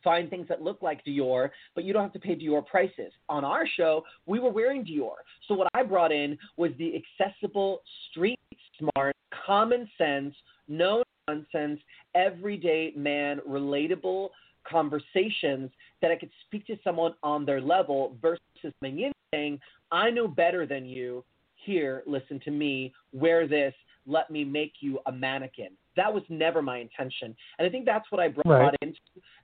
[0.03, 3.11] find things that look like Dior, but you don't have to pay Dior prices.
[3.29, 5.15] On our show, we were wearing Dior.
[5.47, 8.39] So what I brought in was the accessible, street
[8.77, 9.15] smart,
[9.45, 10.33] common sense,
[10.67, 11.79] no nonsense,
[12.15, 14.29] everyday man, relatable
[14.69, 15.71] conversations
[16.01, 18.41] that I could speak to someone on their level versus
[18.81, 19.59] coming in saying,
[19.91, 21.23] I know better than you.
[21.65, 23.73] Here, listen to me, wear this,
[24.07, 25.69] let me make you a mannequin.
[25.95, 27.35] That was never my intention.
[27.59, 28.75] And I think that's what I brought Right.
[28.81, 28.99] into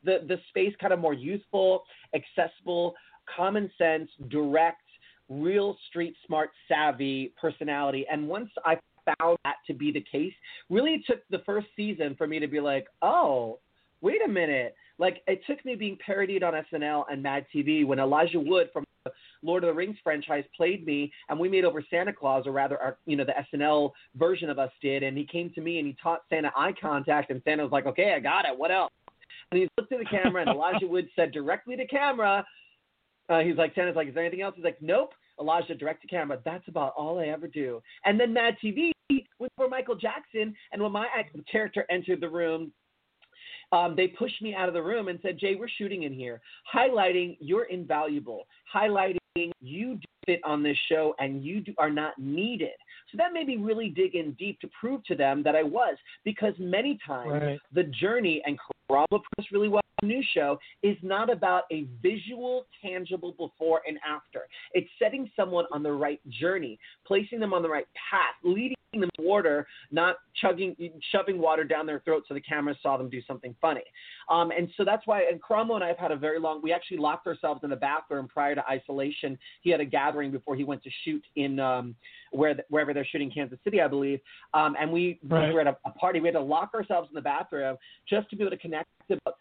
[0.08, 1.84] the, the space kind of more youthful,
[2.16, 2.96] accessible,
[3.36, 4.82] common sense, direct,
[5.30, 8.06] real street smart, savvy personality.
[8.10, 8.78] And once I
[9.20, 10.34] found that to be the case,
[10.70, 13.60] really took the first season for me to be like, oh,
[14.02, 14.76] wait a minute.
[14.98, 18.86] Like it took me being parodied on SNL and Mad TV when Elijah Wood from
[19.04, 19.12] the
[19.44, 22.78] Lord of the Rings franchise played me, and we made over Santa Claus, or rather,
[22.82, 25.04] our, you know, the SNL version of us did.
[25.04, 27.86] And he came to me and he taught Santa eye contact, and Santa was like,
[27.86, 28.58] "Okay, I got it.
[28.58, 28.92] What else?"
[29.52, 32.46] And he looked at the camera, and Elijah Wood said directly to camera,
[33.30, 34.54] uh, he's like, Santa's like, is there anything else?
[34.56, 35.14] He's like, nope.
[35.40, 36.40] Elijah, direct to camera.
[36.44, 37.82] That's about all I ever do.
[38.06, 38.92] And then Mad TV
[39.40, 40.56] was for Michael Jackson.
[40.72, 41.08] And when my
[41.52, 42.72] character entered the room,
[43.72, 46.42] um, they pushed me out of the room and said, Jai, we're shooting in here,
[46.74, 49.18] highlighting you're invaluable, highlighting
[49.62, 52.72] you do fit on this show and you do, are not needed.
[53.12, 55.98] So that made me really dig in deep to prove to them that I was,
[56.24, 57.60] because many times Right.
[57.72, 58.58] the journey and
[58.90, 64.42] Karamo Press really well new show is not about a visual, tangible before and after.
[64.74, 69.10] It's setting someone on the right journey, placing them on the right path, leading them
[69.18, 70.76] to water, not chugging,
[71.12, 73.84] shoving water down their throat so the camera saw them do something funny.
[74.30, 76.72] Um, and so that's why, and Karamo and I have had a very long, we
[76.72, 79.38] actually locked ourselves in the bathroom prior to isolation.
[79.62, 81.96] He had a gathering before he went to shoot in um,
[82.32, 84.20] where the, wherever they're shooting Kansas City, I believe.
[84.54, 85.50] Um, and we, Right.
[85.50, 86.20] we were at a, a party.
[86.20, 89.36] We had to lock ourselves in the bathroom just to be able to connect about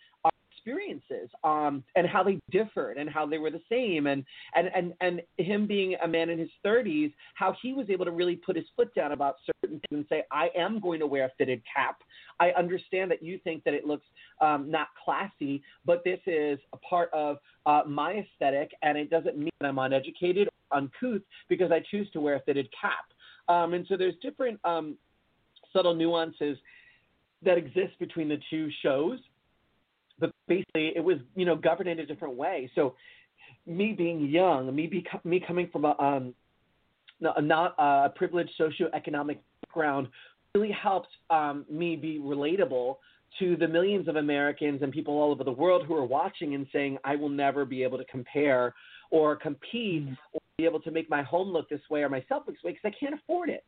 [0.66, 4.24] experiences um, and how they differed and how they were the same and,
[4.54, 8.10] and and and him being a man in his 30s how he was able to
[8.10, 11.26] really put his foot down about certain things and say I am going to wear
[11.26, 11.98] a fitted cap.
[12.40, 14.06] I understand that you think that it looks
[14.40, 19.38] um, not classy but this is a part of uh, my aesthetic and it doesn't
[19.38, 23.06] mean I'm uneducated or uncouth because I choose to wear a fitted cap.
[23.48, 24.96] Um, and so there's different um,
[25.72, 26.58] subtle nuances
[27.42, 29.20] that exist between the two shows
[30.18, 32.70] but basically it was you know governed in a different way.
[32.74, 32.94] So
[33.66, 36.34] me being young, me be, me coming from a um,
[37.20, 40.08] not a privileged socioeconomic background
[40.54, 42.96] really helped um, me be relatable
[43.38, 46.66] to the millions of Americans and people all over the world who are watching and
[46.72, 48.74] saying, I will never be able to compare
[49.10, 50.14] or compete Mm-hmm.
[50.32, 52.72] or be able to make my home look this way or myself look this way
[52.72, 53.62] because I can't afford it.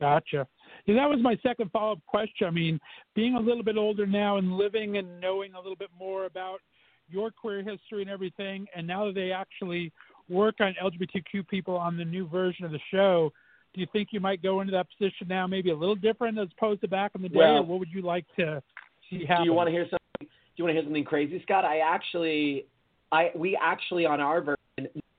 [0.00, 0.46] Gotcha.
[0.86, 2.46] Yeah, that was my second follow up question.
[2.46, 2.78] I mean,
[3.14, 6.60] being a little bit older now and living and knowing a little bit more about
[7.08, 9.92] your queer history and everything, and now that they actually
[10.28, 13.32] work on LGBTQ people on the new version of the show,
[13.74, 16.48] do you think you might go into that position now, maybe a little different as
[16.56, 18.62] opposed to back in the day, Well, or what would you like to
[19.08, 19.44] see happen?
[19.44, 20.00] Do you want to hear something?
[20.20, 21.64] Do you want to hear something crazy, Scott?
[21.64, 22.66] I actually,
[23.12, 24.55] I we actually on our version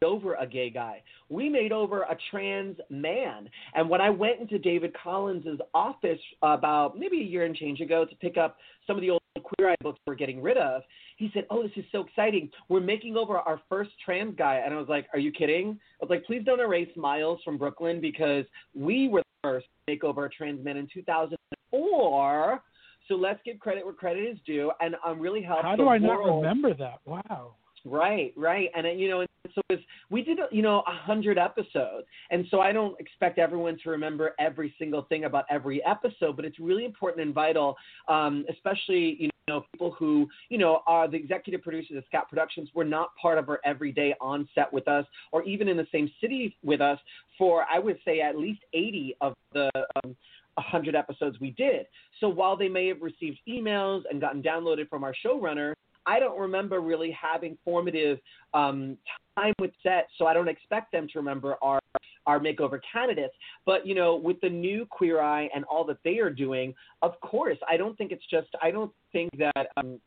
[0.03, 1.01] over a gay guy.
[1.29, 3.49] We made over a trans man.
[3.73, 8.05] And when I went into David Collins's office about maybe a year and change ago
[8.05, 10.81] to pick up some of the old queer eye books we're getting rid of,
[11.17, 12.49] he said, "Oh, this is so exciting.
[12.69, 16.05] We're making over our first trans guy." And I was like, "Are you kidding?" I
[16.05, 18.45] was like, "Please don't erase Miles from Brooklyn because
[18.75, 22.63] we were the first to make over a trans man in 2004."
[23.07, 25.63] So let's give credit where credit is due, and I'm really helped.
[25.63, 26.99] How do I not remember that?
[27.05, 27.55] Wow.
[27.89, 30.91] Right, right, and uh, you know, and so it was, we did you know a
[30.91, 35.81] hundred episodes, and so I don't expect everyone to remember every single thing about every
[35.85, 37.77] episode, but it's really important and vital,
[38.09, 42.69] um, especially you know people who you know are the executive producers of Scout Productions
[42.75, 46.11] were not part of our everyday on set with us, or even in the same
[46.19, 46.99] city with us
[47.37, 49.69] for I would say at least eighty of the.
[50.03, 50.15] Um,
[50.57, 51.85] 100 episodes we did.
[52.19, 55.73] So while they may have received emails and gotten downloaded from our showrunner,
[56.07, 58.19] I don't remember really having formative
[58.53, 58.97] um,
[59.35, 61.79] time with set, so I don't expect them to remember our
[62.25, 63.33] our makeover candidates.
[63.65, 67.19] But you know, with the new Queer Eye and all that they are doing, of
[67.21, 68.47] course, I don't think it's just.
[68.61, 69.67] I don't think that.
[69.77, 69.99] Um,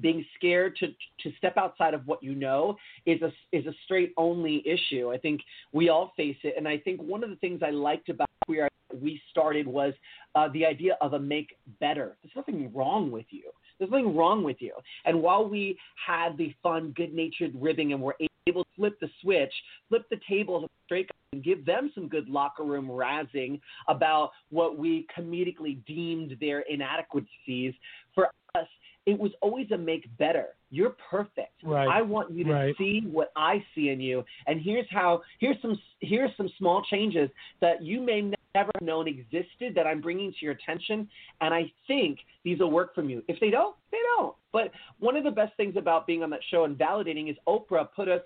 [0.00, 4.12] being scared to to step outside of what you know is a is a straight
[4.16, 5.12] only issue.
[5.12, 5.40] I think
[5.72, 8.64] we all face it, and I think one of the things I liked about Queer
[8.64, 9.94] Eye we started was
[10.34, 12.16] uh, the idea of a make better.
[12.22, 13.50] There's nothing wrong with you.
[13.78, 14.72] There's nothing wrong with you.
[15.04, 15.76] And while we
[16.06, 19.52] had the fun, good-natured ribbing and were able to flip the switch,
[19.88, 24.78] flip the tables of straight and give them some good locker room razzing about what
[24.78, 27.74] we comedically deemed their inadequacies,
[28.14, 28.66] for us,
[29.06, 30.48] it was always a make better.
[30.70, 31.52] You're perfect.
[31.62, 31.88] Right.
[31.88, 32.76] I want you to Right.
[32.78, 35.22] see what I see in you, and here's how.
[35.40, 35.78] Here's some.
[36.00, 37.30] Here's some small changes
[37.60, 38.22] that you may
[38.54, 41.08] never known existed that I'm bringing to your attention,
[41.40, 43.22] and I think these will work for you.
[43.28, 44.34] If they don't, they don't.
[44.52, 44.70] But
[45.00, 48.08] one of the best things about being on that show and validating is Oprah put
[48.08, 48.20] us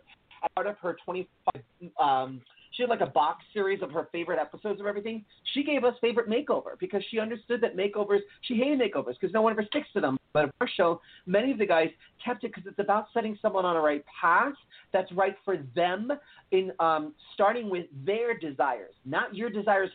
[0.54, 1.62] part of her 25.
[2.00, 2.40] Um,
[2.72, 5.24] she had like a box series of her favorite episodes of everything.
[5.52, 8.20] She gave us favorite makeover because she understood that makeovers.
[8.42, 10.16] She hated makeovers because no one ever sticks to them.
[10.32, 11.88] But our show, many of the guys
[12.24, 14.52] kept it because it's about setting someone on a right path
[14.92, 16.12] that's right for them
[16.52, 19.90] in um, starting with their desires, not your desires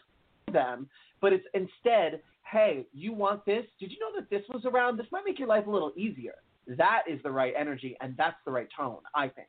[0.52, 0.90] them,
[1.22, 3.66] but it's instead, hey, you want this?
[3.80, 4.98] Did you know that this was around?
[4.98, 6.36] This might make your life a little easier.
[6.68, 9.48] That is the right energy, and that's the right tone, I think.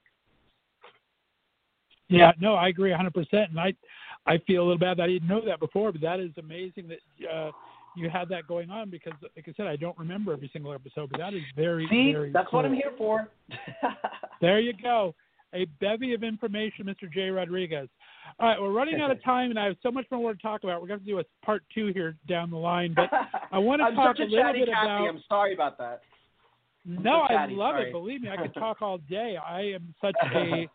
[2.08, 3.26] Yeah, no, I agree 100%.
[3.32, 3.74] And I,
[4.26, 6.88] I feel a little bad that I didn't know that before, but that is amazing
[6.88, 7.50] that uh,
[7.96, 11.10] you had that going on because, like I said, I don't remember every single episode,
[11.10, 13.28] but that is very, See, very that's what I'm here for.
[14.40, 15.14] There you go.
[15.54, 17.10] A bevy of information, Mr.
[17.10, 17.88] Jai Rodriguez.
[18.40, 20.64] All right, we're running out of time, and I have so much more to talk
[20.64, 20.80] about.
[20.80, 23.10] We're going to do a part two here down the line, but
[23.52, 24.70] I want to I'm talk a a little bit Cathy.
[24.72, 25.08] about.
[25.08, 26.02] I'm sorry about that.
[26.86, 27.88] No, I chatty, love sorry.
[27.88, 27.92] it.
[27.92, 29.36] Believe me, I could talk all day.
[29.36, 30.68] I am such a.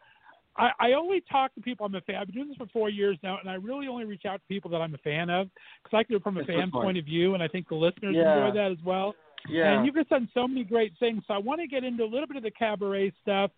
[0.58, 2.16] I, I only talk to people I'm a fan.
[2.16, 4.48] I've been doing this for four years now, and I really only reach out to
[4.48, 5.48] people that I'm a fan of
[5.84, 7.70] because I can do it from a That's fan point of view, and I think
[7.70, 8.48] the listeners Yeah.
[8.48, 9.16] enjoy that as well.
[9.48, 9.72] Yeah.
[9.78, 11.24] And you've just done so many great things.
[11.28, 13.52] So I want to get into a little bit of the cabaret stuff.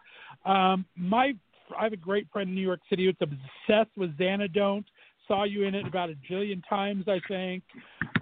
[0.46, 1.34] Um, my,
[1.78, 4.86] I have a great friend in New York City who's obsessed with Zanna, Don't.
[5.28, 7.64] Saw you in it about a jillion times, I think.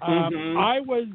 [0.01, 0.57] Um, Mhm.
[0.57, 1.07] I was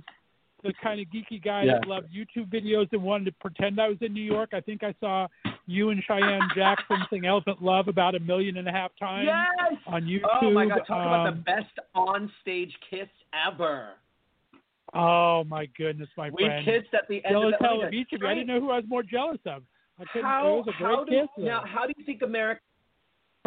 [0.63, 4.01] the kind of geeky guy that loved YouTube videos and wanted to pretend I was
[4.01, 4.55] in New York.
[4.55, 5.29] I think I saw
[5.67, 9.79] you and Cheyenne Jackson sing Elephant Love about a million and a half times yes.
[9.87, 10.23] on YouTube.
[10.41, 10.79] Oh my God!
[10.87, 13.09] Talk about the Um, best on-stage kiss
[13.47, 13.91] ever.
[14.95, 16.65] Oh my goodness, my We friend.
[16.65, 18.27] kissed at the end jealous of the hell oh, of each of you.
[18.29, 19.65] I didn't know who I was more jealous of.
[20.23, 22.61] How, it was a great how do, now, how do you think American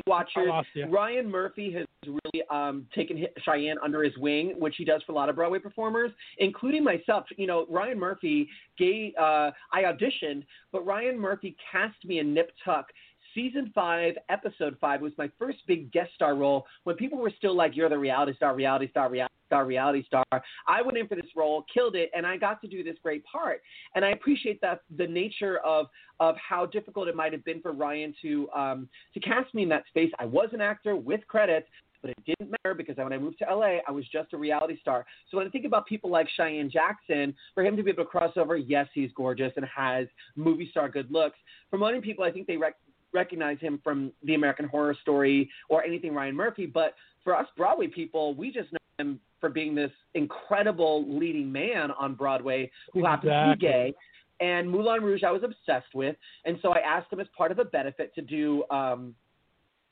[0.08, 0.50] watchers.
[0.90, 5.16] Ryan Murphy has really um, taken Cheyenne under his wing, which he does for a
[5.16, 7.26] lot of Broadway performers, including myself.
[7.38, 8.48] You know, Ryan Murphy
[8.78, 12.88] gave, uh, I auditioned, but Ryan Murphy cast me in Nip Tuck.
[13.36, 17.56] Season five, episode five was my first big guest star role when people were still
[17.56, 20.26] like, "You're the reality star, reality star, reality star, reality star."
[20.68, 23.26] I went in for this role, killed it, and I got to do this great
[23.26, 23.62] part.
[23.96, 25.88] And I appreciate that the nature of
[26.20, 29.70] of how difficult it might have been for Ryan to um, to cast me in
[29.70, 30.12] that space.
[30.20, 31.68] I was an actor with credits,
[32.02, 34.80] but it didn't matter because when I moved to LA, I was just a reality
[34.82, 35.06] star.
[35.30, 38.10] So when I think about people like Cheyenne Jackson, for him to be able to
[38.10, 41.38] cross over, yes, he's gorgeous and has movie star good looks.
[41.70, 42.78] For many people, I think they rec-
[43.14, 46.66] recognize him from the American Horror Story or anything Ryan Murphy.
[46.66, 48.70] But for us Broadway people, we just
[49.00, 53.94] him for being this incredible leading man on Broadway who happens to be gay.
[54.40, 56.16] And Moulin Rouge, I was obsessed with,
[56.46, 59.16] and so I asked him as part of a benefit to do um,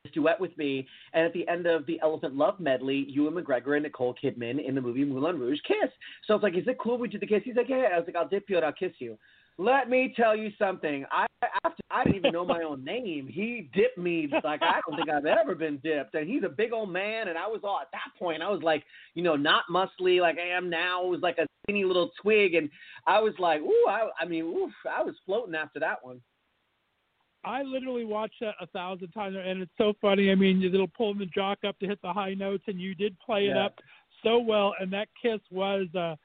[0.03, 0.87] this duet with me.
[1.13, 4.75] And at the end of the Elephant Love medley, Ewan McGregor and Nicole Kidman in
[4.75, 5.89] the movie Moulin Rouge kiss.
[6.25, 7.97] So I was like, "Is it cool we do the kiss?" He's like, "Yeah." I
[7.97, 9.17] was like, "I'll dip you and I'll kiss you."
[9.57, 11.05] Let me tell you something.
[11.11, 11.27] I
[11.63, 13.27] after I didn't even know my own name.
[13.27, 16.13] He dipped me like I don't think I've ever been dipped.
[16.13, 18.41] And he's a big old man, and I was all at that point.
[18.41, 18.83] I was like,
[19.13, 21.03] you know, not muscly like I am now.
[21.03, 22.69] I was like a skinny little twig, and
[23.07, 26.19] I was like, ooh, I, I mean, ooh, I was floating after that one.
[27.45, 30.31] I literally watched that a thousand times, and it's so funny.
[30.31, 33.17] I mean, it'll pull the jock up to hit the high notes, and you did
[33.19, 33.79] play it up
[34.23, 34.73] so well.
[34.79, 36.15] And that kiss was, uh,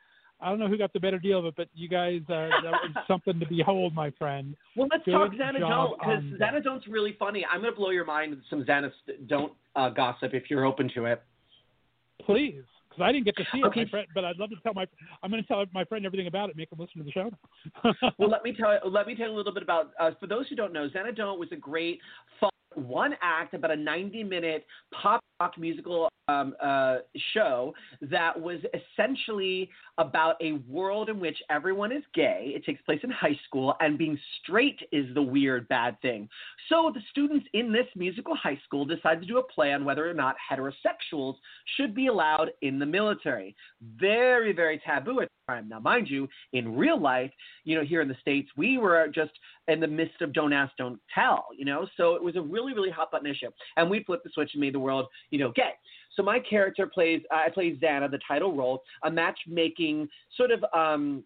[0.43, 2.73] I don't know who got the better deal of it, but you guys, uh, that
[2.73, 4.57] was something to behold, my friend.
[4.77, 6.55] Well, let's Good talk Zanna, Don't because that.
[6.55, 7.45] Zanna, Don't's really funny.
[7.51, 8.91] I'm going to blow your mind with some Zanna,
[9.29, 11.23] Don't uh, gossip if you're open to it.
[12.25, 13.85] Please, because I didn't get to see it, Okay.
[13.85, 14.87] my friend, but I'd love to tell my.
[15.23, 16.57] I'm going to tell my friend everything about it.
[16.57, 17.31] Make him listen to the show.
[18.19, 19.91] well, let me tell let me tell you a little bit about.
[19.99, 21.99] Uh, for those who don't know, Zanna, Don't was a great
[22.39, 26.99] fun one act, about a 90 minute pop rock musical um, uh,
[27.35, 29.69] show that was essentially
[29.99, 32.53] about a world in which everyone is gay.
[32.55, 36.29] It takes place in high school, and being straight is the weird bad thing.
[36.69, 40.09] So the students in this musical high school decide to do a play on whether
[40.09, 41.35] or not heterosexuals
[41.77, 43.55] should be allowed in the military.
[43.99, 45.69] Very, very taboo at time.
[45.69, 47.31] Now, mind you, in real life,
[47.65, 49.33] you know, here in the States, we were just
[49.69, 51.87] in the midst of don't ask, don't tell, you know?
[51.97, 53.51] So it was a really, really hot button issue.
[53.77, 55.73] And we flipped the switch and made the world, you know, gay.
[56.17, 61.23] So my character plays, I play Zanna, the title role, a matchmaking sort of, um,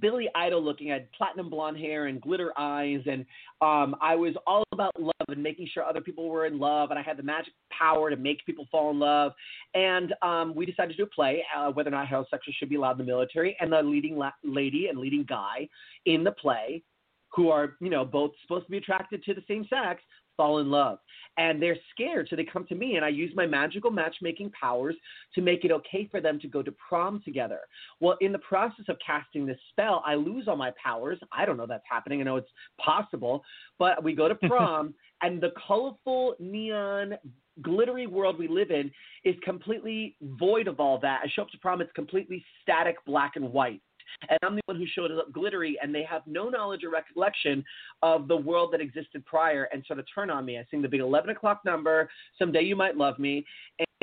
[0.00, 3.24] Billy Idol looking at platinum blonde hair and glitter eyes, and
[3.60, 6.98] um, I was all about love and making sure other people were in love, and
[6.98, 9.32] I had the magic power to make people fall in love.
[9.74, 12.76] And um, we decided to do a play, uh, whether or not heterosexuals should be
[12.76, 15.68] allowed in the military, and the leading la- lady and leading guy
[16.06, 16.82] in the play,
[17.30, 20.02] who are you know both supposed to be attracted to the same sex,
[20.36, 20.98] fall in love,
[21.38, 24.94] and they're scared, so they come to me, and I use my magical matchmaking powers
[25.34, 27.60] to make it okay for them to go to prom together.
[28.00, 31.18] Well, in the process of casting this spell, I lose all my powers.
[31.32, 32.20] I don't know that's happening.
[32.20, 32.50] I know it's
[32.80, 33.42] possible,
[33.78, 37.14] but we go to prom, and the colorful neon
[37.62, 38.90] glittery world we live in
[39.24, 41.20] is completely void of all that.
[41.24, 43.80] I show up to prom, it's completely static black and white.
[44.28, 47.64] And I'm the one who showed up glittery, and they have no knowledge or recollection
[48.02, 50.58] of the world that existed prior and sort of turn on me.
[50.58, 52.08] I sing the big 11 o'clock number,
[52.38, 53.44] Someday You Might Love Me,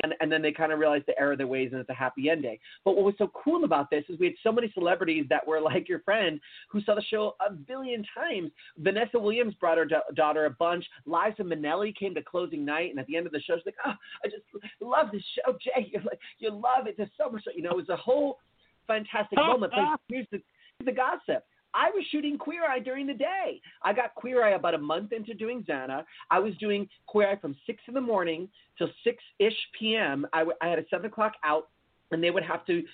[0.04, 1.94] and, and then they kind of realize the error of their ways, and it's a
[1.94, 2.58] happy ending.
[2.84, 5.60] But what was so cool about this is we had so many celebrities that were
[5.62, 8.50] like your friend who saw the show a billion times.
[8.78, 10.84] Vanessa Williams brought her da- daughter a bunch.
[11.06, 13.76] Liza Minnelli came to closing night, and at the end of the show, she's like,
[13.86, 13.94] "Oh,
[14.24, 14.42] I just
[14.80, 15.86] love this show, Jai.
[15.92, 16.96] You're like, you love it.
[16.96, 17.42] There's so much.
[17.54, 18.38] You know, it was a whole
[18.86, 19.72] fantastic moment.
[19.74, 20.40] But here's the
[20.78, 21.44] here's the gossip.
[21.74, 23.60] I was shooting Queer Eye during the day.
[23.82, 26.04] I got Queer Eye about a month into doing Zanna.
[26.30, 28.48] I was doing Queer Eye from 6 in the morning
[28.78, 30.24] till 6 ish p.m.
[30.32, 31.68] I, w- I had a 7 o'clock out,
[32.12, 32.84] and they would have to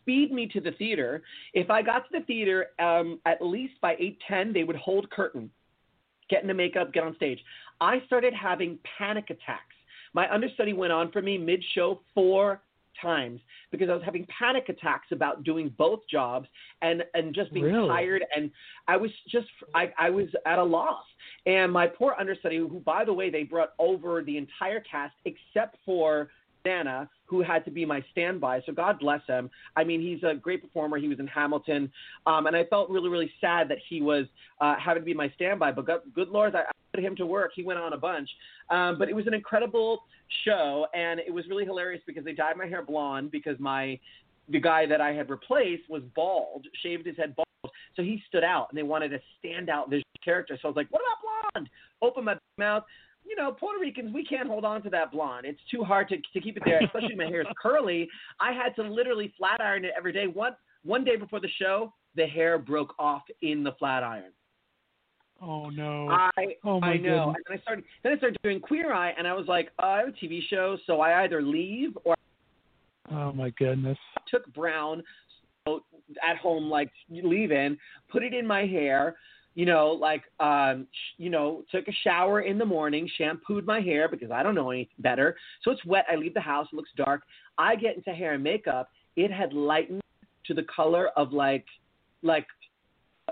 [0.00, 1.22] speed me to the theater.
[1.54, 5.48] If I got to the theater um, at least by 8:10, they would hold curtain,
[6.28, 7.38] get into makeup, get on stage.
[7.80, 9.74] I started having panic attacks.
[10.12, 12.62] My understudy went on for me mid show four
[13.00, 13.40] times
[13.70, 16.48] because I was having panic attacks about doing both jobs
[16.82, 17.88] and and just being Really?
[17.88, 18.50] tired and
[18.88, 21.04] I was just I I was at a loss.
[21.46, 25.76] And my poor understudy, who by the way they brought over the entire cast except
[25.84, 26.30] for
[26.64, 28.62] Nana, who had to be my standby.
[28.64, 29.50] So God bless him.
[29.76, 30.96] I mean, he's a great performer.
[30.98, 31.92] He was in Hamilton,
[32.26, 34.26] um, and I felt really, really sad that he was
[34.60, 35.72] uh, having to be my standby.
[35.72, 36.64] But good, good Lord, I
[36.94, 37.52] put him to work.
[37.54, 38.28] He went on a bunch.
[38.70, 40.02] Um, but it was an incredible
[40.44, 43.98] show, and it was really hilarious because they dyed my hair blonde because my
[44.50, 48.44] the guy that I had replaced was bald, shaved his head bald, so he stood
[48.44, 50.58] out, and they wanted a standout visual character.
[50.60, 51.70] So I was like, "What about blonde?"
[52.02, 52.84] Open my mouth.
[53.26, 55.46] You know, Puerto Ricans, we can't hold on to that blonde.
[55.46, 58.08] It's too hard to to keep it there, especially my hair is curly.
[58.38, 60.26] I had to literally flat iron it every day.
[60.26, 60.54] One
[60.84, 64.32] one day before the show, the hair broke off in the flat iron.
[65.46, 66.08] Oh no.
[66.10, 66.30] I
[66.64, 67.26] Oh, my I know.
[67.26, 67.42] goodness.
[67.48, 69.98] And I started then I started doing Queer Eye, and I was like, uh, I
[69.98, 72.14] have a TV show, so I either leave or
[73.10, 73.98] Oh my goodness.
[74.28, 75.02] took brown
[75.66, 75.84] so
[76.26, 77.76] at home like leave in,
[78.10, 79.16] put it in my hair,
[79.54, 83.80] you know, like um sh- you know, took a shower in the morning, shampooed my
[83.80, 85.36] hair because I don't know any better.
[85.62, 87.22] So it's wet, I leave the house, it looks dark.
[87.58, 90.00] I get into hair and makeup, it had lightened
[90.46, 91.66] to the color of like
[92.22, 92.46] like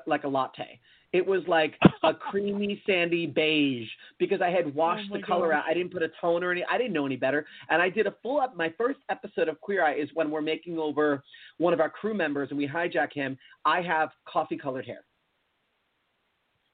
[0.06, 0.78] like a latte.
[1.12, 5.50] It was like a creamy, sandy beige because I had oh washed Oh the color
[5.50, 5.58] gosh.
[5.58, 5.64] out.
[5.68, 6.64] I didn't put a tone or any.
[6.70, 7.44] I didn't know any better.
[7.68, 8.56] And I did a full up.
[8.56, 11.22] My first episode of Queer Eye is when we're making over
[11.58, 13.36] one of our crew members and we hijack him.
[13.64, 15.04] I have coffee colored hair.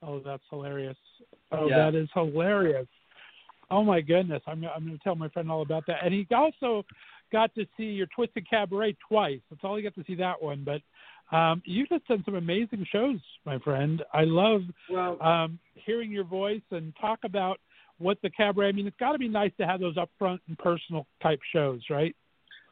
[0.01, 0.97] Oh, that's hilarious.
[1.51, 1.77] Oh, Yeah.
[1.91, 2.87] that is hilarious.
[3.71, 4.41] Oh my goodness.
[4.47, 5.97] I'm I'm going to tell my friend all about that.
[6.03, 6.85] And he also
[7.31, 9.41] got to see your Twisted Cabaret twice.
[9.49, 10.81] That's all he got to see that one, but
[11.31, 14.03] um you've just done some amazing shows, my friend.
[14.13, 17.59] I love Well, um hearing your voice and talk about
[17.97, 20.57] what the cabaret I mean it's got to be nice to have those upfront and
[20.57, 22.15] personal type shows, right?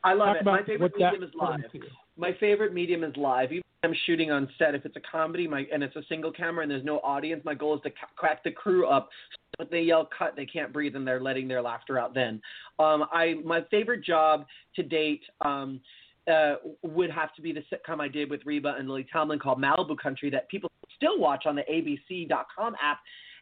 [0.03, 0.45] I love talk it.
[0.45, 1.57] My favorite medium is live.
[1.57, 1.83] brings to you.
[2.17, 3.51] My favorite medium is live.
[3.51, 4.73] Even if I'm shooting on set.
[4.73, 7.53] If it's a comedy, my and it's a single camera and there's no audience, my
[7.53, 9.09] goal is to ca- crack the crew up.
[9.57, 12.13] So if they yell cut, they can't breathe and they're letting their laughter out.
[12.13, 12.41] Then,
[12.79, 15.23] um, I my favorite job to date.
[15.41, 15.81] Um,
[16.31, 19.61] uh, would have to be the sitcom I did with Reba and Lily Tomlin called
[19.61, 22.99] Malibu Country that people still watch on the ABC.com app.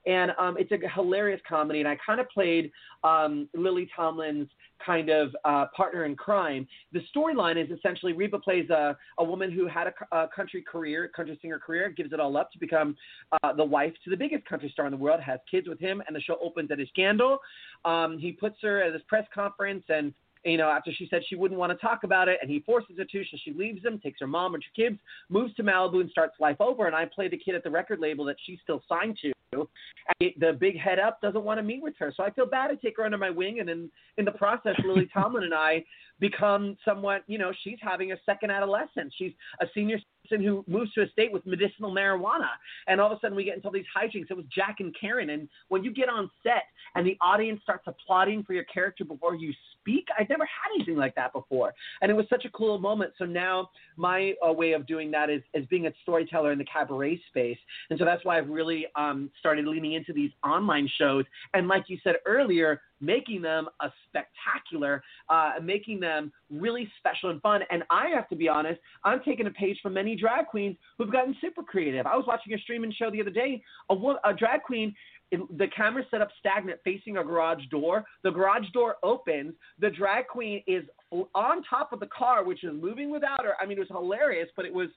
[0.08, 2.72] And um, it's a hilarious comedy, and I kind of played
[3.04, 4.48] um, Lily Tomlin's
[4.86, 6.68] kind of uh, partner in crime.
[6.92, 11.40] The storyline is essentially Reba plays a, a woman who had a country career, country
[11.42, 12.96] singer career, gives it all up to become
[13.42, 16.04] uh, the wife to the biggest country star in the world, has kids with him,
[16.06, 17.40] and the show opens at a scandal.
[17.84, 20.14] Um, he puts her at this press conference and
[20.46, 22.98] you know, after she said she wouldn't want to talk about it, and he forces
[22.98, 25.00] her to, so she leaves him, takes her mom and her kids,
[25.30, 26.86] moves to Malibu, and starts life over.
[26.86, 29.32] And I play the kid at the record label that she's still signed to.
[29.52, 32.68] And the big head up doesn't want to meet with her, so I feel bad
[32.68, 33.60] to take her under my wing.
[33.60, 35.84] And in in the process, Lily Tomlin and I
[36.20, 39.14] become somewhat, you know, she's having a second adolescence.
[39.18, 42.50] She's a senior citizen who moves to a state with medicinal marijuana,
[42.88, 44.30] and all of a sudden we get into all these hijinks.
[44.30, 46.64] It was Jack and Karen, and when you get on set
[46.96, 49.54] and the audience starts applauding for your character before you
[49.86, 53.14] speak, I've never had anything like that before, and it was such a cool moment.
[53.18, 56.66] So now my uh, way of doing that is is being a storyteller in the
[56.66, 57.58] cabaret space,
[57.90, 61.86] and so that's why I've really um, started leaning into these online shows, and like
[61.88, 67.62] you said earlier, making them a spectacular, uh, making them really special and fun.
[67.70, 71.12] And I have to be honest, I'm taking a page from many drag queens who've
[71.12, 72.06] gotten super creative.
[72.06, 73.62] I was watching a streaming show the other day.
[73.90, 74.96] A, a drag queen,
[75.32, 78.06] it- the camera set up stagnant facing a garage door.
[78.24, 79.56] The garage door opens.
[79.80, 80.88] The drag queen is
[81.34, 83.56] on top of the car, which is moving without her.
[83.62, 84.90] I mean, it was hilarious, but it was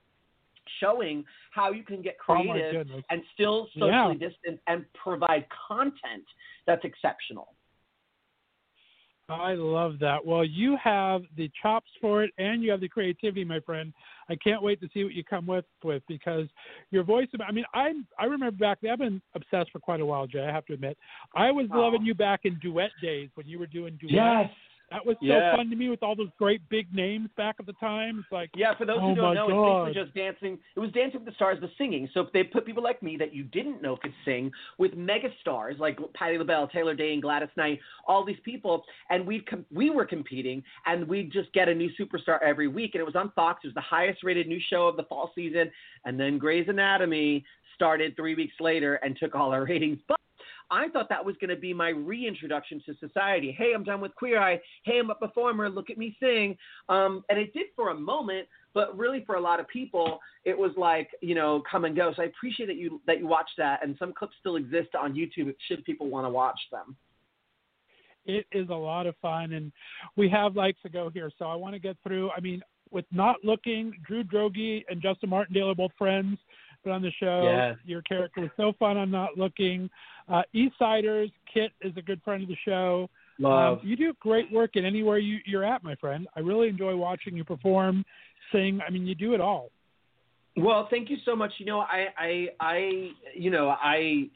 [0.81, 3.05] showing how you can get Oh creative goodness.
[3.11, 4.29] and still socially Yeah.
[4.29, 6.25] distant and provide content
[6.67, 7.55] that's exceptional.
[9.29, 10.25] I love that.
[10.25, 13.93] Well, you have the chops for it and you have the creativity, my friend.
[14.31, 16.47] I can't wait to see what you come with with because
[16.91, 17.29] your voice.
[17.47, 18.79] I mean, I I remember back.
[18.91, 20.49] I've been obsessed for quite a while, Jai.
[20.49, 20.97] I have to admit.
[21.35, 21.79] I was Oh.
[21.79, 24.13] loving you back in duet days when you were doing duet.
[24.91, 25.55] That was so Yeah.
[25.55, 28.21] fun to me with all those great big names back at the time.
[28.21, 29.89] It's like Yeah, for those Oh who don't know, God.
[29.89, 30.59] it's basically just dancing.
[30.77, 32.09] It was Dancing with the Stars, but singing.
[32.15, 35.31] So if they put people like me that you didn't know could sing with mega
[35.41, 39.91] stars like Patti LaBelle, Taylor Dayne, Gladys Knight, all these people, and we com- we
[39.91, 43.31] were competing, and we'd just get a new superstar every week, and it was on
[43.33, 43.65] Fox.
[43.65, 45.71] It was the highest rated new show of the fall season,
[46.07, 47.45] and then Grey's Anatomy
[47.75, 50.19] started three weeks later and took all our ratings, but.
[50.71, 53.55] I thought that was going to be my reintroduction to society.
[53.57, 54.61] Hey, I'm done with Queer Eye.
[54.85, 55.71] Hey, I'm a performer.
[55.71, 56.57] Look at me sing.
[56.89, 60.57] Um, and it did for a moment, but really for a lot of people, it
[60.57, 62.13] was like you know come and go.
[62.15, 65.15] So I appreciate that you that you watched that, and some clips still exist on
[65.15, 65.55] YouTube.
[65.67, 66.97] Should people want to watch them?
[68.29, 69.73] it is a lot of fun and
[70.17, 73.05] we have likes to go here so i want to get through i mean with
[73.11, 76.39] not looking Drew Droege and justin martindale are both friends
[76.85, 77.43] but on the show.
[77.45, 77.75] Yeah.
[77.85, 79.91] your character was so fun on not looking.
[80.29, 83.09] Uh eastsiders kit is a good friend of the show.
[83.45, 86.27] Um, you do great work in anywhere you, you're at my friend.
[86.35, 88.05] I really enjoy watching you perform
[88.53, 88.81] sing.
[88.87, 89.71] I mean you do it all.
[90.59, 91.53] Well, thank you so much.
[91.59, 94.29] You know, I, I, I, you know, I,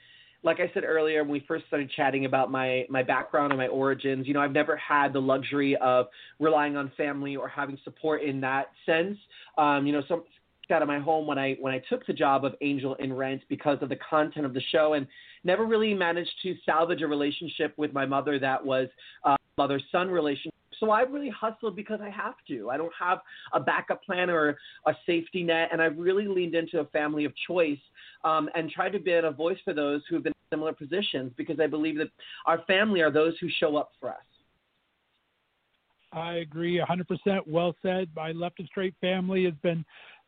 [0.44, 3.68] like I said earlier, when we first started chatting about my my background and my
[3.68, 6.06] origins, you know, I've never had the luxury of
[6.40, 9.16] relying on family or having support in that sense.
[9.56, 10.24] Um, you know, some
[10.72, 13.42] out of my home when I when I took the job of Angel in Rent
[13.48, 15.06] because of the content of the show, and
[15.44, 18.88] never really managed to salvage a relationship with my mother that was
[19.24, 20.52] uh, mother son relationship.
[20.80, 22.70] So I really hustled because I have to.
[22.70, 23.18] I don't have
[23.52, 27.32] a backup plan or a safety net, and I've really leaned into a family of
[27.46, 27.78] choice
[28.24, 31.32] um, and tried to be a voice for those who have been in similar positions
[31.36, 32.08] because I believe that
[32.46, 34.16] our family are those who show up for us.
[36.12, 37.40] I agree 100%.
[37.46, 38.08] Well said.
[38.14, 39.84] My left of straight family has been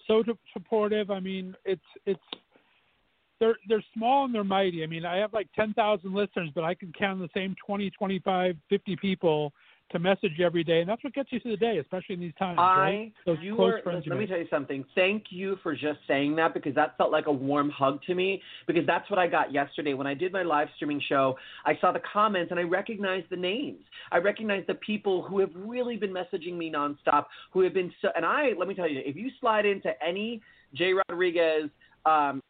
[0.06, 0.22] so
[0.52, 1.10] supportive.
[1.10, 2.20] I mean, it's it's
[3.40, 4.82] they're they're small and they're mighty.
[4.82, 8.56] I mean, I have like 10,000 listeners, but I can count the same 20, 25,
[8.68, 9.52] 50 people
[9.90, 12.34] to message every day, and that's what gets you through the day, especially in these
[12.38, 12.58] times.
[12.58, 13.12] I, right?
[13.26, 14.04] Those you close were, friends.
[14.08, 14.84] let me tell you something.
[14.94, 18.42] Thank you for just saying that because that felt like a warm hug to me
[18.66, 21.36] because that's what I got yesterday when I did my live streaming show.
[21.64, 23.82] I saw the comments and I recognized the names.
[24.10, 28.08] I recognized the people who have really been messaging me nonstop, who have been so.
[28.16, 30.40] And I let me tell you, if you slide into any
[30.74, 31.70] Jai Rodriguez
[32.06, 32.40] um,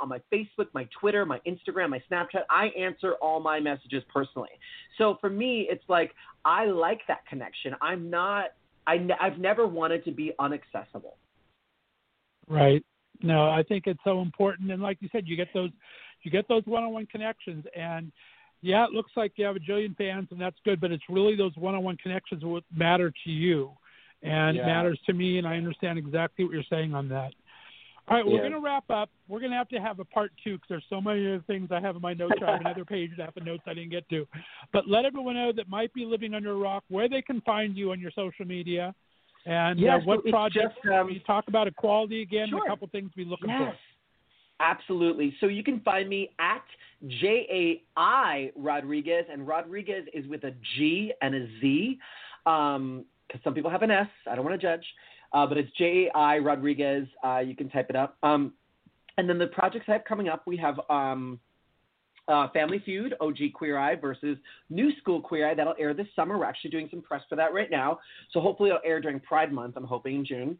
[0.00, 2.42] on my Facebook, my Twitter, my Instagram, my Snapchat.
[2.50, 4.50] I answer all my messages personally.
[4.98, 6.12] So for me, it's like
[6.44, 7.74] I like that connection.
[7.80, 8.46] I'm not.
[8.86, 11.14] I ne- I've never wanted to be unaccessible.
[12.48, 12.84] Right.
[13.22, 15.70] No, I think it's so important, and like you said, you get those,
[16.22, 18.10] you get those one-on-one connections, and
[18.62, 21.36] yeah, it looks like you have a jillion fans, and that's good, but it's really
[21.36, 23.70] those one-on-one connections that matter to you,
[24.22, 24.62] and Yeah.
[24.62, 27.32] it matters to me, and I understand exactly what you're saying on that.
[28.08, 28.40] All right, we're Yeah.
[28.40, 29.10] going to wrap up.
[29.28, 31.70] We're going to have to have a part two because there's so many other things
[31.70, 32.34] I have in my notes.
[32.42, 34.26] I have another page that have notes I didn't get to.
[34.72, 37.76] But let everyone know that might be living under a rock where they can find
[37.76, 38.92] you on your social media
[39.46, 40.74] and Yes, uh, what projects.
[40.74, 42.64] just, um, we talk about equality again, Sure.
[42.64, 43.58] a couple things we looking Yes.
[43.58, 43.76] for.
[44.60, 45.36] Absolutely.
[45.40, 46.64] So you can find me at
[47.06, 51.98] J A I Rodriguez, and Rodriguez is with a G and a Z,
[52.44, 54.08] because some people have an S.
[54.30, 54.84] I don't want to judge,
[55.34, 57.06] uh, but it's J A I Rodriguez.
[57.24, 58.16] Uh, you can type it up.
[58.22, 58.52] Um,
[59.18, 61.38] and then the projects I have coming up, we have um,
[62.28, 64.38] uh, Family Feud, OG Queer Eye versus
[64.70, 65.54] New School Queer Eye.
[65.54, 66.38] That'll air this summer.
[66.38, 67.98] We're actually doing some press for that right now.
[68.32, 69.74] So hopefully it'll air during Pride Month.
[69.76, 70.58] I'm hoping in June.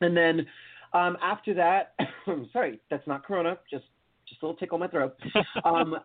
[0.00, 0.46] And then
[0.92, 1.94] um, after that,
[2.52, 3.58] sorry, that's not Corona.
[3.70, 3.84] Just
[4.28, 5.16] just a little tickle in my throat.
[5.64, 5.96] um,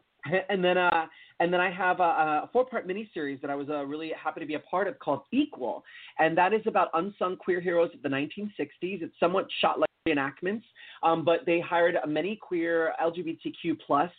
[0.49, 1.05] and then uh,
[1.41, 4.45] and then I have a, a four-part miniseries that I was uh, really happy to
[4.45, 5.83] be a part of called Equal,
[6.19, 9.01] and that is about unsung queer heroes of the 1960s.
[9.01, 10.61] It's somewhat shot like reenactments,
[11.01, 14.11] um, but they hired many queer LGBTQ plus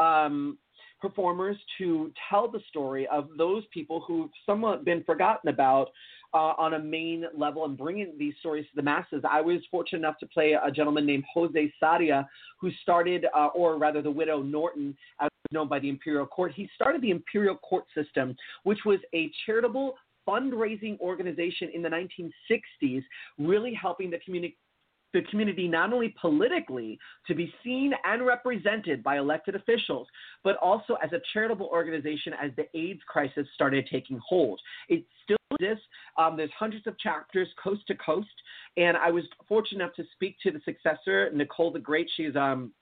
[0.00, 0.58] um,
[1.00, 5.88] performers to tell the story of those people who've somewhat been forgotten about
[6.34, 9.22] uh, on a main level and bringing these stories to the masses.
[9.28, 12.26] I was fortunate enough to play a gentleman named José Sarria,
[12.60, 16.52] who started, uh, or rather, the widow Norton, as known by the Imperial Court.
[16.54, 19.94] He started the Imperial Court system, which was a charitable
[20.28, 23.02] fundraising organization in the 1960s,
[23.38, 24.56] really helping the community
[25.16, 30.06] the community not only politically to be seen and represented by elected officials,
[30.44, 34.60] but also as a charitable organization as the AIDS crisis started taking hold.
[34.90, 35.84] It still exists.
[36.18, 38.28] Um, there's hundreds of chapters coast to coast,
[38.76, 42.10] and I was fortunate enough to speak to the successor, Nicole the Great.
[42.14, 42.72] She's um,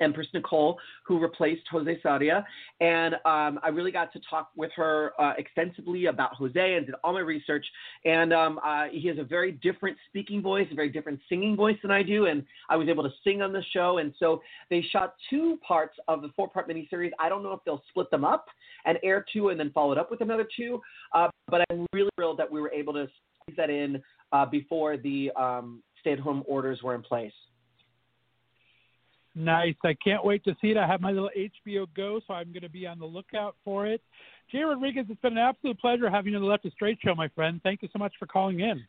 [0.00, 2.44] Empress Nicole, who replaced José Sarria.
[2.80, 6.94] And um, I really got to talk with her uh, extensively about Jose and did
[7.02, 7.66] all my research.
[8.04, 11.76] And um, uh, he has a very different speaking voice, a very different singing voice
[11.82, 12.26] than I do.
[12.26, 13.98] And I was able to sing on the show.
[13.98, 17.10] And so they shot two parts of the four part miniseries.
[17.18, 18.46] I don't know if they'll split them up
[18.84, 20.80] and air two and then follow it up with another two.
[21.14, 23.06] Uh, but I'm really thrilled that we were able to
[23.42, 24.02] squeeze that in
[24.32, 27.32] uh, before the um, stay at home orders were in place.
[29.36, 29.74] Nice.
[29.84, 30.78] I can't wait to see it.
[30.78, 33.86] I have my little HBO Go, so I'm going to be on the lookout for
[33.86, 34.00] it.
[34.50, 37.14] Jai Rodriguez, it's been an absolute pleasure having you on the Left of Straight show,
[37.14, 37.60] my friend.
[37.62, 38.82] Thank you so much for calling in.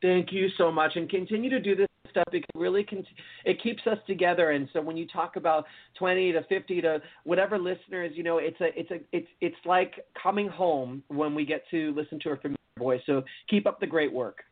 [0.00, 3.04] Thank you so much, and continue to do this stuff because it really can,
[3.44, 4.50] it keeps us together.
[4.52, 5.66] And so when you talk about
[5.98, 10.04] 20 to 50 to whatever listeners, you know, it's a it's a it's it's like
[10.20, 13.00] coming home when we get to listen to a familiar voice.
[13.06, 14.44] So keep up the great work.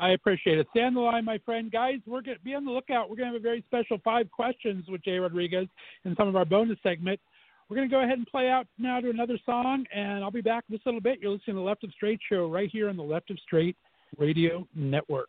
[0.00, 0.66] I appreciate it.
[0.70, 1.70] Stay on the line, my friend.
[1.70, 3.08] Guys, we're going to be on the lookout.
[3.08, 5.68] We're going to have a very special five questions with Jai Rodriguez
[6.04, 7.20] in some of our bonus segment.
[7.68, 10.40] We're going to go ahead and play out now to another song, and I'll be
[10.40, 11.20] back in just a little bit.
[11.20, 13.76] You're listening to the Left of Straight show right here on the Left of Straight
[14.18, 15.28] Radio Network.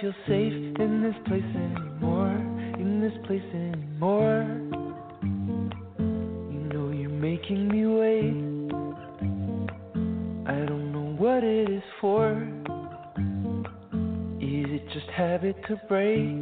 [0.00, 2.30] Feel safe in this place anymore.
[2.78, 4.46] In this place anymore.
[6.52, 8.34] You know you're making me wait.
[10.46, 12.30] I don't know what it is for.
[14.40, 16.37] Is it just habit to break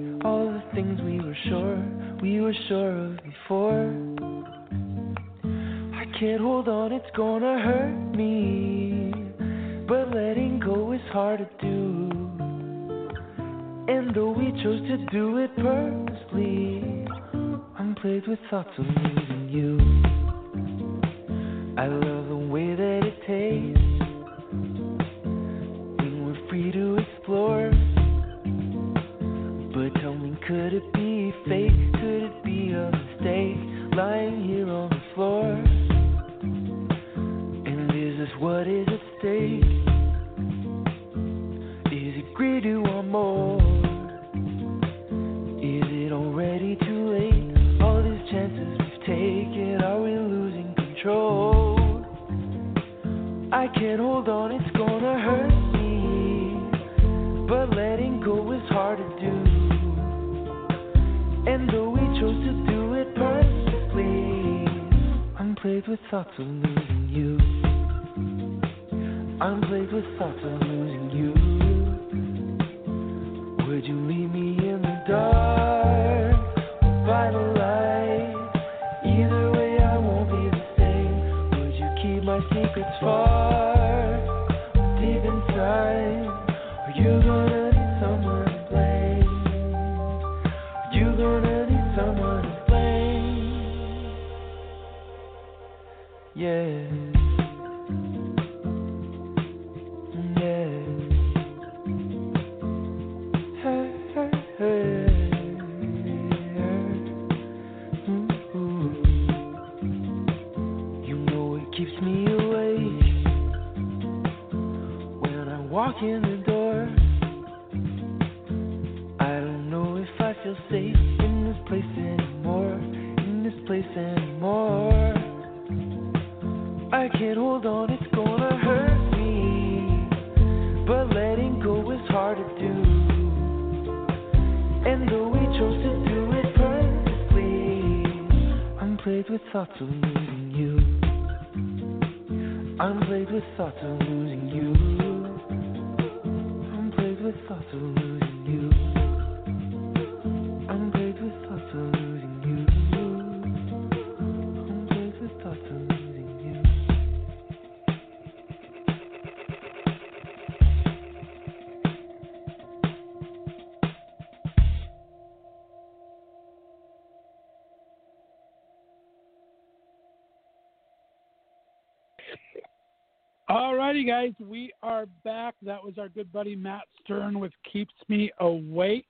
[174.07, 175.55] guys, we are back.
[175.62, 179.05] That was our good buddy Matt Stern with Keeps Me Awake.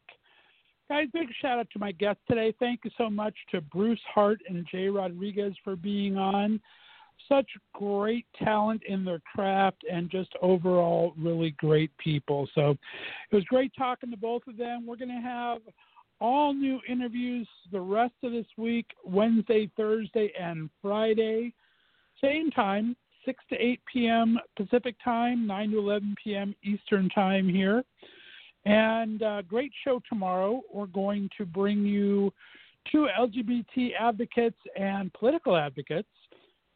[0.89, 2.55] Guys, big shout out to my guests today.
[2.59, 6.62] Thank you so much to Bruce Hart and Jai Rodriguez for being on.
[7.28, 12.48] Such great talent in their craft and just overall really great people.
[12.55, 12.70] So
[13.31, 14.86] it was great talking to both of them.
[14.86, 15.60] We're going to have
[16.23, 21.52] all new interviews the rest of this week Wednesday, Thursday, and Friday.
[22.23, 22.97] Same time,
[23.27, 24.39] 6 to 8 p.m.
[24.57, 26.55] Pacific time, 9 to 11 p.m.
[26.62, 27.82] Eastern time here.
[28.65, 30.62] And uh, great show tomorrow.
[30.73, 32.32] We're going to bring you
[32.90, 36.09] two LGBT advocates and political advocates.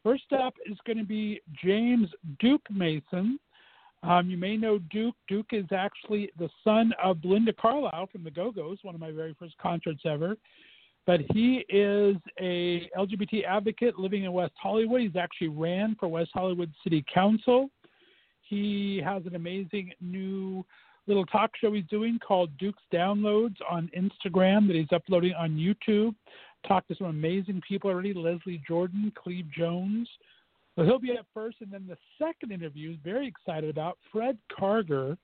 [0.03, 2.09] First up is going to be James
[2.39, 3.39] Duke Mason.
[4.03, 5.15] Um, you may know Duke.
[5.27, 9.11] Duke is actually the son of Belinda Carlisle from the Go Go's, one of my
[9.11, 10.37] very first concerts ever.
[11.07, 15.01] But he is a LGBT advocate living in West Hollywood.
[15.01, 17.69] He's actually ran for West Hollywood City Council.
[18.41, 20.63] He has an amazing new
[21.07, 26.13] little talk show he's doing called Duke's Downloads on Instagram that he's uploading on YouTube.
[26.67, 30.07] Talked to some amazing people already Leslie Jordan, Cleve Jones.
[30.75, 31.57] So he'll be up first.
[31.61, 35.17] And then the second interview, is very excited about, Fred Karger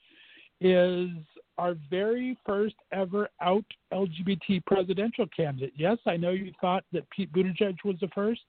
[0.59, 1.09] is
[1.57, 5.73] our very first ever out LGBT presidential candidate.
[5.75, 8.41] Yes, I know you thought that Pete Buttigieg was the first,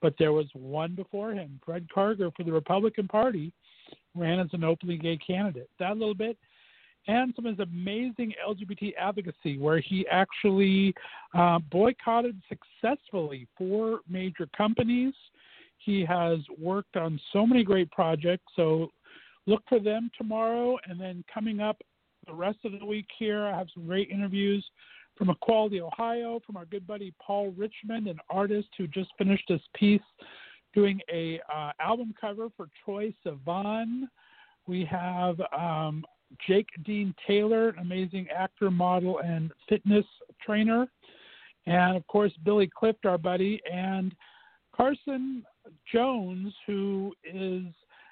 [0.00, 1.60] but there was one before him.
[1.64, 3.52] Fred Karger for the Republican Party
[4.14, 5.68] ran as an openly gay candidate.
[5.78, 6.36] That little bit.
[7.06, 10.94] and some of his amazing LGBT advocacy, where he actually
[11.34, 15.14] uh, boycotted successfully four major companies.
[15.78, 18.44] He has worked on so many great projects.
[18.56, 18.90] So
[19.46, 20.78] look for them tomorrow.
[20.88, 21.76] And then coming up
[22.26, 24.64] the rest of the week here, I have some great interviews
[25.16, 29.60] from Equality Ohio, from our good buddy Paul Richmond, an artist who just finished his
[29.74, 30.00] piece
[30.74, 34.08] doing a uh, album cover for Troye Sivan.
[34.66, 36.04] We have um,
[36.46, 40.06] Jake Dean Taylor, an amazing actor, model, and fitness
[40.44, 40.88] trainer.
[41.66, 44.14] And of course, Billy Clift, our buddy, and
[44.74, 45.44] Carson
[45.92, 47.64] Jones, who is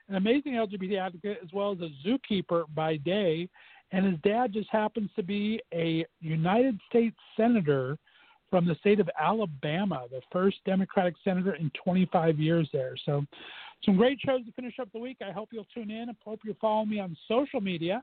[0.09, 3.49] an amazing LGBT advocate as well as a zookeeper by day.
[3.93, 7.99] And his dad just happens to be a United States Senator
[8.51, 12.95] from the state of Alabama, the first Democratic senator in 25 years there.
[13.05, 13.25] So,
[13.85, 15.17] some great shows to finish up the week.
[15.27, 16.09] I hope you'll tune in.
[16.09, 18.03] I hope you'll follow me on social media.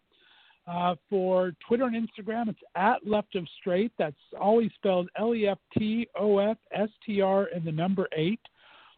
[0.68, 3.92] Uh, for Twitter and Instagram, it's at Left of Straight.
[3.98, 8.08] That's always spelled L E F T O F S T R and the number
[8.16, 8.42] eight.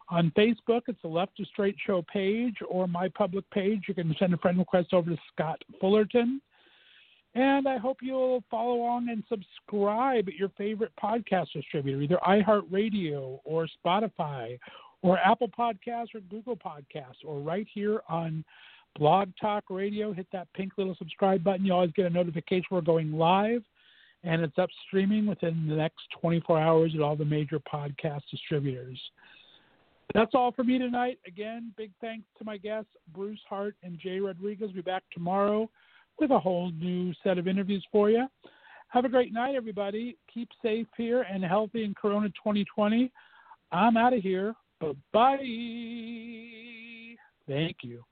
[0.09, 3.83] On Facebook, it's the Left of Straight Show page or my public page.
[3.87, 6.41] You can send a friend request over to Scott Fullerton.
[7.33, 13.39] And I hope you'll follow along and subscribe at your favorite podcast distributor, either iHeartRadio
[13.45, 14.59] or Spotify
[15.01, 18.43] or Apple Podcasts or Google Podcasts or right here on
[18.99, 20.11] Blog Talk Radio.
[20.11, 21.65] Hit that pink little subscribe button.
[21.65, 23.63] You always get a notification we're going live,
[24.25, 28.99] and it's up streaming within the next 24 hours at all the major podcast distributors.
[30.13, 31.19] That's all for me tonight.
[31.25, 34.67] Again, big thanks to my guests, Bruce Hart and Jai Rodriguez.
[34.73, 35.69] We'll be back tomorrow
[36.21, 38.25] with a whole new set of interviews for you.
[38.89, 40.17] Have a great night, everybody.
[40.33, 43.11] Keep safe here and healthy in Corona 2020.
[43.71, 44.53] I'm out of here.
[44.79, 45.37] Bye bye.
[47.47, 48.03] Thank you.